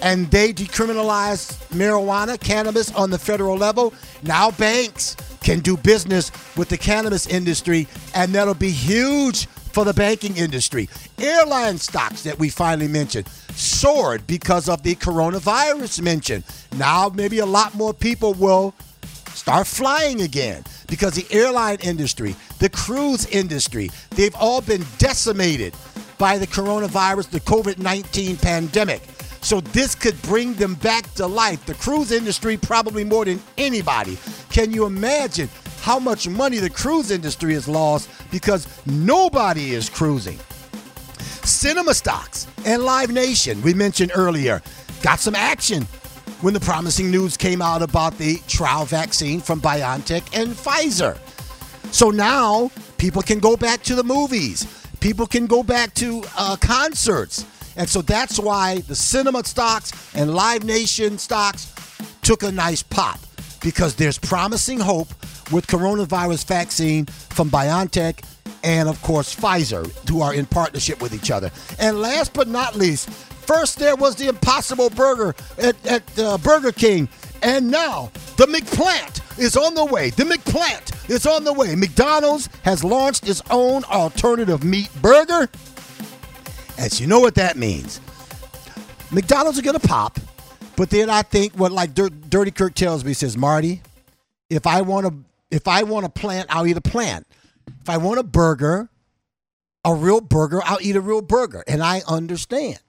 and 0.00 0.30
they 0.30 0.52
decriminalize 0.52 1.56
marijuana, 1.68 2.38
cannabis 2.38 2.92
on 2.94 3.10
the 3.10 3.18
federal 3.18 3.56
level, 3.56 3.92
now 4.22 4.50
banks 4.52 5.16
can 5.42 5.60
do 5.60 5.76
business 5.76 6.30
with 6.56 6.68
the 6.68 6.78
cannabis 6.78 7.26
industry, 7.26 7.86
and 8.14 8.32
that'll 8.34 8.54
be 8.54 8.70
huge 8.70 9.46
for 9.46 9.84
the 9.84 9.92
banking 9.92 10.36
industry. 10.36 10.88
Airline 11.18 11.78
stocks 11.78 12.22
that 12.22 12.38
we 12.38 12.48
finally 12.48 12.88
mentioned 12.88 13.28
soared 13.54 14.26
because 14.26 14.68
of 14.68 14.82
the 14.82 14.94
coronavirus 14.94 16.00
mention. 16.02 16.44
Now, 16.76 17.08
maybe 17.08 17.38
a 17.40 17.46
lot 17.46 17.74
more 17.74 17.92
people 17.92 18.34
will 18.34 18.74
start 19.30 19.66
flying 19.66 20.22
again 20.22 20.64
because 20.86 21.14
the 21.14 21.26
airline 21.30 21.78
industry, 21.82 22.36
the 22.58 22.68
cruise 22.68 23.26
industry, 23.26 23.90
they've 24.10 24.34
all 24.36 24.60
been 24.60 24.84
decimated 24.98 25.74
by 26.18 26.38
the 26.38 26.46
coronavirus, 26.46 27.30
the 27.30 27.40
COVID 27.40 27.78
19 27.78 28.36
pandemic. 28.36 29.02
So 29.40 29.60
this 29.60 29.94
could 29.94 30.20
bring 30.22 30.54
them 30.54 30.74
back 30.76 31.12
to 31.14 31.26
life. 31.26 31.66
The 31.66 31.74
cruise 31.74 32.12
industry, 32.12 32.56
probably 32.56 33.04
more 33.04 33.26
than 33.26 33.42
anybody. 33.58 34.16
Can 34.50 34.72
you 34.72 34.86
imagine 34.86 35.50
how 35.82 35.98
much 35.98 36.26
money 36.26 36.58
the 36.58 36.70
cruise 36.70 37.10
industry 37.10 37.52
has 37.52 37.68
lost 37.68 38.08
because 38.30 38.66
nobody 38.86 39.74
is 39.74 39.90
cruising? 39.90 40.38
Cinema 41.44 41.92
stocks 41.92 42.46
and 42.64 42.84
Live 42.84 43.12
Nation, 43.12 43.60
we 43.60 43.74
mentioned 43.74 44.12
earlier, 44.14 44.62
got 45.02 45.20
some 45.20 45.34
action 45.34 45.82
when 46.40 46.54
the 46.54 46.60
promising 46.60 47.10
news 47.10 47.36
came 47.36 47.60
out 47.60 47.82
about 47.82 48.16
the 48.16 48.36
trial 48.48 48.86
vaccine 48.86 49.40
from 49.40 49.60
BioNTech 49.60 50.38
and 50.38 50.52
Pfizer. 50.52 51.18
So 51.92 52.10
now 52.10 52.70
people 52.96 53.20
can 53.20 53.40
go 53.40 53.56
back 53.56 53.82
to 53.82 53.94
the 53.94 54.02
movies, 54.02 54.83
people 55.04 55.26
can 55.26 55.46
go 55.46 55.62
back 55.62 55.92
to 55.92 56.24
uh, 56.38 56.56
concerts. 56.56 57.44
And 57.76 57.86
so 57.86 58.00
that's 58.00 58.38
why 58.38 58.78
the 58.88 58.94
cinema 58.94 59.44
stocks 59.44 59.92
and 60.14 60.34
Live 60.34 60.64
Nation 60.64 61.18
stocks 61.18 61.70
took 62.22 62.42
a 62.42 62.50
nice 62.50 62.82
pop 62.82 63.20
because 63.60 63.94
there's 63.96 64.16
promising 64.16 64.80
hope 64.80 65.08
with 65.52 65.66
coronavirus 65.66 66.46
vaccine 66.46 67.04
from 67.04 67.50
BioNTech 67.50 68.24
and 68.62 68.88
of 68.88 69.00
course 69.02 69.36
Pfizer, 69.36 69.84
who 70.08 70.22
are 70.22 70.32
in 70.32 70.46
partnership 70.46 71.02
with 71.02 71.12
each 71.12 71.30
other. 71.30 71.50
And 71.78 72.00
last 72.00 72.32
but 72.32 72.48
not 72.48 72.74
least, 72.74 73.10
first 73.10 73.78
there 73.78 73.96
was 73.96 74.16
the 74.16 74.28
Impossible 74.28 74.88
Burger 74.88 75.34
at, 75.58 75.86
at 75.86 76.18
uh, 76.18 76.38
Burger 76.38 76.72
King, 76.72 77.10
and 77.44 77.70
now 77.70 78.10
the 78.36 78.46
McPlant 78.46 79.38
is 79.38 79.56
on 79.56 79.74
the 79.74 79.84
way. 79.84 80.10
The 80.10 80.24
McPlant 80.24 81.10
is 81.10 81.26
on 81.26 81.44
the 81.44 81.52
way. 81.52 81.74
McDonald's 81.74 82.48
has 82.62 82.82
launched 82.82 83.28
its 83.28 83.42
own 83.50 83.84
alternative 83.84 84.64
meat 84.64 84.90
burger. 85.00 85.48
As 86.78 87.00
you 87.00 87.06
know 87.06 87.20
what 87.20 87.34
that 87.36 87.56
means. 87.56 88.00
McDonald's 89.10 89.58
are 89.58 89.62
going 89.62 89.78
to 89.78 89.86
pop, 89.86 90.18
but 90.76 90.90
then 90.90 91.08
I 91.08 91.22
think 91.22 91.54
what 91.54 91.70
like 91.70 91.94
Dirty 91.94 92.50
Kirk 92.50 92.74
tells 92.74 93.04
me 93.04 93.12
says, 93.12 93.36
Marty, 93.36 93.82
if 94.50 94.66
I 94.66 94.80
want 94.80 95.06
to 95.06 95.14
if 95.54 95.68
I 95.68 95.84
want 95.84 96.04
a 96.04 96.08
plant, 96.08 96.48
I'll 96.50 96.66
eat 96.66 96.76
a 96.76 96.80
plant. 96.80 97.28
If 97.80 97.88
I 97.88 97.98
want 97.98 98.18
a 98.18 98.24
burger, 98.24 98.88
a 99.84 99.94
real 99.94 100.20
burger, 100.20 100.60
I'll 100.64 100.80
eat 100.80 100.96
a 100.96 101.00
real 101.00 101.22
burger. 101.22 101.62
And 101.68 101.82
I 101.82 102.02
understand. 102.08 102.80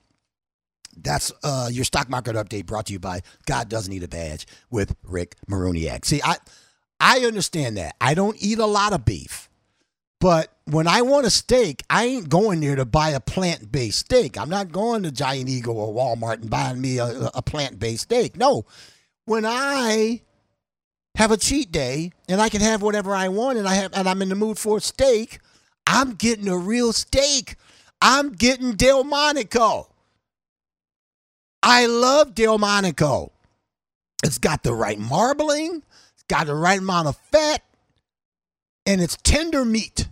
That's 0.95 1.31
uh, 1.43 1.69
your 1.71 1.85
stock 1.85 2.09
market 2.09 2.35
update 2.35 2.65
brought 2.65 2.87
to 2.87 2.93
you 2.93 2.99
by 2.99 3.21
God 3.45 3.69
Doesn't 3.69 3.91
Need 3.91 4.03
a 4.03 4.07
Badge 4.07 4.47
with 4.69 4.95
Rick 5.03 5.35
Maruniak. 5.49 6.05
See, 6.05 6.21
I 6.23 6.37
I 6.99 7.19
understand 7.19 7.77
that. 7.77 7.95
I 7.99 8.13
don't 8.13 8.37
eat 8.39 8.59
a 8.59 8.65
lot 8.65 8.93
of 8.93 9.05
beef. 9.05 9.49
But 10.19 10.51
when 10.65 10.87
I 10.87 11.01
want 11.01 11.27
a 11.27 11.29
steak, 11.29 11.83
I 11.89 12.05
ain't 12.05 12.29
going 12.29 12.61
there 12.61 12.75
to 12.75 12.85
buy 12.85 13.09
a 13.09 13.19
plant 13.19 13.71
based 13.71 13.99
steak. 13.99 14.37
I'm 14.37 14.49
not 14.49 14.71
going 14.71 15.03
to 15.03 15.11
Giant 15.11 15.49
Eagle 15.49 15.77
or 15.77 15.93
Walmart 15.93 16.41
and 16.41 16.49
buying 16.49 16.81
me 16.81 16.97
a, 16.97 17.29
a 17.33 17.41
plant 17.41 17.79
based 17.79 18.03
steak. 18.03 18.37
No. 18.37 18.65
When 19.25 19.45
I 19.45 20.21
have 21.15 21.31
a 21.31 21.37
cheat 21.37 21.71
day 21.71 22.11
and 22.27 22.41
I 22.41 22.49
can 22.49 22.61
have 22.61 22.81
whatever 22.81 23.13
I 23.13 23.27
want 23.27 23.57
and 23.57 23.67
I 23.67 23.75
have 23.75 23.93
and 23.93 24.07
I'm 24.07 24.21
in 24.21 24.29
the 24.29 24.35
mood 24.35 24.57
for 24.57 24.77
a 24.77 24.81
steak, 24.81 25.39
I'm 25.85 26.13
getting 26.13 26.47
a 26.47 26.57
real 26.57 26.93
steak. 26.93 27.55
I'm 28.01 28.31
getting 28.31 28.73
Delmonico. 28.73 29.89
I 31.67 31.87
love 31.87 32.35
Delmonico. 32.35 33.31
It's 34.23 34.37
got 34.37 34.61
the 34.61 34.73
right 34.73 34.99
marbling, 34.99 35.81
it's 36.13 36.23
got 36.27 36.45
the 36.45 36.53
right 36.53 36.77
amount 36.77 37.07
of 37.07 37.17
fat, 37.17 37.63
and 38.85 39.01
it's 39.01 39.17
tender 39.23 39.65
meat. 39.65 40.07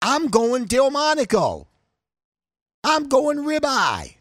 I'm 0.00 0.28
going 0.28 0.64
Delmonico. 0.64 1.66
I'm 2.82 3.08
going 3.08 3.38
ribeye, 3.38 4.14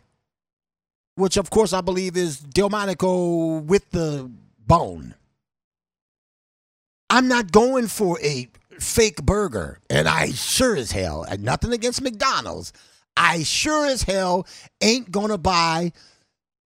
which 1.15 1.37
of 1.37 1.49
course 1.49 1.71
I 1.71 1.79
believe 1.79 2.17
is 2.17 2.39
Delmonico 2.39 3.59
with 3.65 3.89
the 3.91 4.29
bone. 4.59 5.15
I'm 7.09 7.29
not 7.29 7.53
going 7.53 7.87
for 7.87 8.19
a 8.21 8.49
fake 8.77 9.23
burger, 9.23 9.79
and 9.89 10.09
I 10.09 10.31
sure 10.31 10.75
as 10.75 10.91
hell, 10.91 11.23
and 11.23 11.43
nothing 11.43 11.71
against 11.71 12.01
McDonald's, 12.01 12.73
I 13.16 13.43
sure 13.43 13.86
as 13.86 14.03
hell 14.03 14.47
ain't 14.82 15.11
gonna 15.11 15.38
buy 15.38 15.91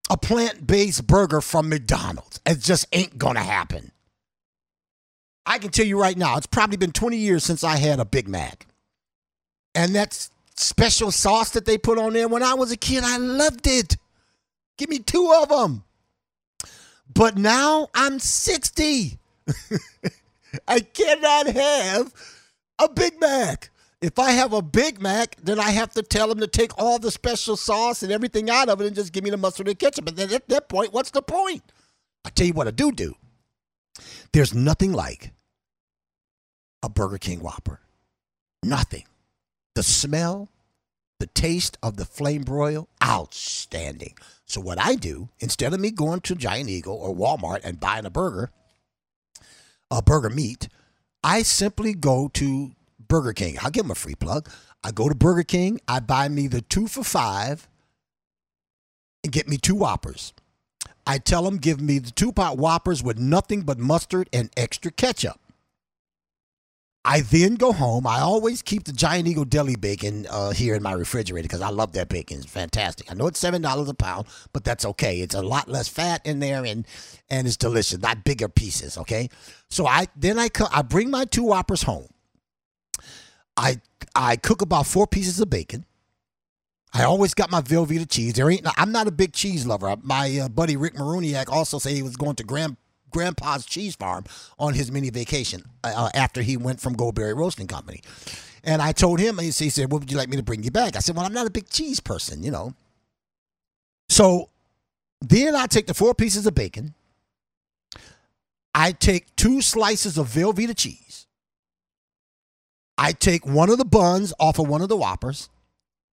a 0.09 0.17
plant 0.17 0.67
based 0.67 1.07
burger 1.07 1.41
from 1.41 1.69
McDonald's. 1.69 2.41
It 2.47 2.61
just 2.61 2.87
ain't 2.93 3.19
gonna 3.19 3.43
happen. 3.43 3.93
I 5.45 5.59
can 5.59 5.71
tell 5.71 5.87
you 5.87 6.01
right 6.01 6.17
now, 6.17 6.37
it's 6.37 6.47
probably 6.47 6.77
been 6.77 6.93
20 6.93 7.17
years 7.17 7.45
since 7.45 7.63
I 7.63 7.77
had 7.77 8.01
a 8.01 8.05
Big 8.05 8.29
Mac. 8.29 8.67
And 9.75 9.95
that 9.95 10.29
special 10.57 11.13
sauce 11.13 11.51
that 11.51 11.67
they 11.67 11.79
put 11.79 11.99
on 11.99 12.15
there 12.15 12.29
when 12.29 12.43
I 12.43 12.55
was 12.55 12.73
a 12.73 12.77
kid, 12.77 13.05
I 13.05 13.17
loved 13.19 13.67
it. 13.67 13.97
Give 14.77 14.89
me 14.89 14.99
two 14.99 15.33
of 15.41 15.49
them. 15.49 15.85
But 17.13 17.37
now 17.37 17.89
I'm 17.95 18.19
60. 18.19 19.19
I 20.69 20.81
cannot 20.81 21.47
have 21.49 22.13
a 22.81 22.89
Big 22.89 23.21
Mac. 23.21 23.71
If 24.07 24.21
I 24.21 24.31
have 24.31 24.53
a 24.53 24.63
Big 24.63 25.01
Mac, 25.01 25.35
then 25.43 25.59
I 25.59 25.71
have 25.71 25.91
to 25.95 26.03
tell 26.03 26.29
them 26.29 26.39
to 26.39 26.47
take 26.47 26.79
all 26.79 27.01
the 27.01 27.11
special 27.11 27.57
sauce 27.57 28.05
and 28.05 28.13
everything 28.13 28.49
out 28.49 28.69
of 28.69 28.81
it 28.81 28.87
and 28.87 28.95
just 28.95 29.13
give 29.13 29.25
me 29.25 29.31
the 29.31 29.37
mustard 29.37 29.67
and 29.67 29.77
ketchup. 29.77 30.07
And 30.07 30.17
then 30.17 30.33
at 30.33 30.49
that 30.49 30.69
point, 30.69 30.93
what's 30.93 31.11
the 31.11 31.23
point? 31.23 31.65
I 32.25 32.31
tell 32.31 32.47
you 32.47 32.53
what 32.53 32.69
I 32.69 32.71
do 32.71 32.93
do. 32.93 33.17
There's 34.33 34.55
nothing 34.55 34.93
like 34.93 35.33
a 36.85 36.89
Burger 36.89 37.19
King 37.19 37.41
Whopper. 37.41 37.81
Nothing. 38.63 39.07
The 39.75 39.83
smell, 39.83 40.51
the 41.19 41.27
taste 41.27 41.77
of 41.83 41.97
the 41.97 42.05
flame 42.05 42.43
broil, 42.43 42.89
outstanding. 43.03 44.15
So 44.45 44.61
what 44.61 44.79
I 44.79 44.95
do, 44.95 45.31
instead 45.41 45.75
of 45.75 45.81
me 45.81 45.91
going 45.91 46.21
to 46.21 46.37
Giant 46.37 46.71
Eagle 46.71 46.95
or 46.95 47.13
Walmart 47.13 47.63
and 47.65 47.81
buying 47.81 48.07
a 48.07 48.11
burger, 48.11 48.53
a 49.91 50.01
burger 50.01 50.31
meat, 50.31 50.69
I 51.25 51.43
simply 51.43 51.93
go 51.93 52.31
to 52.35 52.71
Burger 53.09 53.33
King. 53.33 53.57
I'll 53.63 53.71
give 53.71 53.85
them 53.85 53.91
a 53.91 53.97
free 53.97 54.15
plug. 54.15 54.49
I 54.83 54.93
go 54.93 55.09
to 55.09 55.15
Burger 55.15 55.43
King, 55.43 55.81
I 55.89 56.01
buy 56.01 56.29
me 56.29 56.47
the 56.47 56.63
two 56.63 56.87
for 56.87 57.05
five 57.05 57.69
and 59.25 59.33
get 59.33 59.49
me 59.49 59.57
two 59.57 59.75
Whoppers. 59.75 60.33
I 61.07 61.19
tell 61.19 61.43
them, 61.43 61.59
give 61.59 61.81
me 61.81 61.99
the 61.99 62.11
two 62.11 62.33
pot 62.33 62.59
Whoppers 62.59 63.03
with 63.03 63.19
nothing 63.19 63.63
but 63.63 63.79
mustard 63.79 64.29
and 64.33 64.51
extra 64.57 64.91
ketchup. 64.91 65.39
I 67.05 67.21
then 67.21 67.55
go 67.55 67.73
home. 67.73 68.05
I 68.05 68.19
always 68.19 68.63
keep 68.63 68.83
the 68.83 68.93
Giant 68.93 69.29
Eagle 69.29 69.45
deli 69.45 69.77
bacon 69.77 70.27
uh, 70.29 70.51
here 70.51 70.75
in 70.75 70.83
my 70.83 70.93
refrigerator 70.93 71.45
because 71.45 71.61
I 71.61 71.71
love 71.71 71.93
that 71.93 72.09
bacon. 72.09 72.39
It's 72.39 72.51
fantastic. 72.51 73.09
I 73.11 73.15
know 73.15 73.29
it's 73.29 73.39
seven 73.39 73.63
dollars 73.63 73.89
a 73.89 73.95
pound, 73.95 74.27
but 74.53 74.65
that's 74.65 74.85
okay. 74.85 75.21
It's 75.21 75.35
a 75.37 75.41
lot 75.43 75.69
less 75.69 75.87
fat 75.87 76.21
in 76.27 76.41
there, 76.41 76.65
and 76.65 76.85
and 77.31 77.47
it's 77.47 77.57
delicious. 77.57 78.01
Not 78.01 78.25
bigger 78.25 78.49
pieces. 78.49 78.99
Okay, 78.99 79.31
so 79.71 79.87
I 79.87 80.09
then 80.17 80.37
I 80.37 80.49
co- 80.49 80.67
I 80.73 80.83
bring 80.83 81.09
my 81.09 81.25
two 81.27 81.45
whoppers 81.45 81.85
home. 81.85 82.09
I 83.57 83.81
I 84.15 84.37
cook 84.37 84.63
about 84.63 84.87
four 84.87 85.07
pieces 85.07 85.41
of 85.41 85.51
bacon. 85.51 85.85
I 86.93 87.05
always 87.05 87.35
got 87.35 87.51
my 87.51 87.61
Velveeta 87.61 88.09
cheese. 88.09 88.35
There 88.35 88.51
ain't. 88.51 88.67
I'm 88.79 88.93
not 88.93 89.07
a 89.07 89.11
big 89.11 89.33
cheese 89.33 89.67
lover. 89.67 89.95
My 90.03 90.39
uh, 90.39 90.49
buddy 90.49 90.77
Rick 90.77 90.95
Maruniak 90.95 91.49
also 91.49 91.79
said 91.79 91.93
he 91.93 92.03
was 92.03 92.17
going 92.17 92.37
to 92.37 92.45
Grand 92.45 92.77
grandpa's 93.11 93.65
cheese 93.65 93.95
farm 93.95 94.25
on 94.59 94.75
his 94.75 94.91
mini 94.91 95.11
vacation 95.11 95.63
uh, 95.85 96.11
after 96.15 96.43
he 96.43 96.57
went 96.57 96.81
from 96.81 96.95
Goldberry 96.95 97.35
Roasting 97.35 97.67
Company. 97.67 98.03
And 98.65 98.83
I 98.83 98.93
told 98.93 99.21
him, 99.21 99.39
he 99.39 99.51
said, 99.51 99.93
What 99.93 100.01
would 100.01 100.11
you 100.11 100.19
like 100.19 100.29
me 100.29 100.37
to 100.37 100.43
bring 100.43 100.63
you 100.63 100.71
back? 100.71 100.97
I 100.97 100.99
said, 100.99 101.17
Well, 101.17 101.25
I'm 101.25 101.33
not 101.33 101.47
a 101.47 101.51
big 101.51 101.69
cheese 101.69 102.01
person, 102.01 102.43
you 102.43 102.51
know. 102.51 102.75
So 104.09 104.51
then 105.21 105.55
I 105.55 105.67
take 105.67 105.87
the 105.87 105.95
four 105.95 106.15
pieces 106.15 106.47
of 106.47 106.55
bacon. 106.55 106.95
I 108.75 108.93
take 108.93 109.35
two 109.37 109.63
slices 109.63 110.19
of 110.19 110.29
Velveeta 110.29 110.77
cheese. 110.77 111.06
I 112.99 113.13
take 113.13 113.47
one 113.47 113.71
of 113.71 113.79
the 113.79 113.85
buns 113.85 114.33
off 114.41 114.59
of 114.59 114.69
one 114.69 114.83
of 114.83 114.89
the 114.89 114.97
Whoppers, 114.97 115.49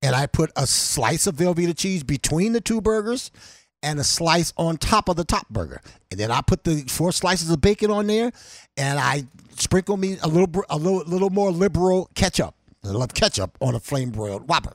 and 0.02 0.16
I 0.16 0.26
put 0.26 0.52
a 0.56 0.68
slice 0.68 1.28
of 1.28 1.36
Velveeta 1.36 1.78
cheese 1.78 2.04
between 2.04 2.54
the 2.54 2.62
two 2.62 2.82
burgers 2.82 3.32
and 3.82 4.00
a 4.00 4.04
slice 4.04 4.54
on 4.58 4.78
top 4.78 5.10
of 5.10 5.16
the 5.16 5.26
top 5.26 5.48
burger. 5.50 5.82
And 6.12 6.20
then 6.20 6.32
I 6.32 6.42
put 6.42 6.64
the 6.64 6.82
four 6.88 7.12
slices 7.12 7.50
of 7.50 7.62
bacon 7.62 7.92
on 7.92 8.08
there, 8.08 8.32
and 8.78 9.00
I 9.00 9.26
sprinkle 9.56 9.98
me 9.98 10.18
a 10.22 10.28
little 10.28 10.64
a 10.70 10.78
little, 10.78 11.04
little 11.06 11.30
more 11.30 11.52
liberal 11.52 12.10
ketchup. 12.16 12.56
I 12.84 12.90
love 12.90 13.14
ketchup 13.14 13.58
on 13.62 13.76
a 13.76 13.80
flame 13.80 14.12
broiled 14.12 14.48
Whopper. 14.50 14.74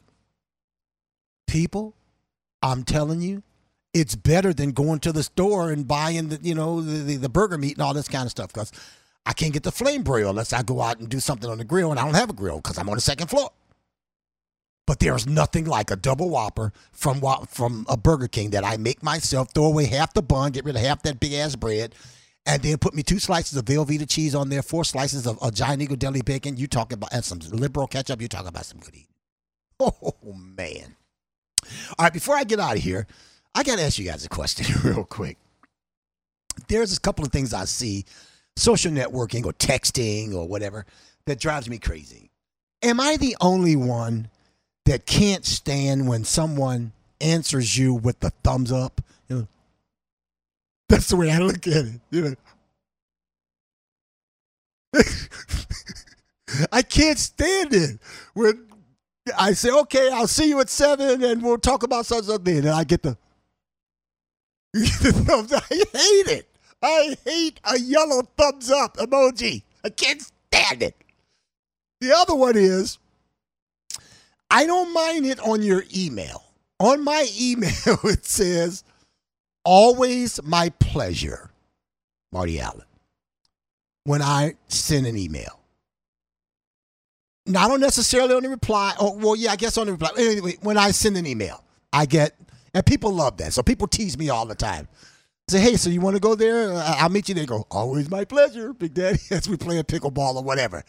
People, 1.46 1.94
I'm 2.62 2.84
telling 2.84 3.20
you, 3.20 3.42
it's 3.94 4.14
better 4.14 4.52
than 4.52 4.72
going 4.72 5.00
to 5.00 5.12
the 5.12 5.22
store 5.22 5.70
and 5.72 5.88
buying 5.88 6.28
the 6.28 6.38
you 6.42 6.54
know 6.54 6.80
the, 6.80 6.98
the, 7.02 7.16
the 7.16 7.28
burger 7.28 7.58
meat 7.58 7.74
and 7.74 7.82
all 7.82 7.94
this 7.94 8.08
kind 8.08 8.24
of 8.24 8.30
stuff 8.30 8.48
because 8.52 8.72
I 9.28 9.34
can't 9.34 9.52
get 9.52 9.62
the 9.62 9.70
flame 9.70 10.02
broil 10.02 10.30
unless 10.30 10.54
I 10.54 10.62
go 10.62 10.80
out 10.80 11.00
and 11.00 11.08
do 11.08 11.20
something 11.20 11.50
on 11.50 11.58
the 11.58 11.64
grill, 11.64 11.90
and 11.90 12.00
I 12.00 12.04
don't 12.06 12.14
have 12.14 12.30
a 12.30 12.32
grill 12.32 12.56
because 12.56 12.78
I'm 12.78 12.88
on 12.88 12.94
the 12.94 13.02
second 13.02 13.26
floor. 13.28 13.50
But 14.86 15.00
there's 15.00 15.26
nothing 15.26 15.66
like 15.66 15.90
a 15.90 15.96
double 15.96 16.30
whopper 16.30 16.72
from 16.92 17.20
from 17.46 17.84
a 17.90 17.98
Burger 17.98 18.26
King 18.26 18.50
that 18.50 18.64
I 18.64 18.78
make 18.78 19.02
myself. 19.02 19.52
Throw 19.52 19.66
away 19.66 19.84
half 19.84 20.14
the 20.14 20.22
bun, 20.22 20.52
get 20.52 20.64
rid 20.64 20.76
of 20.76 20.80
half 20.80 21.02
that 21.02 21.20
big 21.20 21.34
ass 21.34 21.56
bread, 21.56 21.94
and 22.46 22.62
then 22.62 22.78
put 22.78 22.94
me 22.94 23.02
two 23.02 23.18
slices 23.18 23.58
of 23.58 23.66
Velveeta 23.66 24.08
cheese 24.08 24.34
on 24.34 24.48
there, 24.48 24.62
four 24.62 24.82
slices 24.82 25.26
of 25.26 25.38
a 25.42 25.50
Giant 25.50 25.82
Eagle 25.82 25.96
deli 25.96 26.22
bacon. 26.22 26.56
You 26.56 26.66
talking 26.66 26.96
about 26.96 27.12
and 27.12 27.22
some 27.22 27.40
liberal 27.50 27.86
ketchup? 27.86 28.22
You 28.22 28.28
talking 28.28 28.48
about 28.48 28.64
some 28.64 28.78
good 28.80 28.94
eating? 28.94 29.04
Oh 29.80 30.14
man! 30.56 30.96
All 31.98 32.04
right, 32.04 32.12
before 32.12 32.34
I 32.34 32.44
get 32.44 32.58
out 32.58 32.76
of 32.76 32.82
here, 32.82 33.06
I 33.54 33.62
got 33.62 33.76
to 33.76 33.84
ask 33.84 33.98
you 33.98 34.06
guys 34.06 34.24
a 34.24 34.30
question 34.30 34.74
real 34.84 35.04
quick. 35.04 35.36
There's 36.66 36.96
a 36.96 37.00
couple 37.00 37.26
of 37.26 37.30
things 37.30 37.52
I 37.52 37.66
see, 37.66 38.06
social 38.58 38.92
networking 38.92 39.44
or 39.44 39.52
texting 39.52 40.34
or 40.34 40.46
whatever, 40.46 40.86
that 41.26 41.40
drives 41.40 41.68
me 41.68 41.78
crazy. 41.78 42.30
Am 42.82 43.00
I 43.00 43.16
the 43.16 43.36
only 43.40 43.76
one 43.76 44.28
that 44.84 45.04
can't 45.04 45.44
stand 45.44 46.08
when 46.08 46.24
someone 46.24 46.92
answers 47.20 47.76
you 47.76 47.94
with 47.94 48.20
the 48.20 48.30
thumbs 48.42 48.72
up. 48.72 49.00
You 49.28 49.36
know, 49.36 49.48
that's 50.88 51.08
the 51.08 51.16
way 51.16 51.30
I 51.30 51.38
look 51.38 51.66
at 51.66 51.84
it. 51.86 52.00
You 52.10 52.22
know, 52.22 52.34
I 56.72 56.82
can't 56.82 57.18
stand 57.18 57.74
it 57.74 57.98
when 58.34 58.66
I 59.38 59.52
say, 59.52 59.70
"Okay, 59.70 60.10
I'll 60.10 60.26
see 60.26 60.48
you 60.48 60.60
at 60.60 60.70
seven, 60.70 61.22
and 61.22 61.42
we'll 61.42 61.58
talk 61.58 61.82
about 61.82 62.06
such 62.06 62.24
something," 62.24 62.58
and 62.58 62.68
I 62.70 62.84
get 62.84 63.02
the. 63.02 63.16
I 64.76 64.80
hate 65.70 66.28
it. 66.28 66.48
I 66.82 67.16
hate 67.24 67.60
a 67.64 67.78
yellow 67.78 68.22
thumbs 68.36 68.70
up 68.70 68.96
emoji. 68.96 69.62
I 69.84 69.90
can't 69.90 70.22
stand 70.22 70.82
it. 70.82 70.96
The 72.00 72.14
other 72.14 72.34
one 72.34 72.56
is 72.56 72.98
I 74.50 74.66
don't 74.66 74.92
mind 74.92 75.26
it 75.26 75.40
on 75.40 75.62
your 75.62 75.84
email. 75.94 76.44
On 76.80 77.02
my 77.02 77.28
email, 77.40 77.98
it 78.04 78.24
says, 78.24 78.84
always 79.64 80.42
my 80.44 80.70
pleasure, 80.78 81.50
Marty 82.32 82.60
Allen, 82.60 82.86
when 84.04 84.22
I 84.22 84.54
send 84.68 85.06
an 85.06 85.16
email. 85.16 85.58
Not 87.46 87.80
necessarily 87.80 88.34
on 88.34 88.42
the 88.42 88.50
reply. 88.50 88.94
Oh, 89.00 89.16
well, 89.16 89.34
yeah, 89.34 89.52
I 89.52 89.56
guess 89.56 89.78
on 89.78 89.86
the 89.86 89.92
reply. 89.92 90.10
Anyway, 90.18 90.56
when 90.60 90.76
I 90.76 90.90
send 90.90 91.16
an 91.16 91.26
email, 91.26 91.64
I 91.92 92.04
get, 92.04 92.34
and 92.74 92.84
people 92.84 93.10
love 93.10 93.38
that. 93.38 93.54
So 93.54 93.62
people 93.62 93.88
tease 93.88 94.18
me 94.18 94.28
all 94.28 94.44
the 94.44 94.54
time. 94.54 94.86
Say, 95.48 95.60
hey, 95.60 95.76
so 95.76 95.88
you 95.88 96.02
want 96.02 96.14
to 96.14 96.20
go 96.20 96.34
there? 96.34 96.74
I'll 96.74 97.08
meet 97.08 97.30
you 97.30 97.34
there. 97.34 97.46
Go, 97.46 97.66
always 97.70 98.10
my 98.10 98.26
pleasure, 98.26 98.74
Big 98.74 98.92
Daddy, 98.92 99.18
as 99.30 99.48
we 99.48 99.56
play 99.56 99.78
a 99.78 99.84
pickleball 99.84 100.36
or 100.36 100.42
whatever. 100.42 100.84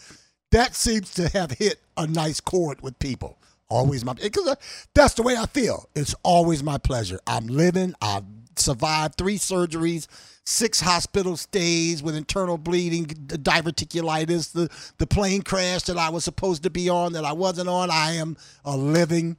That 0.51 0.75
seems 0.75 1.13
to 1.13 1.29
have 1.29 1.51
hit 1.51 1.79
a 1.95 2.05
nice 2.05 2.41
chord 2.41 2.81
with 2.81 2.99
people. 2.99 3.37
Always 3.69 4.03
my 4.03 4.13
because 4.13 4.47
uh, 4.47 4.55
that's 4.95 5.13
the 5.13 5.21
way 5.21 5.37
I 5.37 5.45
feel. 5.45 5.87
It's 5.95 6.15
always 6.23 6.63
my 6.63 6.77
pleasure. 6.79 7.19
I'm 7.27 7.45
living. 7.47 7.93
I've 8.01 8.23
survived 8.55 9.15
three 9.15 9.37
surgeries, 9.37 10.07
six 10.43 10.81
hospital 10.81 11.37
stays 11.37 12.01
with 12.01 12.15
internal 12.15 12.57
bleeding, 12.57 13.05
diverticulitis, 13.05 14.51
the 14.53 14.69
the 14.97 15.05
plane 15.05 15.43
crash 15.43 15.83
that 15.83 15.97
I 15.97 16.09
was 16.09 16.23
supposed 16.23 16.63
to 16.63 16.71
be 16.71 16.89
on 16.89 17.13
that 17.13 17.25
I 17.25 17.33
wasn't 17.33 17.69
on. 17.69 17.91
I 17.91 18.13
am 18.13 18.37
a 18.65 18.75
living, 18.75 19.37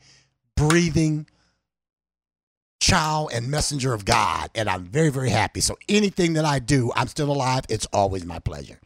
breathing 0.56 1.26
child 2.80 3.30
and 3.32 3.50
messenger 3.50 3.92
of 3.92 4.04
God, 4.04 4.50
and 4.54 4.68
I'm 4.68 4.84
very 4.84 5.10
very 5.10 5.30
happy. 5.30 5.60
So 5.60 5.76
anything 5.88 6.34
that 6.34 6.44
I 6.44 6.58
do, 6.58 6.92
I'm 6.96 7.08
still 7.08 7.30
alive. 7.30 7.64
It's 7.68 7.86
always 7.92 8.24
my 8.24 8.38
pleasure. 8.38 8.80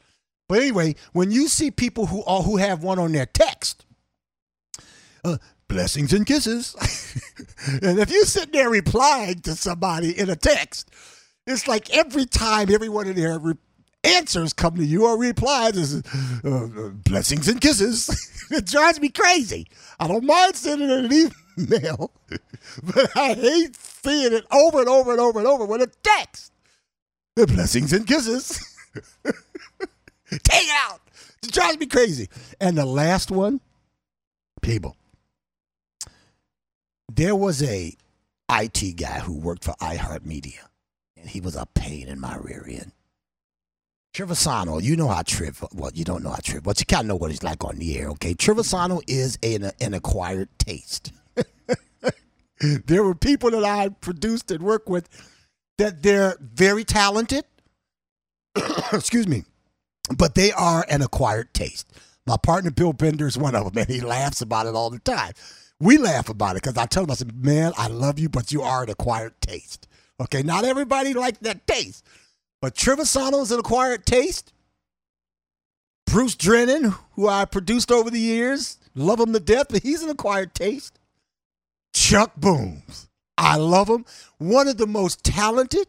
But 0.49 0.59
anyway, 0.59 0.97
when 1.13 1.31
you 1.31 1.49
see 1.49 1.71
people 1.71 2.07
who 2.07 2.23
are, 2.25 2.43
who 2.43 2.59
have 2.59 2.83
one 2.83 2.99
on 2.99 3.13
their 3.13 3.27
text 3.27 3.87
uh, 5.25 5.39
blessings 5.69 6.13
and 6.13 6.27
kisses. 6.27 6.77
and 7.83 7.99
if 7.99 8.11
you 8.11 8.25
sit 8.25 8.53
there 8.53 8.71
replying 8.71 9.41
to 9.41 9.55
somebody 9.55 10.19
in 10.19 10.31
a 10.31 10.37
text, 10.37 10.91
it's 11.47 11.67
like 11.67 11.91
every 11.91 12.27
time 12.27 12.71
everyone 12.71 13.07
in 13.09 13.17
there 13.17 13.39
re- 13.39 13.55
answers 14.05 14.53
come 14.53 14.77
to 14.77 14.85
you 14.85 15.07
or 15.07 15.19
replies 15.19 15.77
is 15.77 16.03
uh, 16.45 16.65
uh, 16.65 16.89
blessings 16.91 17.49
and 17.49 17.61
kisses. 17.61 18.09
it 18.51 18.67
drives 18.67 19.01
me 19.01 19.09
crazy. 19.09 19.67
I 19.99 20.09
don't 20.09 20.25
mind 20.25 20.57
sending 20.57 20.91
an 20.91 21.07
email, 21.07 21.31
but 22.83 23.17
I 23.17 23.35
hate 23.35 23.77
seeing 23.77 24.33
it 24.33 24.45
over 24.51 24.81
and 24.81 24.89
over 24.89 25.13
and 25.13 25.21
over 25.21 25.39
and 25.39 25.49
over 25.49 25.65
with 25.65 25.83
a 25.83 25.91
text. 26.03 26.53
The 27.37 27.47
blessings 27.47 27.93
and 27.93 28.07
kisses. 28.07 28.77
Take 29.25 30.69
it 30.69 30.91
out. 30.91 31.01
It 31.43 31.53
drives 31.53 31.79
me 31.79 31.87
crazy. 31.87 32.29
And 32.61 32.77
the 32.77 32.87
last 32.87 33.31
one, 33.31 33.61
people. 34.63 34.97
There 37.13 37.37
was 37.37 37.63
a 37.63 37.97
IT 38.51 38.97
guy 38.97 39.21
who 39.21 39.35
worked 39.35 39.65
for 39.65 39.75
iHeartMedia, 39.81 40.61
and 41.17 41.29
he 41.29 41.41
was 41.41 41.55
a 41.55 41.67
pain 41.67 42.09
in 42.09 42.21
my 42.21 42.37
rear 42.37 42.65
end. 42.69 42.93
Trevisano, 44.15 44.81
you 44.81 44.95
know 44.95 45.09
how 45.09 45.23
Triv, 45.23 45.65
well, 45.75 45.91
you 45.93 46.05
don't 46.05 46.23
know 46.23 46.31
how 46.31 46.37
Triv, 46.37 46.63
but 46.63 46.79
you 46.79 46.87
kind 46.87 47.01
of 47.03 47.07
know 47.09 47.17
what 47.17 47.33
he's 47.33 47.43
like 47.43 47.65
on 47.65 47.77
the 47.77 47.99
air, 47.99 48.11
okay? 48.11 48.33
Trevisano 48.33 49.03
is 49.09 49.37
an, 49.43 49.73
an 49.81 49.93
acquired 49.93 50.49
taste. 50.59 51.13
there 52.87 53.03
were 53.03 53.15
people 53.15 53.51
that 53.51 53.65
I 53.65 53.89
produced 53.89 54.51
and 54.51 54.63
worked 54.63 54.89
with 54.89 55.09
that 55.79 56.03
they're 56.03 56.37
very 56.41 56.85
talented, 56.85 57.45
excuse 58.93 59.27
me, 59.27 59.45
but 60.17 60.35
they 60.35 60.53
are 60.53 60.85
an 60.89 61.03
acquired 61.03 61.53
taste. 61.55 61.93
My 62.27 62.37
partner 62.37 62.71
Bill 62.71 62.93
Bender 62.93 63.27
is 63.27 63.37
one 63.37 63.55
of 63.55 63.65
them, 63.65 63.83
and 63.83 63.89
he 63.89 64.01
laughs 64.01 64.41
about 64.41 64.67
it 64.67 64.75
all 64.75 64.91
the 64.91 64.99
time. 65.01 65.33
We 65.81 65.99
laugh 65.99 66.29
about 66.29 66.57
it 66.57 66.63
because 66.63 66.79
I 66.79 66.87
tell 66.87 67.05
him, 67.05 67.11
I 67.11 67.15
said, 67.15 67.45
man, 67.45 67.73
I 67.77 67.89
love 67.89 68.19
you, 68.19 68.29
but 68.29 68.53
you 68.53 68.63
are 68.63 68.85
an 68.85 68.91
acquired 68.91 69.39
taste. 69.41 69.89
Okay, 70.21 70.43
not 70.43 70.65
everybody 70.65 71.13
likes 71.13 71.39
that 71.39 71.67
taste. 71.67 72.05
But 72.63 72.75
Trevisano 72.75 73.43
is 73.43 73.51
an 73.51 73.59
acquired 73.61 74.07
taste. 74.07 74.53
Bruce 76.07 76.37
Drennan, 76.37 76.95
who 77.13 77.29
I 77.29 77.45
produced 77.45 77.91
over 77.91 78.09
the 78.09 78.21
years, 78.21 78.79
love 78.95 79.21
him 79.21 79.33
to 79.33 79.41
death, 79.41 79.67
but 79.69 79.83
he's 79.83 80.03
an 80.03 80.09
acquired 80.09 80.55
taste. 80.55 80.99
Chuck 81.95 82.33
Booms, 82.37 83.09
I 83.39 83.57
love 83.57 83.89
him. 83.89 84.05
One 84.39 84.69
of 84.69 84.77
the 84.77 84.87
most 84.87 85.25
talented 85.25 85.87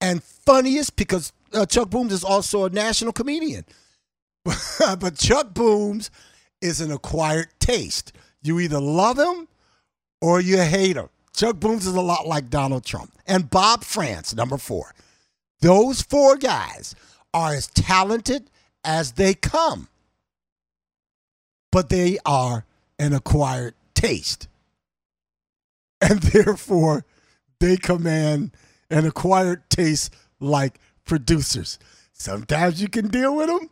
and 0.00 0.22
funniest 0.22 0.96
because 0.96 1.32
uh, 1.52 1.66
Chuck 1.66 1.90
Booms 1.90 2.12
is 2.12 2.24
also 2.24 2.64
a 2.64 2.70
national 2.70 3.12
comedian. 3.12 3.64
but 4.44 5.16
Chuck 5.16 5.54
Booms 5.54 6.10
is 6.60 6.80
an 6.80 6.90
acquired 6.90 7.48
taste. 7.60 8.12
You 8.42 8.58
either 8.60 8.80
love 8.80 9.18
him 9.18 9.48
or 10.20 10.40
you 10.40 10.58
hate 10.58 10.96
him. 10.96 11.08
Chuck 11.36 11.56
Booms 11.56 11.86
is 11.86 11.94
a 11.94 12.00
lot 12.00 12.26
like 12.26 12.50
Donald 12.50 12.84
Trump. 12.84 13.12
And 13.26 13.50
Bob 13.50 13.84
Frantz, 13.84 14.34
number 14.34 14.56
four. 14.56 14.94
Those 15.60 16.02
four 16.02 16.36
guys 16.36 16.94
are 17.34 17.52
as 17.52 17.66
talented 17.68 18.50
as 18.84 19.12
they 19.12 19.34
come, 19.34 19.88
but 21.70 21.90
they 21.90 22.18
are 22.24 22.64
an 22.98 23.12
acquired 23.12 23.74
taste. 23.94 24.48
And 26.08 26.20
therefore, 26.20 27.04
they 27.58 27.76
command 27.76 28.52
an 28.88 29.04
acquired 29.04 29.68
taste 29.68 30.14
like 30.38 30.78
producers. 31.04 31.78
Sometimes 32.12 32.80
you 32.80 32.88
can 32.88 33.08
deal 33.08 33.34
with 33.34 33.48
them, 33.48 33.70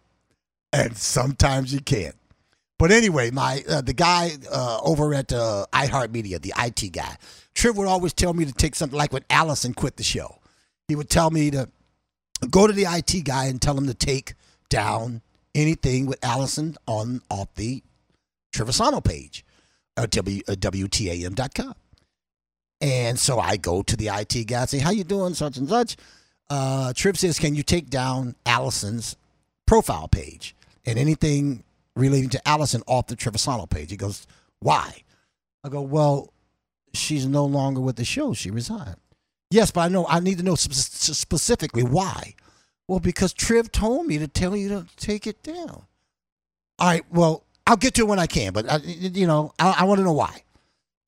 and 0.72 0.97
sometimes 0.97 1.72
you 1.72 1.81
can't. 1.81 2.16
But 2.79 2.91
anyway, 2.91 3.31
my 3.31 3.62
uh, 3.68 3.81
the 3.81 3.93
guy 3.93 4.33
uh, 4.51 4.81
over 4.83 5.14
at 5.14 5.33
uh, 5.33 5.66
iHeartMedia, 5.72 6.43
the 6.43 6.53
IT 6.59 6.93
guy, 6.93 7.16
Triv 7.55 7.77
would 7.77 7.89
always 7.89 8.12
tell 8.12 8.35
me 8.35 8.45
to 8.45 8.53
take 8.53 8.74
something 8.74 8.99
like 8.99 9.12
when 9.12 9.24
Allison 9.31 9.72
quit 9.72 9.97
the 9.97 10.03
show. 10.03 10.41
He 10.89 10.95
would 10.95 11.09
tell 11.09 11.31
me 11.31 11.51
to 11.53 11.68
go 12.51 12.66
to 12.66 12.72
the 12.72 12.85
IT 12.85 13.24
guy 13.24 13.47
and 13.47 13.61
tell 13.61 13.77
him 13.77 13.87
to 13.87 13.95
take 13.95 14.35
down 14.68 15.22
anything 15.55 16.07
with 16.07 16.22
Allison 16.24 16.77
on 16.87 17.22
off 17.31 17.55
the 17.55 17.83
Trivisonno 18.55 19.03
page, 19.03 19.45
at 19.97 20.11
w, 20.11 20.43
uh, 20.49 20.53
WTAM.com. 20.53 21.74
And 22.81 23.18
so 23.18 23.39
I 23.39 23.57
go 23.57 23.83
to 23.83 23.97
the 23.97 24.09
IT 24.09 24.47
guy 24.47 24.61
and 24.62 24.70
say, 24.70 24.79
how 24.79 24.91
you 24.91 25.05
doing, 25.05 25.35
such 25.35 25.57
and 25.57 25.68
such. 25.68 25.97
Uh, 26.51 26.93
Triv 26.95 27.16
says, 27.16 27.39
can 27.39 27.55
you 27.55 27.62
take 27.62 27.89
down 27.89 28.35
Allison's 28.45 29.16
profile 29.66 30.09
page 30.09 30.55
and 30.85 30.99
anything 30.99 31.64
relating 31.95 32.29
to 32.31 32.49
Allison 32.49 32.83
off 32.87 33.07
the 33.07 33.16
Trivisonno 33.16 33.68
page? 33.68 33.91
He 33.91 33.97
goes, 33.97 34.27
why? 34.61 35.03
I 35.64 35.68
go, 35.68 35.81
well, 35.81 36.33
she's 36.95 37.27
no 37.27 37.45
longer 37.45 37.81
with 37.81 37.97
the 37.97 38.05
show. 38.05 38.35
She 38.35 38.51
resigned. 38.51 38.97
Yes, 39.51 39.70
but 39.70 39.81
I 39.83 39.89
know 39.89 40.07
I 40.09 40.20
need 40.20 40.39
to 40.39 40.45
know 40.45 40.55
sp- 40.59 40.74
specifically 40.74 41.83
why. 41.83 42.35
Well, 42.89 43.01
because 43.01 43.33
Triv 43.33 43.72
told 43.72 44.07
me 44.07 44.18
to 44.18 44.29
tell 44.29 44.57
you 44.57 44.68
to 44.68 44.87
take 44.97 45.27
it 45.27 45.43
down. 45.43 45.85
All 46.79 46.89
right, 46.89 47.05
well, 47.11 47.45
I'll 47.66 47.77
get 47.77 47.95
to 47.95 48.03
it 48.03 48.09
when 48.09 48.18
I 48.18 48.27
can, 48.27 48.53
but 48.53 48.70
I, 48.70 48.77
you 48.79 49.27
know, 49.27 49.53
I, 49.59 49.77
I 49.81 49.85
want 49.85 49.99
to 49.99 50.05
know 50.05 50.12
why. 50.12 50.43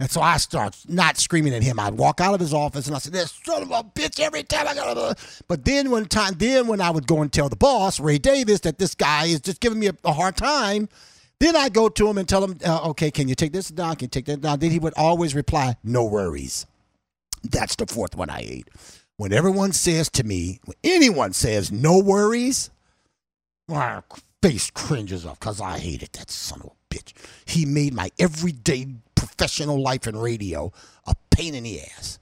And 0.00 0.08
so 0.08 0.20
I 0.20 0.36
start 0.36 0.76
not 0.86 1.16
screaming 1.16 1.54
at 1.54 1.62
him. 1.62 1.80
I 1.80 1.90
walk 1.90 2.20
out 2.20 2.34
of 2.34 2.40
his 2.40 2.54
office 2.54 2.86
and 2.86 2.94
I 2.94 3.00
said, 3.00 3.12
"This 3.12 3.34
son 3.44 3.62
of 3.62 3.70
a 3.72 3.82
bitch!" 3.82 4.20
Every 4.20 4.44
time 4.44 4.68
I 4.68 4.74
got, 4.74 5.18
but 5.48 5.64
then 5.64 5.90
when 5.90 6.06
time, 6.06 6.34
then 6.38 6.68
when 6.68 6.80
I 6.80 6.90
would 6.90 7.08
go 7.08 7.20
and 7.20 7.32
tell 7.32 7.48
the 7.48 7.56
boss 7.56 7.98
Ray 7.98 8.18
Davis 8.18 8.60
that 8.60 8.78
this 8.78 8.94
guy 8.94 9.24
is 9.26 9.40
just 9.40 9.60
giving 9.60 9.80
me 9.80 9.88
a, 9.88 9.94
a 10.04 10.12
hard 10.12 10.36
time, 10.36 10.88
then 11.40 11.56
I 11.56 11.68
go 11.68 11.88
to 11.88 12.08
him 12.08 12.16
and 12.16 12.28
tell 12.28 12.44
him, 12.44 12.58
uh, 12.64 12.90
"Okay, 12.90 13.10
can 13.10 13.28
you 13.28 13.34
take 13.34 13.52
this 13.52 13.70
down? 13.70 13.96
Can 13.96 14.04
you 14.04 14.10
take 14.10 14.26
that 14.26 14.40
down?" 14.40 14.60
Then 14.60 14.70
he 14.70 14.78
would 14.78 14.94
always 14.96 15.34
reply, 15.34 15.76
"No 15.82 16.04
worries." 16.04 16.64
That's 17.42 17.74
the 17.74 17.86
fourth 17.86 18.14
one 18.14 18.30
I 18.30 18.40
ate. 18.40 18.68
When 19.16 19.32
everyone 19.32 19.72
says 19.72 20.08
to 20.10 20.22
me, 20.22 20.60
when 20.64 20.76
anyone 20.84 21.32
says 21.32 21.72
no 21.72 21.98
worries, 21.98 22.70
my 23.66 24.02
face 24.40 24.70
cringes 24.70 25.26
up 25.26 25.40
because 25.40 25.60
I 25.60 25.78
hated 25.78 26.12
that 26.12 26.30
son 26.30 26.60
of 26.60 26.66
a 26.68 26.94
bitch. 26.94 27.12
He 27.44 27.66
made 27.66 27.94
my 27.94 28.10
everyday 28.20 28.86
professional 29.28 29.80
life 29.80 30.06
in 30.06 30.16
radio 30.16 30.72
a 31.06 31.14
pain 31.30 31.54
in 31.54 31.64
the 31.64 31.80
ass. 31.80 32.18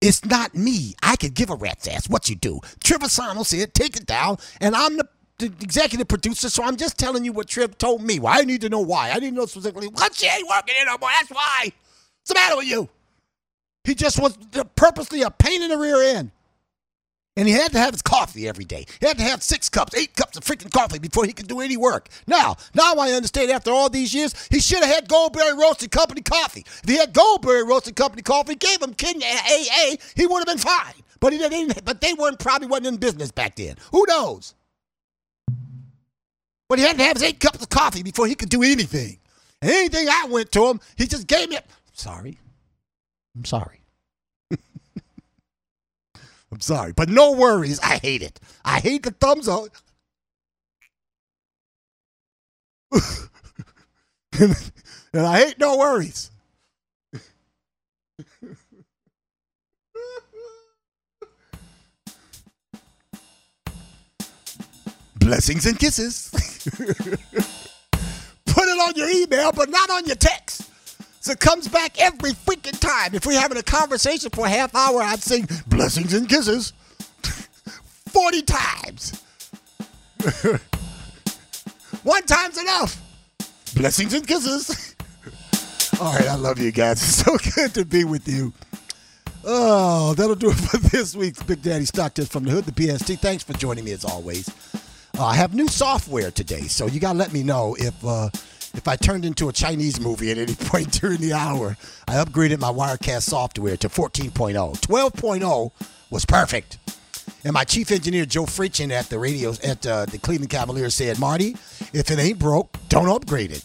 It's 0.00 0.24
not 0.24 0.54
me. 0.54 0.94
I 1.02 1.16
could 1.16 1.34
give 1.34 1.50
a 1.50 1.54
rat's 1.54 1.88
ass 1.88 2.08
what 2.08 2.28
you 2.28 2.36
do. 2.36 2.60
Trevor 2.82 3.06
Trivisonno 3.06 3.46
said, 3.46 3.72
take 3.72 3.96
it 3.96 4.06
down, 4.06 4.36
and 4.60 4.76
I'm 4.76 4.96
the, 4.96 5.08
the 5.38 5.46
executive 5.46 6.08
producer, 6.08 6.50
so 6.50 6.62
I'm 6.62 6.76
just 6.76 6.98
telling 6.98 7.24
you 7.24 7.32
what 7.32 7.46
Triv 7.46 7.78
told 7.78 8.02
me. 8.02 8.18
Well, 8.18 8.34
I 8.36 8.42
need 8.42 8.60
to 8.62 8.68
know 8.68 8.80
why. 8.80 9.12
I 9.12 9.18
to 9.18 9.30
know 9.30 9.46
specifically. 9.46 9.88
What 9.88 10.14
she 10.14 10.26
ain't 10.26 10.46
working 10.48 10.74
in 10.78 10.86
no 10.86 10.98
more. 10.98 11.10
That's 11.18 11.30
why. 11.30 11.64
What's 11.64 12.28
the 12.28 12.34
matter 12.34 12.56
with 12.56 12.66
you? 12.66 12.88
He 13.84 13.94
just 13.94 14.20
was 14.20 14.36
purposely 14.76 15.22
a 15.22 15.30
pain 15.30 15.62
in 15.62 15.70
the 15.70 15.78
rear 15.78 16.16
end. 16.16 16.30
And 17.36 17.48
he 17.48 17.54
had 17.54 17.72
to 17.72 17.78
have 17.78 17.94
his 17.94 18.02
coffee 18.02 18.46
every 18.46 18.64
day. 18.64 18.86
He 19.00 19.06
had 19.06 19.18
to 19.18 19.24
have 19.24 19.42
six 19.42 19.68
cups, 19.68 19.94
eight 19.96 20.14
cups 20.14 20.36
of 20.36 20.44
freaking 20.44 20.70
coffee 20.70 21.00
before 21.00 21.24
he 21.24 21.32
could 21.32 21.48
do 21.48 21.60
any 21.60 21.76
work. 21.76 22.08
Now, 22.28 22.56
now 22.74 22.94
I 22.94 23.10
understand 23.10 23.50
after 23.50 23.72
all 23.72 23.88
these 23.88 24.14
years, 24.14 24.34
he 24.50 24.60
should 24.60 24.84
have 24.84 24.94
had 24.94 25.08
Goldberry 25.08 25.54
Roasted 25.54 25.90
Company 25.90 26.22
coffee. 26.22 26.64
If 26.84 26.88
he 26.88 26.96
had 26.96 27.12
Goldberry 27.12 27.64
Roasted 27.64 27.96
Company 27.96 28.22
coffee, 28.22 28.54
gave 28.54 28.80
him 28.80 28.94
Kenya 28.94 29.26
AA, 29.26 29.96
he 30.14 30.26
would 30.26 30.38
have 30.38 30.46
been 30.46 30.58
fine. 30.58 30.94
But 31.18 31.32
he 31.32 31.38
didn't. 31.38 31.84
But 31.84 32.00
they 32.00 32.14
weren't 32.14 32.38
probably 32.38 32.68
wasn't 32.68 32.86
in 32.86 32.96
business 32.98 33.32
back 33.32 33.56
then. 33.56 33.76
Who 33.90 34.04
knows? 34.06 34.54
But 36.68 36.78
he 36.78 36.84
had 36.84 36.96
to 36.98 37.04
have 37.04 37.16
his 37.16 37.22
eight 37.24 37.40
cups 37.40 37.62
of 37.62 37.68
coffee 37.68 38.02
before 38.02 38.26
he 38.26 38.34
could 38.34 38.48
do 38.48 38.62
anything. 38.62 39.18
Anything 39.60 40.08
I 40.08 40.26
went 40.30 40.52
to 40.52 40.66
him, 40.66 40.80
he 40.96 41.06
just 41.06 41.26
gave 41.26 41.48
me. 41.48 41.56
A, 41.56 41.62
sorry, 41.94 42.38
I'm 43.36 43.44
sorry. 43.44 43.83
I'm 46.54 46.60
sorry, 46.60 46.92
but 46.92 47.08
no 47.08 47.32
worries. 47.32 47.80
I 47.80 47.96
hate 47.96 48.22
it. 48.22 48.38
I 48.64 48.78
hate 48.78 49.02
the 49.02 49.10
thumbs 49.10 49.48
up. 49.48 49.64
and, 52.92 53.02
and 55.12 55.26
I 55.26 55.38
hate 55.46 55.58
no 55.58 55.76
worries. 55.76 56.30
Blessings 65.16 65.66
and 65.66 65.76
kisses. 65.76 66.30
Put 68.46 68.68
it 68.68 68.78
on 68.80 68.94
your 68.94 69.10
email, 69.10 69.50
but 69.50 69.70
not 69.70 69.90
on 69.90 70.06
your 70.06 70.14
text. 70.14 70.43
So 71.24 71.32
it 71.32 71.40
comes 71.40 71.66
back 71.68 71.98
every 71.98 72.32
freaking 72.32 72.78
time. 72.78 73.14
If 73.14 73.24
we're 73.24 73.40
having 73.40 73.56
a 73.56 73.62
conversation 73.62 74.28
for 74.28 74.44
a 74.44 74.48
half 74.50 74.74
hour, 74.74 75.00
I'd 75.00 75.22
sing 75.22 75.48
blessings 75.66 76.12
and 76.12 76.28
kisses 76.28 76.74
40 78.12 78.42
times. 78.42 79.22
One 82.02 82.22
time's 82.24 82.60
enough. 82.60 83.00
Blessings 83.74 84.12
and 84.12 84.26
kisses. 84.28 84.94
All 85.98 86.12
right, 86.12 86.28
I 86.28 86.34
love 86.34 86.58
you 86.58 86.70
guys. 86.70 87.02
It's 87.02 87.24
so 87.24 87.38
good 87.54 87.72
to 87.72 87.86
be 87.86 88.04
with 88.04 88.28
you. 88.28 88.52
Oh, 89.44 90.12
that'll 90.12 90.34
do 90.34 90.50
it 90.50 90.56
for 90.56 90.76
this 90.76 91.16
week's 91.16 91.42
Big 91.42 91.62
Daddy 91.62 91.86
Stock 91.86 92.12
Tips 92.12 92.28
from 92.28 92.44
the 92.44 92.50
Hood, 92.50 92.66
the 92.66 92.72
BST. 92.72 93.18
Thanks 93.18 93.42
for 93.42 93.54
joining 93.54 93.84
me 93.84 93.92
as 93.92 94.04
always. 94.04 94.50
Uh, 95.16 95.24
I 95.24 95.36
have 95.36 95.54
new 95.54 95.68
software 95.68 96.30
today, 96.30 96.64
so 96.64 96.86
you 96.86 97.00
gotta 97.00 97.16
let 97.16 97.32
me 97.32 97.42
know 97.42 97.74
if 97.78 97.94
uh, 98.04 98.28
if 98.74 98.88
I 98.88 98.96
turned 98.96 99.24
into 99.24 99.48
a 99.48 99.52
Chinese 99.52 100.00
movie 100.00 100.30
at 100.30 100.38
any 100.38 100.54
point 100.58 100.92
during 100.92 101.20
the 101.20 101.32
hour. 101.32 101.76
I 102.06 102.14
upgraded 102.14 102.60
my 102.60 102.72
Wirecast 102.72 103.22
software 103.22 103.76
to 103.76 103.88
14.0. 103.88 104.52
12.0 104.52 105.72
was 106.10 106.24
perfect. 106.24 106.78
And 107.44 107.52
my 107.52 107.64
chief 107.64 107.90
engineer 107.90 108.26
Joe 108.26 108.44
Frichin 108.44 108.90
at 108.90 109.08
the 109.08 109.18
radio 109.18 109.52
at 109.62 109.86
uh, 109.86 110.06
the 110.06 110.18
Cleveland 110.18 110.50
Cavaliers 110.50 110.94
said, 110.94 111.18
"Marty, 111.18 111.56
if 111.92 112.10
it 112.10 112.18
ain't 112.18 112.38
broke, 112.38 112.76
don't 112.88 113.08
upgrade 113.08 113.50
it." 113.50 113.64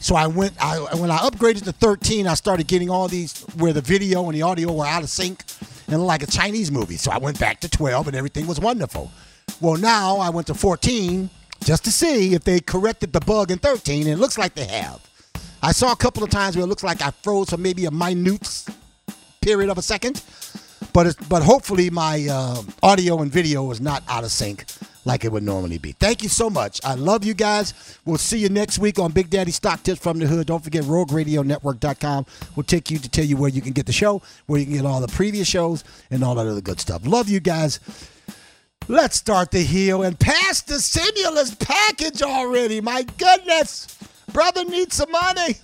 So 0.00 0.14
I 0.14 0.26
went. 0.26 0.54
I 0.60 0.78
when 0.96 1.10
I 1.10 1.18
upgraded 1.18 1.64
to 1.64 1.72
13, 1.72 2.26
I 2.26 2.34
started 2.34 2.66
getting 2.66 2.90
all 2.90 3.08
these 3.08 3.42
where 3.56 3.72
the 3.72 3.80
video 3.80 4.24
and 4.26 4.34
the 4.34 4.42
audio 4.42 4.72
were 4.72 4.86
out 4.86 5.02
of 5.02 5.08
sync, 5.08 5.42
and 5.88 6.04
like 6.04 6.22
a 6.22 6.26
Chinese 6.26 6.70
movie. 6.70 6.96
So 6.96 7.10
I 7.10 7.18
went 7.18 7.38
back 7.38 7.60
to 7.60 7.68
12, 7.68 8.08
and 8.08 8.16
everything 8.16 8.46
was 8.46 8.60
wonderful. 8.60 9.10
Well, 9.60 9.76
now 9.76 10.18
I 10.18 10.30
went 10.30 10.46
to 10.48 10.54
14 10.54 11.30
just 11.64 11.84
to 11.84 11.90
see 11.90 12.34
if 12.34 12.44
they 12.44 12.60
corrected 12.60 13.12
the 13.12 13.20
bug 13.20 13.50
in 13.50 13.58
13, 13.58 14.02
and 14.02 14.10
it 14.10 14.16
looks 14.18 14.38
like 14.38 14.54
they 14.54 14.66
have. 14.66 15.00
I 15.62 15.72
saw 15.72 15.92
a 15.92 15.96
couple 15.96 16.22
of 16.22 16.30
times 16.30 16.56
where 16.56 16.64
it 16.64 16.68
looks 16.68 16.84
like 16.84 17.02
I 17.02 17.10
froze 17.10 17.50
for 17.50 17.56
maybe 17.56 17.84
a 17.86 17.90
minute 17.90 18.64
period 19.40 19.70
of 19.70 19.78
a 19.78 19.82
second, 19.82 20.22
but 20.92 21.16
but 21.28 21.42
hopefully 21.42 21.90
my 21.90 22.26
uh, 22.30 22.62
audio 22.82 23.20
and 23.22 23.30
video 23.30 23.70
is 23.70 23.80
not 23.80 24.02
out 24.08 24.24
of 24.24 24.30
sync 24.30 24.64
like 25.08 25.24
it 25.24 25.32
would 25.32 25.42
normally 25.42 25.78
be. 25.78 25.92
Thank 25.92 26.22
you 26.22 26.28
so 26.28 26.50
much. 26.50 26.80
I 26.84 26.94
love 26.94 27.24
you 27.24 27.32
guys. 27.34 27.98
We'll 28.04 28.18
see 28.18 28.38
you 28.38 28.50
next 28.50 28.78
week 28.78 28.98
on 28.98 29.10
Big 29.10 29.30
Daddy 29.30 29.50
Stock 29.50 29.82
Tips 29.82 30.00
from 30.00 30.18
the 30.18 30.26
Hood. 30.26 30.46
Don't 30.46 30.62
forget 30.62 30.84
RogueRadioNetwork.com 30.84 32.26
will 32.54 32.62
take 32.62 32.90
you 32.90 32.98
to 32.98 33.08
tell 33.08 33.24
you 33.24 33.36
where 33.38 33.48
you 33.48 33.62
can 33.62 33.72
get 33.72 33.86
the 33.86 33.92
show, 33.92 34.20
where 34.46 34.60
you 34.60 34.66
can 34.66 34.74
get 34.74 34.84
all 34.84 35.00
the 35.00 35.08
previous 35.08 35.48
shows, 35.48 35.82
and 36.10 36.22
all 36.22 36.34
that 36.34 36.46
other 36.46 36.60
good 36.60 36.78
stuff. 36.78 37.06
Love 37.06 37.28
you 37.28 37.40
guys. 37.40 37.80
Let's 38.90 39.16
start 39.16 39.50
the 39.50 39.60
heel 39.60 40.02
and 40.02 40.18
pass 40.18 40.62
the 40.62 40.80
stimulus 40.80 41.54
package 41.54 42.22
already. 42.22 42.80
My 42.80 43.02
goodness. 43.18 43.86
Brother 44.32 44.64
needs 44.64 44.96
some 44.96 45.12
money. 45.12 45.56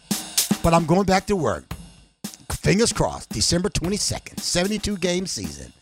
But 0.62 0.74
I'm 0.74 0.84
going 0.84 1.04
back 1.04 1.24
to 1.28 1.36
work. 1.36 1.64
Fingers 2.50 2.92
crossed. 2.92 3.30
December 3.30 3.70
22nd, 3.70 4.40
72 4.40 4.98
game 4.98 5.26
season. 5.26 5.72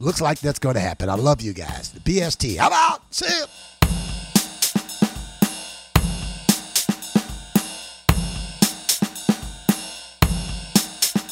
Looks 0.00 0.20
like 0.20 0.40
that's 0.40 0.58
going 0.58 0.74
to 0.74 0.80
happen. 0.80 1.08
I 1.08 1.14
love 1.14 1.40
you 1.40 1.52
guys. 1.52 1.92
The 1.92 2.00
BST. 2.00 2.56
How 2.56 2.66
about? 2.66 3.14
See 3.14 3.26
you. 3.26 3.44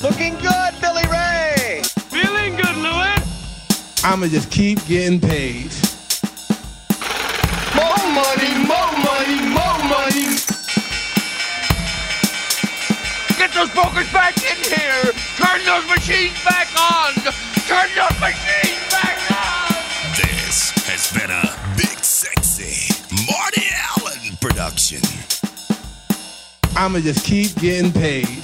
Looking 0.01 0.35
good, 0.39 0.81
Billy 0.81 1.07
Ray. 1.11 1.30
Feeling 4.03 4.21
good, 4.21 4.21
Louis. 4.21 4.21
I'ma 4.21 4.27
just 4.27 4.51
keep 4.51 4.85
getting 4.87 5.21
paid. 5.21 5.73
More 7.75 8.05
money, 8.13 8.55
more 8.67 8.93
money, 9.05 9.41
more 9.49 9.79
money. 9.89 10.37
Get 13.37 13.53
those 13.55 13.71
pokers 13.71 14.11
back 14.13 14.37
in 14.39 14.57
here. 14.57 15.13
Turn 15.37 15.65
those 15.65 15.87
machines 15.89 16.45
back 16.45 16.69
on. 16.79 17.15
Turn 17.67 17.89
those 17.97 18.21
machines 18.21 18.91
back 18.91 19.19
on. 19.31 19.75
This 20.17 20.71
has 20.87 21.13
been 21.13 21.31
a 21.31 21.77
big, 21.77 21.99
sexy 22.05 22.93
Marty 23.27 23.67
Allen 23.75 24.37
production. 24.41 25.03
I'ma 26.77 27.01
just 27.01 27.25
keep 27.25 27.55
getting 27.57 27.93
paid. 27.93 28.43